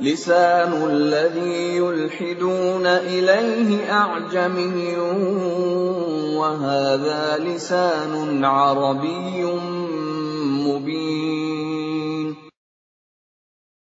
لِسَانُ 0.00 0.72
الَّذِي 0.72 1.76
يُلْحِدُونَ 1.76 2.86
إِلَيْهِ 2.86 3.92
أَعْجَمِيٌّ 3.92 4.96
وَهَذَا 6.36 7.24
لِسَانٌ 7.48 8.44
عَرَبِيٌّ 8.44 9.44
مُبِينٌ 9.44 9.73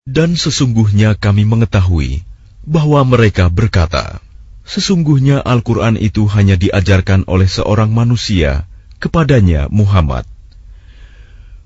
dan 0.02 0.34
sesungguhnya 0.34 1.14
kami 1.14 1.46
mengetahui 1.46 2.26
bahwa 2.66 3.06
mereka 3.06 3.46
berkata, 3.46 4.18
Sesungguhnya 4.62 5.42
Al-Quran 5.42 5.98
itu 5.98 6.30
hanya 6.30 6.54
diajarkan 6.54 7.26
oleh 7.26 7.50
seorang 7.50 7.90
manusia 7.90 8.70
kepadanya 9.02 9.66
Muhammad. 9.66 10.22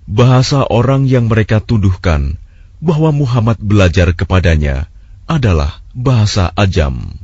Bahasa 0.08 0.64
orang 0.64 1.04
yang 1.04 1.28
mereka 1.28 1.60
tuduhkan 1.60 2.40
bahwa 2.80 3.12
Muhammad 3.12 3.60
belajar 3.60 4.16
kepadanya 4.16 4.88
adalah 5.28 5.84
bahasa 5.92 6.54
ajam. 6.56 7.20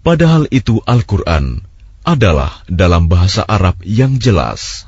Padahal 0.00 0.46
itu 0.54 0.80
Al-Quran 0.86 1.66
adalah 2.06 2.62
dalam 2.70 3.10
bahasa 3.10 3.42
Arab 3.42 3.82
yang 3.82 4.22
jelas. 4.22 4.86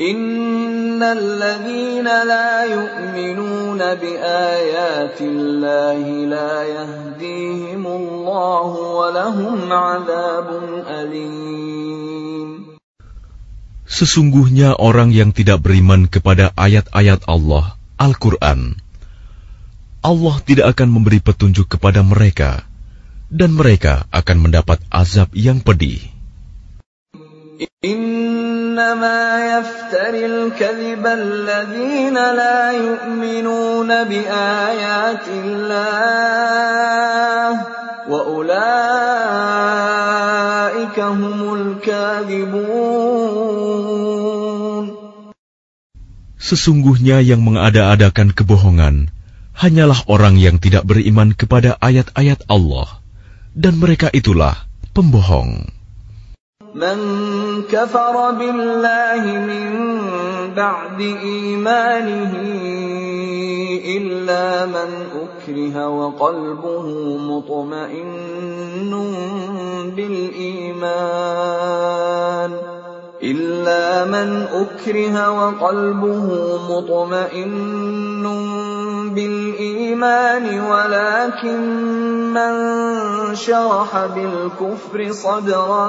إِنَّ 0.00 1.02
الَّذِينَ 1.02 2.04
لَا 2.04 2.64
يُؤْمِنُونَ 2.64 3.78
بِآيَاتِ 3.78 5.18
اللَّهِ 5.20 6.04
لَا 6.32 6.52
يَهْدِيهِمُ 6.64 7.82
اللَّهُ 7.86 8.70
وَلَهُمْ 8.98 9.56
عَذَابٌ 9.72 10.48
أَلِيمٌ 10.88 12.48
Sesungguhnya 13.84 14.72
orang 14.80 15.12
yang 15.12 15.36
tidak 15.36 15.60
beriman 15.60 16.08
kepada 16.08 16.56
ayat-ayat 16.56 17.28
Allah, 17.28 17.76
Al-Quran, 18.00 18.80
Allah 20.00 20.36
tidak 20.42 20.74
akan 20.74 20.88
memberi 20.88 21.20
petunjuk 21.20 21.68
kepada 21.76 22.00
mereka, 22.00 22.64
dan 23.28 23.52
mereka 23.52 24.08
akan 24.08 24.48
mendapat 24.48 24.80
azab 24.88 25.30
yang 25.36 25.60
pedih. 25.60 26.00
إِنَّمَا 28.76 29.20
يَفْتَرِ 29.56 30.12
الْكَذِبَ 30.12 31.04
الَّذِينَ 31.06 32.12
لَا 32.12 32.60
يُؤْمِنُونَ 32.76 33.88
بِآيَاتِ 33.88 35.26
اللَّهِ 35.44 36.72
وَأُولَٰئِكَ 38.12 38.58
هُمُ 41.00 41.38
الْكَاذِبُونَ 41.80 42.52
Sesungguhnya 46.36 47.24
yang 47.24 47.40
mengada-adakan 47.40 48.36
kebohongan 48.36 49.08
hanyalah 49.56 50.04
orang 50.12 50.36
yang 50.36 50.60
tidak 50.60 50.84
beriman 50.84 51.32
kepada 51.32 51.80
ayat-ayat 51.80 52.44
Allah, 52.52 53.00
dan 53.56 53.80
mereka 53.80 54.12
itulah 54.12 54.68
pembohong. 54.92 55.75
مَن 56.75 56.97
كَفَرَ 57.71 58.31
بِاللَّهِ 58.31 59.23
مِن 59.39 59.67
بَعْدِ 60.55 61.01
إِيمَانِهِ 61.01 62.33
إِلَّا 63.97 64.65
مَنْ 64.65 64.91
أُكْرِهَ 65.23 65.87
وَقَلْبُهُ 65.89 66.85
مُطْمَئِنٌّ 67.17 68.91
بِالْإِيمَانِ. 69.95 71.17
إِلَّا 73.22 74.04
مَنْ 74.04 74.28
أُكْرِهَ 74.50 75.14
وَقَلْبُهُ 75.30 76.26
مُطْمَئِنٌّ 76.70 78.24
بِالْإِيمَانِ 79.14 80.44
وَلَكِن 80.60 81.60
مَّن 82.34 82.54
شَرَحَ 83.34 83.90
بِالْكُفْرِ 84.06 84.98
صَدْرًا 85.12 85.86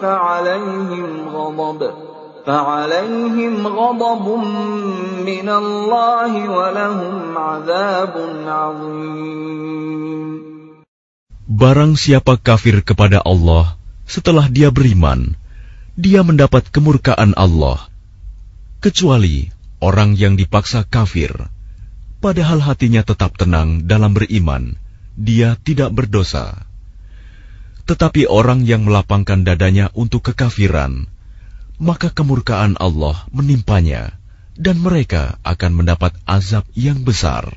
فَعَلَيْهِمْ 0.00 1.28
غَضَبٌ 1.28 1.80
فَعَلَيْهِمْ 2.46 3.54
غَضَبٌ 3.66 4.26
مِّنَ 5.28 5.48
اللَّهِ 5.48 6.32
وَلَهُمْ 6.50 7.38
عَذَابٌ 7.38 8.14
عَظِيمٌ 8.48 10.24
Barang 11.44 11.94
siapa 11.94 12.40
kafir 12.40 12.80
kepada 12.80 13.20
Allah 13.20 13.76
setelah 14.04 14.48
dia 14.48 14.68
beriman, 14.68 15.36
dia 15.99 16.23
mendapat 16.23 16.71
kemurkaan 16.71 17.35
Allah, 17.35 17.91
kecuali 18.79 19.51
orang 19.83 20.15
yang 20.15 20.39
dipaksa 20.39 20.87
kafir, 20.87 21.35
padahal 22.23 22.63
hatinya 22.63 23.03
tetap 23.03 23.35
tenang 23.35 23.83
dalam 23.83 24.15
beriman, 24.15 24.79
dia 25.19 25.59
tidak 25.59 25.91
berdosa. 25.91 26.63
Tetapi 27.83 28.31
orang 28.31 28.63
yang 28.63 28.87
melapangkan 28.87 29.43
dadanya 29.43 29.91
untuk 29.91 30.31
kekafiran, 30.31 31.03
maka 31.83 32.15
kemurkaan 32.15 32.79
Allah 32.79 33.27
menimpanya, 33.35 34.15
dan 34.55 34.79
mereka 34.79 35.35
akan 35.43 35.83
mendapat 35.83 36.15
azab 36.23 36.63
yang 36.79 37.03
besar. 37.03 37.51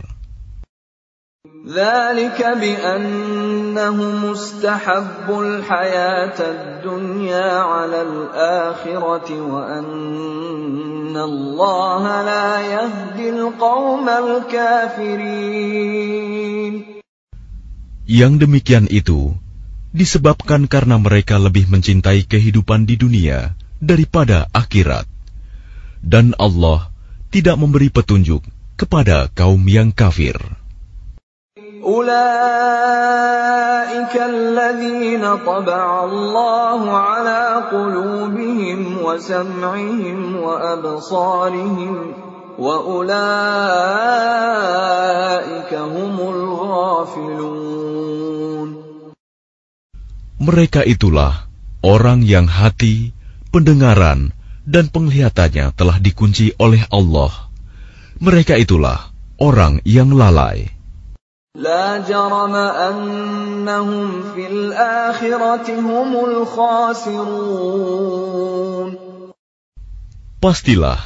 ذلك 1.68 2.40
بأنهم 2.40 4.26
استحبوا 4.32 5.42
الحياة 5.44 6.40
الدنيا 6.40 7.52
على 7.60 8.02
الآخرة 8.02 9.30
وأن 9.42 11.18
الله 11.18 12.04
لا 12.24 12.50
يهدي 12.62 13.30
القوم 13.30 14.10
الكافرين 14.10 15.14
Yang 18.08 18.48
demikian 18.48 18.88
itu 18.88 19.36
disebabkan 19.92 20.72
karena 20.72 20.96
mereka 20.96 21.36
lebih 21.36 21.68
mencintai 21.68 22.24
kehidupan 22.24 22.88
di 22.88 22.96
dunia 22.96 23.52
daripada 23.84 24.48
akhirat. 24.56 25.04
Dan 26.00 26.32
Allah 26.40 26.88
tidak 27.36 27.60
memberi 27.60 27.92
petunjuk 27.92 28.48
kepada 28.80 29.28
kaum 29.36 29.68
yang 29.68 29.92
kafir. 29.92 30.40
أولئك 31.88 32.16
الذين 34.18 35.24
طبع 35.46 36.04
الله 36.04 36.82
على 36.98 37.64
قلوبهم 37.72 38.98
وسمعهم 39.04 40.36
وأبصارهم 40.36 42.14
وأولئك 42.60 43.32
هم 45.74 46.16
الغافلون 46.20 47.68
Mereka 50.38 50.86
itulah 50.86 51.50
orang 51.82 52.22
yang 52.22 52.46
hati, 52.46 53.10
pendengaran, 53.50 54.38
dan 54.70 54.88
penglihatannya 54.94 55.74
telah 55.74 55.98
dikunci 55.98 56.54
oleh 56.62 56.86
Allah. 56.94 57.34
Mereka 58.22 58.54
itulah 58.62 59.10
orang 59.42 59.82
yang 59.82 60.14
lalai. 60.14 60.78
لا 61.58 61.98
جرم 62.06 62.56
أنهم 62.56 64.22
في 64.36 64.48
الآخرة 64.48 65.80
هم 65.80 66.12
الخاسرون 66.26 67.28
Pastilah 70.38 71.02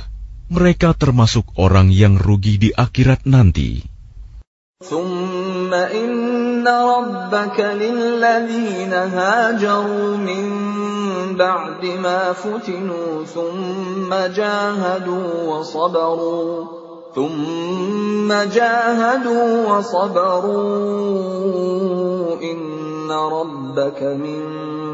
mereka 0.52 0.92
termasuk 0.92 1.56
orang 1.56 1.88
yang 1.88 2.20
rugi 2.20 2.60
di 2.60 2.76
akhirat 2.76 3.24
nanti. 3.24 3.88
ثم 4.82 5.70
إن 5.74 6.68
ربك 6.68 7.60
للذين 7.60 8.94
هاجروا 8.94 10.18
من 10.18 10.46
بعد 11.38 11.86
ما 11.86 12.34
فتنوا 12.34 13.26
ثم 13.26 14.10
جاهدوا 14.10 15.30
وصبروا 15.48 16.82
ثم 17.16 18.30
جاهدوا 18.32 19.48
وصبروا 19.68 21.12
إن 22.40 23.12
ربك 23.12 24.00
من 24.04 24.42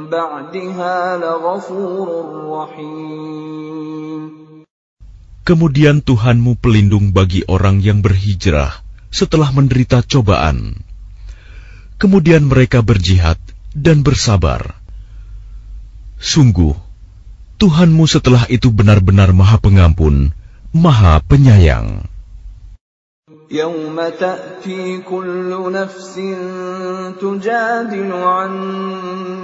بعدها 0.10 1.18
لغفور 1.18 2.08
رحيم 2.50 4.48
Kemudian 5.48 6.04
Tuhanmu 6.04 6.60
pelindung 6.60 7.16
bagi 7.16 7.48
orang 7.48 7.80
yang 7.80 8.04
berhijrah 8.04 8.84
setelah 9.08 9.48
menderita 9.56 10.04
cobaan. 10.04 10.84
Kemudian 11.96 12.52
mereka 12.52 12.84
berjihad 12.84 13.40
dan 13.72 14.04
bersabar. 14.04 14.76
Sungguh, 16.20 16.76
Tuhanmu 17.64 18.04
setelah 18.12 18.44
itu 18.52 18.76
benar-benar 18.76 19.32
Maha 19.32 19.56
Pengampun, 19.56 20.36
Maha 20.76 21.24
Penyayang. 21.24 22.11
يوم 23.52 23.96
تأتي 24.20 24.98
كل 24.98 25.72
نفس 25.72 26.16
تجادل 27.22 28.12
عن 28.14 28.52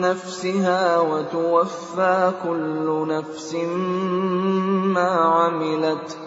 نفسها 0.02 1.00
وتوفى 1.00 2.32
كل 2.44 3.08
نفس 3.10 3.56
ما 4.96 5.12
عملت 5.12 6.18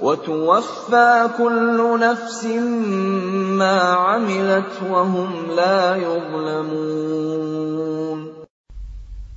وتوفى 0.00 1.28
كل 1.38 1.98
نفس 2.00 2.44
ما 3.56 3.80
عملت 3.80 4.72
وهم 4.90 5.30
لا 5.56 5.96
يظلمون 5.96 7.16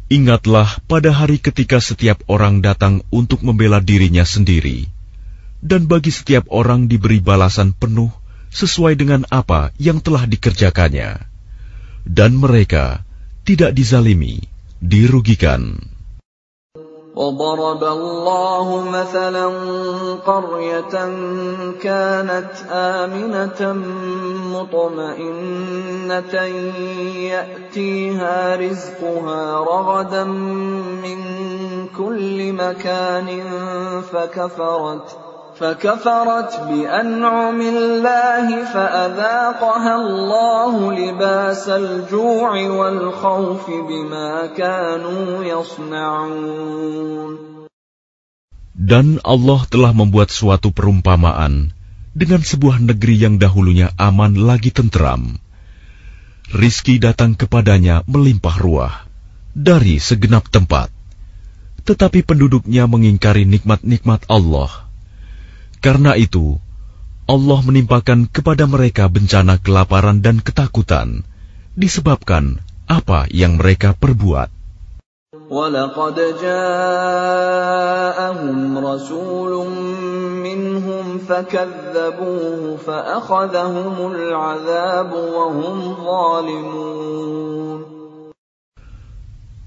Ingatlah 0.09 0.83
pada 0.83 1.15
hari 1.15 1.39
ketika 1.39 1.79
setiap 1.79 2.27
orang 2.27 2.59
datang 2.59 3.07
untuk 3.07 3.39
membela 3.39 3.79
dirinya 3.79 4.27
sendiri 4.27 4.92
dan 5.63 5.91
bagi 5.91 6.11
setiap 6.11 6.47
orang 6.51 6.87
diberi 6.87 7.19
balasan 7.19 7.75
penuh 7.75 8.11
sesuai 8.49 8.95
dengan 8.97 9.27
apa 9.29 9.69
yang 9.77 9.99
telah 10.01 10.25
dikerjakannya, 10.25 11.19
dan 12.07 12.31
mereka 12.39 13.03
tidak 13.43 13.75
dizalimi, 13.75 14.41
dirugikan. 14.79 15.77
وضرب 17.19 17.83
الله 17.83 18.67
مثلا 18.91 19.47
قرية 20.23 20.93
كانت 21.83 22.51
آمنة 22.71 23.59
مطمئنة 24.55 26.33
يأتيها 27.33 28.55
رزقها 28.55 29.43
رغدا 29.59 30.23
من 31.03 31.19
كل 31.97 32.53
مكان 32.53 33.27
فكفرت 34.01 35.07
فكفرت 35.59 36.51
بأنعم 36.71 37.59
الله 37.61 38.47
فأذاقها 38.63 39.93
الله 39.95 40.73
لباس 40.93 41.65
الجوع 41.69 42.51
والخوف 42.79 43.65
بما 43.67 44.31
كانوا 44.55 45.43
يصنعون 45.43 47.31
Dan 48.79 49.19
Allah 49.27 49.67
telah 49.67 49.91
membuat 49.91 50.31
suatu 50.31 50.71
perumpamaan 50.71 51.75
dengan 52.15 52.39
sebuah 52.39 52.79
negeri 52.79 53.19
yang 53.19 53.35
dahulunya 53.35 53.91
aman 53.99 54.39
lagi 54.39 54.71
tentram. 54.71 55.35
Rizki 56.55 56.95
datang 56.97 57.35
kepadanya 57.35 58.07
melimpah 58.07 58.55
ruah 58.55 58.95
dari 59.51 59.99
segenap 59.99 60.47
tempat. 60.47 60.87
Tetapi 61.83 62.23
penduduknya 62.23 62.87
mengingkari 62.87 63.43
nikmat-nikmat 63.43 64.23
Allah 64.31 64.82
karena 65.83 66.19
itu, 66.19 66.59
Allah 67.29 67.61
menimpakan 67.61 68.25
kepada 68.25 68.65
mereka 68.65 69.05
bencana 69.05 69.61
kelaparan 69.61 70.19
dan 70.25 70.41
ketakutan 70.41 71.21
disebabkan 71.77 72.57
apa 72.89 73.29
yang 73.29 73.61
mereka 73.61 73.93
perbuat. 73.93 74.49
وَلَقَدْ 75.49 76.17
جَاءَهُمْ 76.41 77.37
رَسُولٌ 78.77 79.53
مِّنْهُمْ 80.45 81.05
فَكَذَّبُوهُ 81.25 82.61
فَأَخَذَهُمُ 82.85 83.95
الْعَذَابُ 84.13 85.11
وَهُمْ 85.13 85.77
ظَالِمُونَ 86.05 87.79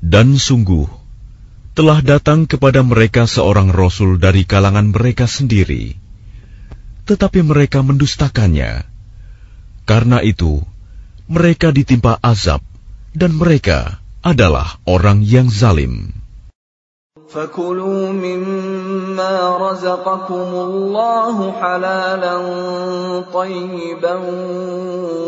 Dan 0.02 0.35
sungguh, 0.39 0.86
telah 1.78 2.05
datang 2.05 2.44
kepada 2.51 2.85
mereka 2.85 3.24
seorang 3.24 3.73
rasul 3.73 4.20
dari 4.20 4.44
kalangan 4.44 4.93
mereka 4.93 5.24
sendiri 5.24 5.97
tetapi 7.06 7.43
mereka 7.43 7.82
mendustakannya. 7.82 8.86
Karena 9.82 10.23
itu, 10.23 10.62
mereka 11.27 11.74
ditimpa 11.74 12.19
azab, 12.23 12.62
dan 13.12 13.35
mereka 13.35 13.98
adalah 14.23 14.78
orang 14.86 15.27
yang 15.27 15.51
zalim. 15.51 16.23
فكلوا 17.32 18.12
مما 18.12 19.56
رزقكم 19.56 20.51
الله 20.52 21.52
حلالا 21.52 22.36
طيبا 23.32 24.14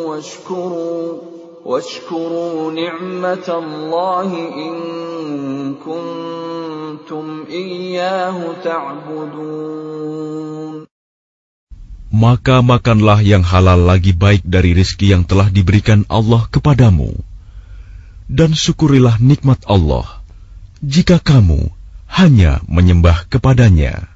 واشكروا 0.05 1.19
واشكروا 1.65 2.73
نعمة 2.73 3.49
الله 3.49 4.31
إن 4.53 4.75
كنتم 5.81 7.45
إياه 7.49 8.53
تعبدون 8.65 10.15
maka 12.15 12.63
makanlah 12.63 13.19
yang 13.27 13.43
halal 13.43 13.81
lagi 13.81 14.15
baik 14.15 14.47
dari 14.47 14.71
rizki 14.71 15.11
yang 15.11 15.27
telah 15.27 15.51
diberikan 15.51 16.07
Allah 16.07 16.47
kepadamu. 16.47 17.11
Dan 18.31 18.55
syukurilah 18.55 19.19
nikmat 19.19 19.67
Allah, 19.67 20.23
jika 20.79 21.19
kamu 21.19 21.75
hanya 22.07 22.63
menyembah 22.71 23.27
kepadanya. 23.27 24.15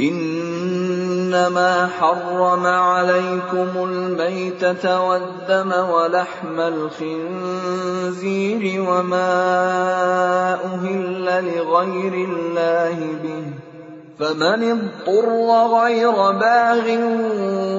إنما 0.00 1.88
حرم 1.98 2.66
عليكم 2.66 3.68
الميتة 3.76 5.00
والدم 5.00 5.72
ولحم 5.72 6.60
الخنزير 7.00 8.62
وما 8.80 9.34
أهل 10.64 11.26
لغير 11.44 12.14
الله 12.14 12.96
به 13.22 13.44
فمن 14.20 14.60
اضطر 14.62 15.28
غير 15.80 16.12
باغ 16.12 16.84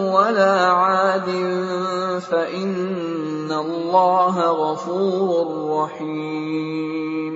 ولا 0.09 0.55
عاد 0.73 1.29
فإن 2.25 3.51
الله 3.51 4.35
غفور 4.41 5.29
رحيم 5.69 7.35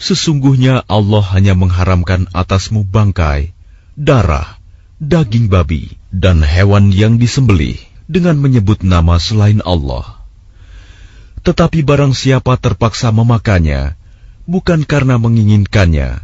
Sesungguhnya 0.00 0.80
Allah 0.88 1.20
hanya 1.36 1.52
mengharamkan 1.52 2.24
atasmu 2.32 2.88
bangkai, 2.88 3.52
darah, 4.00 4.56
daging 4.96 5.52
babi, 5.52 5.92
dan 6.08 6.40
hewan 6.40 6.88
yang 6.88 7.20
disembelih 7.20 7.76
dengan 8.08 8.40
menyebut 8.40 8.80
nama 8.80 9.20
selain 9.20 9.60
Allah. 9.60 10.24
Tetapi 11.44 11.84
barang 11.84 12.16
siapa 12.16 12.56
terpaksa 12.56 13.12
memakannya, 13.12 13.92
bukan 14.48 14.88
karena 14.88 15.20
menginginkannya, 15.20 16.23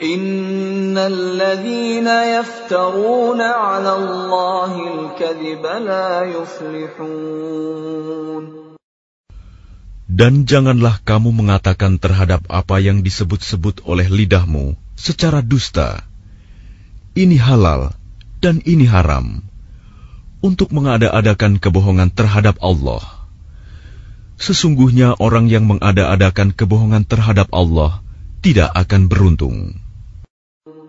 إن 0.00 0.96
الذين 0.96 2.08
يفترون 2.08 3.40
على 3.40 3.92
الله 4.00 4.72
الكذب 4.80 5.64
لا 5.84 6.24
يفلحون 6.24 7.40
Dan 10.10 10.44
janganlah 10.44 10.98
kamu 11.06 11.30
mengatakan 11.32 11.96
terhadap 11.96 12.42
apa 12.50 12.82
yang 12.82 13.00
disebut-sebut 13.06 13.86
oleh 13.86 14.10
lidahmu 14.10 14.74
secara 14.98 15.38
dusta. 15.40 16.02
Ini 17.14 17.38
halal 17.38 17.94
dan 18.42 18.58
ini 18.66 18.90
haram 18.90 19.40
untuk 20.40 20.72
mengada-adakan 20.74 21.62
kebohongan 21.62 22.10
terhadap 22.10 22.58
Allah. 22.58 23.04
Sesungguhnya 24.40 25.14
orang 25.20 25.46
yang 25.52 25.68
mengada-adakan 25.68 26.56
kebohongan 26.56 27.04
terhadap 27.04 27.52
Allah 27.52 28.00
tidak 28.40 28.72
akan 28.72 29.12
beruntung. 29.12 29.76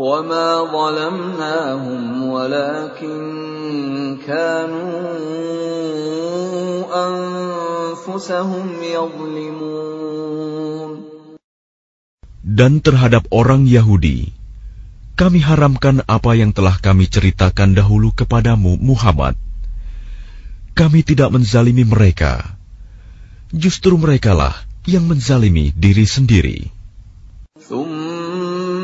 وما 0.00 0.48
ظلمناهم 0.72 2.02
ولكن 2.24 3.20
كانوا 4.24 5.04
أنفسهم 6.88 8.66
يظلمون 8.82 10.10
Dan 12.40 12.82
terhadap 12.82 13.30
orang 13.30 13.68
Yahudi, 13.68 14.34
kami 15.14 15.38
haramkan 15.38 16.02
apa 16.08 16.32
yang 16.34 16.50
telah 16.50 16.80
kami 16.82 17.06
ceritakan 17.06 17.78
dahulu 17.78 18.10
kepadamu, 18.10 18.74
Muhammad. 18.80 19.38
Kami 20.74 21.04
tidak 21.06 21.30
menzalimi 21.30 21.84
mereka. 21.86 22.58
Justru 23.54 24.00
merekalah 24.00 24.56
yang 24.88 25.06
menzalimi 25.06 25.70
diri 25.76 26.08
sendiri. 26.08 26.58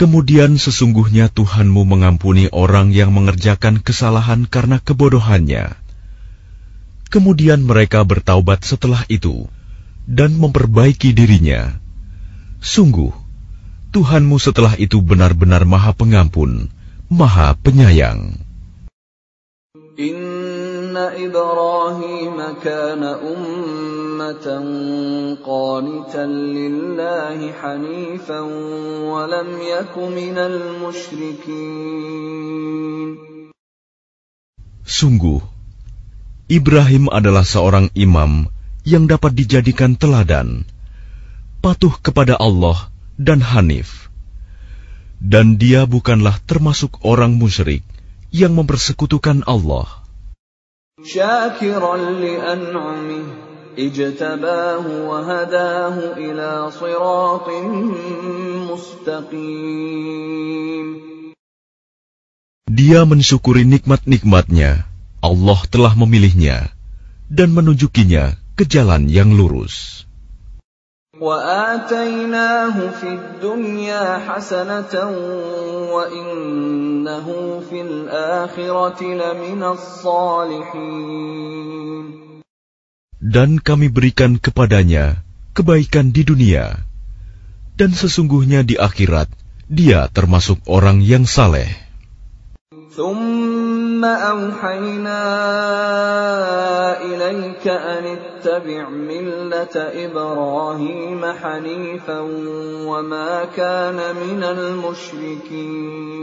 Kemudian 0.00 0.56
sesungguhnya 0.56 1.28
Tuhanmu 1.28 1.84
mengampuni 1.84 2.48
orang 2.48 2.88
yang 2.88 3.12
mengerjakan 3.12 3.84
kesalahan 3.84 4.48
karena 4.48 4.80
kebodohannya. 4.80 5.76
Kemudian 7.12 7.60
mereka 7.68 8.00
bertaubat 8.08 8.64
setelah 8.64 9.04
itu 9.12 9.44
dan 10.08 10.40
memperbaiki 10.40 11.12
dirinya. 11.12 11.76
Sungguh, 12.64 13.12
Tuhanmu 13.92 14.40
setelah 14.40 14.72
itu 14.80 15.04
benar-benar 15.04 15.68
maha 15.68 15.92
pengampun, 15.92 16.72
maha 17.12 17.52
penyayang. 17.60 18.40
Inna 20.00 20.29
Sungguh, 34.90 35.40
Ibrahim 36.50 37.06
adalah 37.14 37.46
seorang 37.46 37.94
imam 37.94 38.50
yang 38.82 39.06
dapat 39.06 39.38
dijadikan 39.38 39.94
teladan, 39.94 40.66
patuh 41.62 41.94
kepada 42.02 42.34
Allah 42.34 42.90
dan 43.14 43.38
Hanif. 43.38 44.10
Dan 45.20 45.60
dia 45.60 45.84
bukanlah 45.84 46.40
termasuk 46.48 47.04
orang 47.04 47.36
musyrik 47.36 47.84
yang 48.32 48.56
mempersekutukan 48.56 49.44
Allah. 49.44 49.99
Dia 62.70 63.08
mensyukuri 63.08 63.64
nikmat-nikmatnya. 63.64 64.84
Allah 65.20 65.60
telah 65.68 65.92
memilihnya 65.96 66.72
dan 67.28 67.52
menunjukinya 67.52 68.36
ke 68.56 68.68
jalan 68.68 69.08
yang 69.08 69.32
lurus. 69.36 70.04
وآتيناه 71.19 72.75
في 72.99 73.07
الدنيا 73.07 74.19
حسنة 74.27 74.93
وإنه 75.95 77.27
في 77.69 77.81
الآخرة 77.81 78.99
لمن 79.03 79.63
الصالحين 79.63 81.15
Dan 83.25 83.57
kami 83.57 83.89
berikan 83.89 84.37
kepadanya 84.37 85.23
kebaikan 85.55 86.11
di 86.13 86.21
dunia, 86.27 86.83
dan 87.79 87.95
sesungguhnya 87.95 88.61
di 88.67 88.77
akhirat 88.77 89.31
dia 89.71 90.11
termasuk 90.11 90.61
orang 90.67 91.01
yang 91.01 91.23
saleh. 91.25 91.71
ثم 92.99 93.99
أوحينا 94.05 95.21
إليك 97.03 97.67
أن 97.67 98.03
اتبع 98.17 98.89
ملة 98.89 99.75
إبراهيم 99.75 101.21
حنيفا 101.25 102.19
وما 102.87 103.45
كان 103.51 103.99
من 104.15 104.41
المشركين 104.43 106.15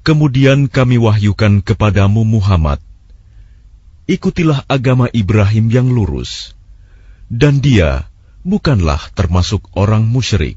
Kemudian 0.00 0.72
kami 0.72 0.96
wahyukan 0.96 1.60
kepadamu 1.60 2.24
Muhammad, 2.24 2.80
ikutilah 4.08 4.64
agama 4.64 5.12
Ibrahim 5.12 5.68
yang 5.68 5.92
lurus, 5.92 6.56
dan 7.28 7.60
dia 7.60 8.08
bukanlah 8.40 9.12
termasuk 9.12 9.60
orang 9.76 10.08
musyrik. 10.08 10.56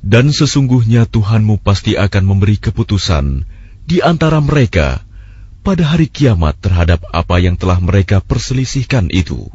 Dan 0.00 0.32
sesungguhnya 0.32 1.04
Tuhanmu 1.04 1.60
pasti 1.60 2.00
akan 2.00 2.24
memberi 2.24 2.56
keputusan 2.56 3.44
di 3.84 4.00
antara 4.00 4.40
mereka 4.40 5.04
pada 5.60 5.84
hari 5.92 6.08
kiamat 6.08 6.56
terhadap 6.56 7.04
apa 7.12 7.36
yang 7.36 7.60
telah 7.60 7.76
mereka 7.78 8.24
perselisihkan 8.24 9.12
itu. 9.12 9.52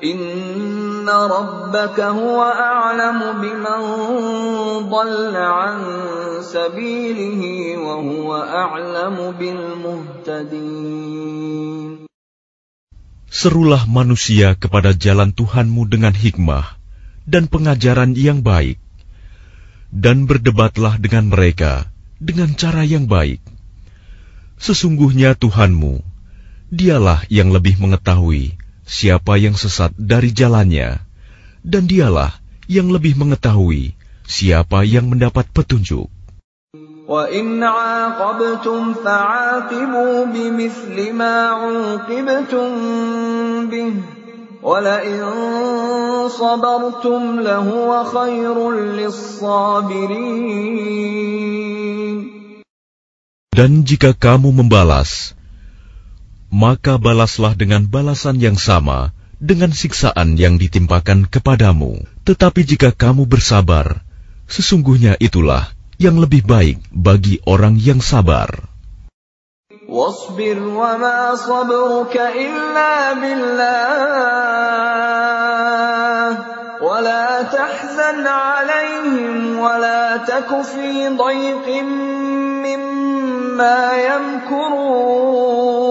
Inna 0.00 1.28
rabbaka 1.28 2.16
huwa 2.16 2.48
a'lamu 2.56 3.36
biman 3.36 3.84
an 5.36 5.76
sabilihi 6.40 7.76
wa 7.76 8.00
huwa 8.00 8.48
a'lamu 8.48 9.36
bil 9.36 9.76
muhtadin. 9.76 11.20
Serulah 13.28 13.84
manusia 13.84 14.56
kepada 14.56 14.96
jalan 14.96 15.36
Tuhanmu 15.36 15.84
dengan 15.84 16.16
hikmah 16.16 16.80
dan 17.28 17.52
pengajaran 17.52 18.16
yang 18.16 18.40
baik. 18.40 18.80
Dan 19.92 20.24
berdebatlah 20.24 20.96
dengan 20.96 21.28
mereka 21.28 21.92
dengan 22.16 22.56
cara 22.56 22.88
yang 22.88 23.04
baik. 23.04 23.44
Sesungguhnya 24.56 25.36
Tuhanmu, 25.36 26.00
dialah 26.72 27.28
yang 27.28 27.52
lebih 27.52 27.76
mengetahui 27.76 28.59
siapa 28.89 29.35
yang 29.41 29.57
sesat 29.57 29.91
dari 29.97 30.29
jalannya, 30.29 31.01
dan 31.65 31.89
Dialah 31.89 32.37
yang 32.69 32.93
lebih 32.93 33.17
mengetahui 33.17 33.97
siapa 34.25 34.85
yang 34.85 35.09
mendapat 35.09 35.45
petunjuk. 35.53 36.09
وَإِنْ 37.05 37.61
عَاقَبْتُمْ 37.61 38.93
فَعَاقِبُوا 39.05 40.25
بِمِثْلِ 40.25 40.97
مَا 41.13 41.37
عُوقِبْتُمْ 41.53 42.69
بِهِ 43.69 43.93
وَلَئِنْ 44.65 45.21
صَبَرْتُمْ 46.33 47.21
لَهُوَ 47.45 47.89
خَيْرٌ 48.09 48.57
لِلصَّابِرِينَ 48.97 50.25
Dan 53.55 53.87
jika 53.87 54.17
kamu 54.17 54.49
membalas, 54.51 55.37
maka 56.53 56.95
balaslah 56.95 57.53
dengan 57.57 57.83
balasan 57.89 58.39
yang 58.39 58.55
sama 58.55 59.11
dengan 59.41 59.71
siksaan 59.75 60.39
yang 60.39 60.55
ditimpakan 60.55 61.27
kepadamu. 61.27 61.99
Tetapi 62.23 62.61
jika 62.63 62.89
kamu 62.95 63.27
bersabar, 63.27 64.01
sesungguhnya 64.47 65.19
itulah 65.19 65.69
yang 65.99 66.17
lebih 66.19 66.43
baik 66.47 66.79
bagi 66.91 67.39
orang 67.45 67.77
yang 67.79 67.99
sabar. 68.01 68.49
واصبر 69.85 70.57
وما 70.57 71.35
صبرك 71.35 72.17
إلا 72.17 73.13
بالله 73.21 73.85
ولا 76.81 77.41
تحزن 77.53 78.25
عليهم 78.27 79.59
ولا 79.59 80.17
تك 80.25 80.49
في 80.65 81.05
ضيق 81.13 81.69
مما 82.65 83.93
يمكرون 84.09 85.85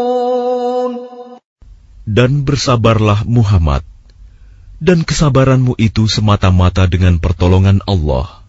dan 2.10 2.42
bersabarlah 2.42 3.22
Muhammad, 3.30 3.86
dan 4.82 5.06
kesabaranmu 5.06 5.78
itu 5.78 6.10
semata-mata 6.10 6.90
dengan 6.90 7.22
pertolongan 7.22 7.86
Allah 7.86 8.40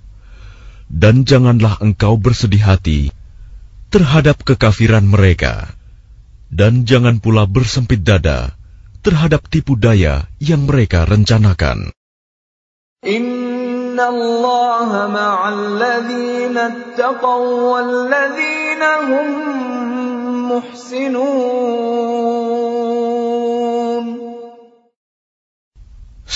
dan 0.90 1.22
janganlah 1.22 1.78
engkau 1.78 2.18
bersedih 2.18 2.66
hati 2.66 3.14
terhadap 3.94 4.42
kekafiran 4.42 5.06
mereka, 5.06 5.70
dan 6.50 6.82
jangan 6.82 7.22
pula 7.22 7.46
bersempit 7.46 8.02
dada 8.02 8.58
terhadap 9.06 9.46
tipu 9.46 9.78
daya 9.78 10.26
yang 10.42 10.66
mereka 10.66 11.06
rencanakan. 11.06 11.94
Inna 13.06 14.06
Allah 14.12 14.90
attaqaw 16.58 17.42
hum 19.08 19.28
muhsinun. 20.50 22.10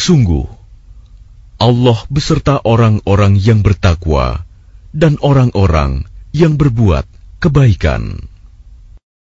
Sungguh, 0.05 0.45
Allah 1.57 1.97
beserta 2.13 2.61
orang-orang 2.61 3.41
yang 3.41 3.65
bertakwa 3.65 4.45
dan 4.93 5.17
orang-orang 5.25 6.05
yang 6.29 6.61
berbuat 6.61 7.09
kebaikan. 7.41 8.29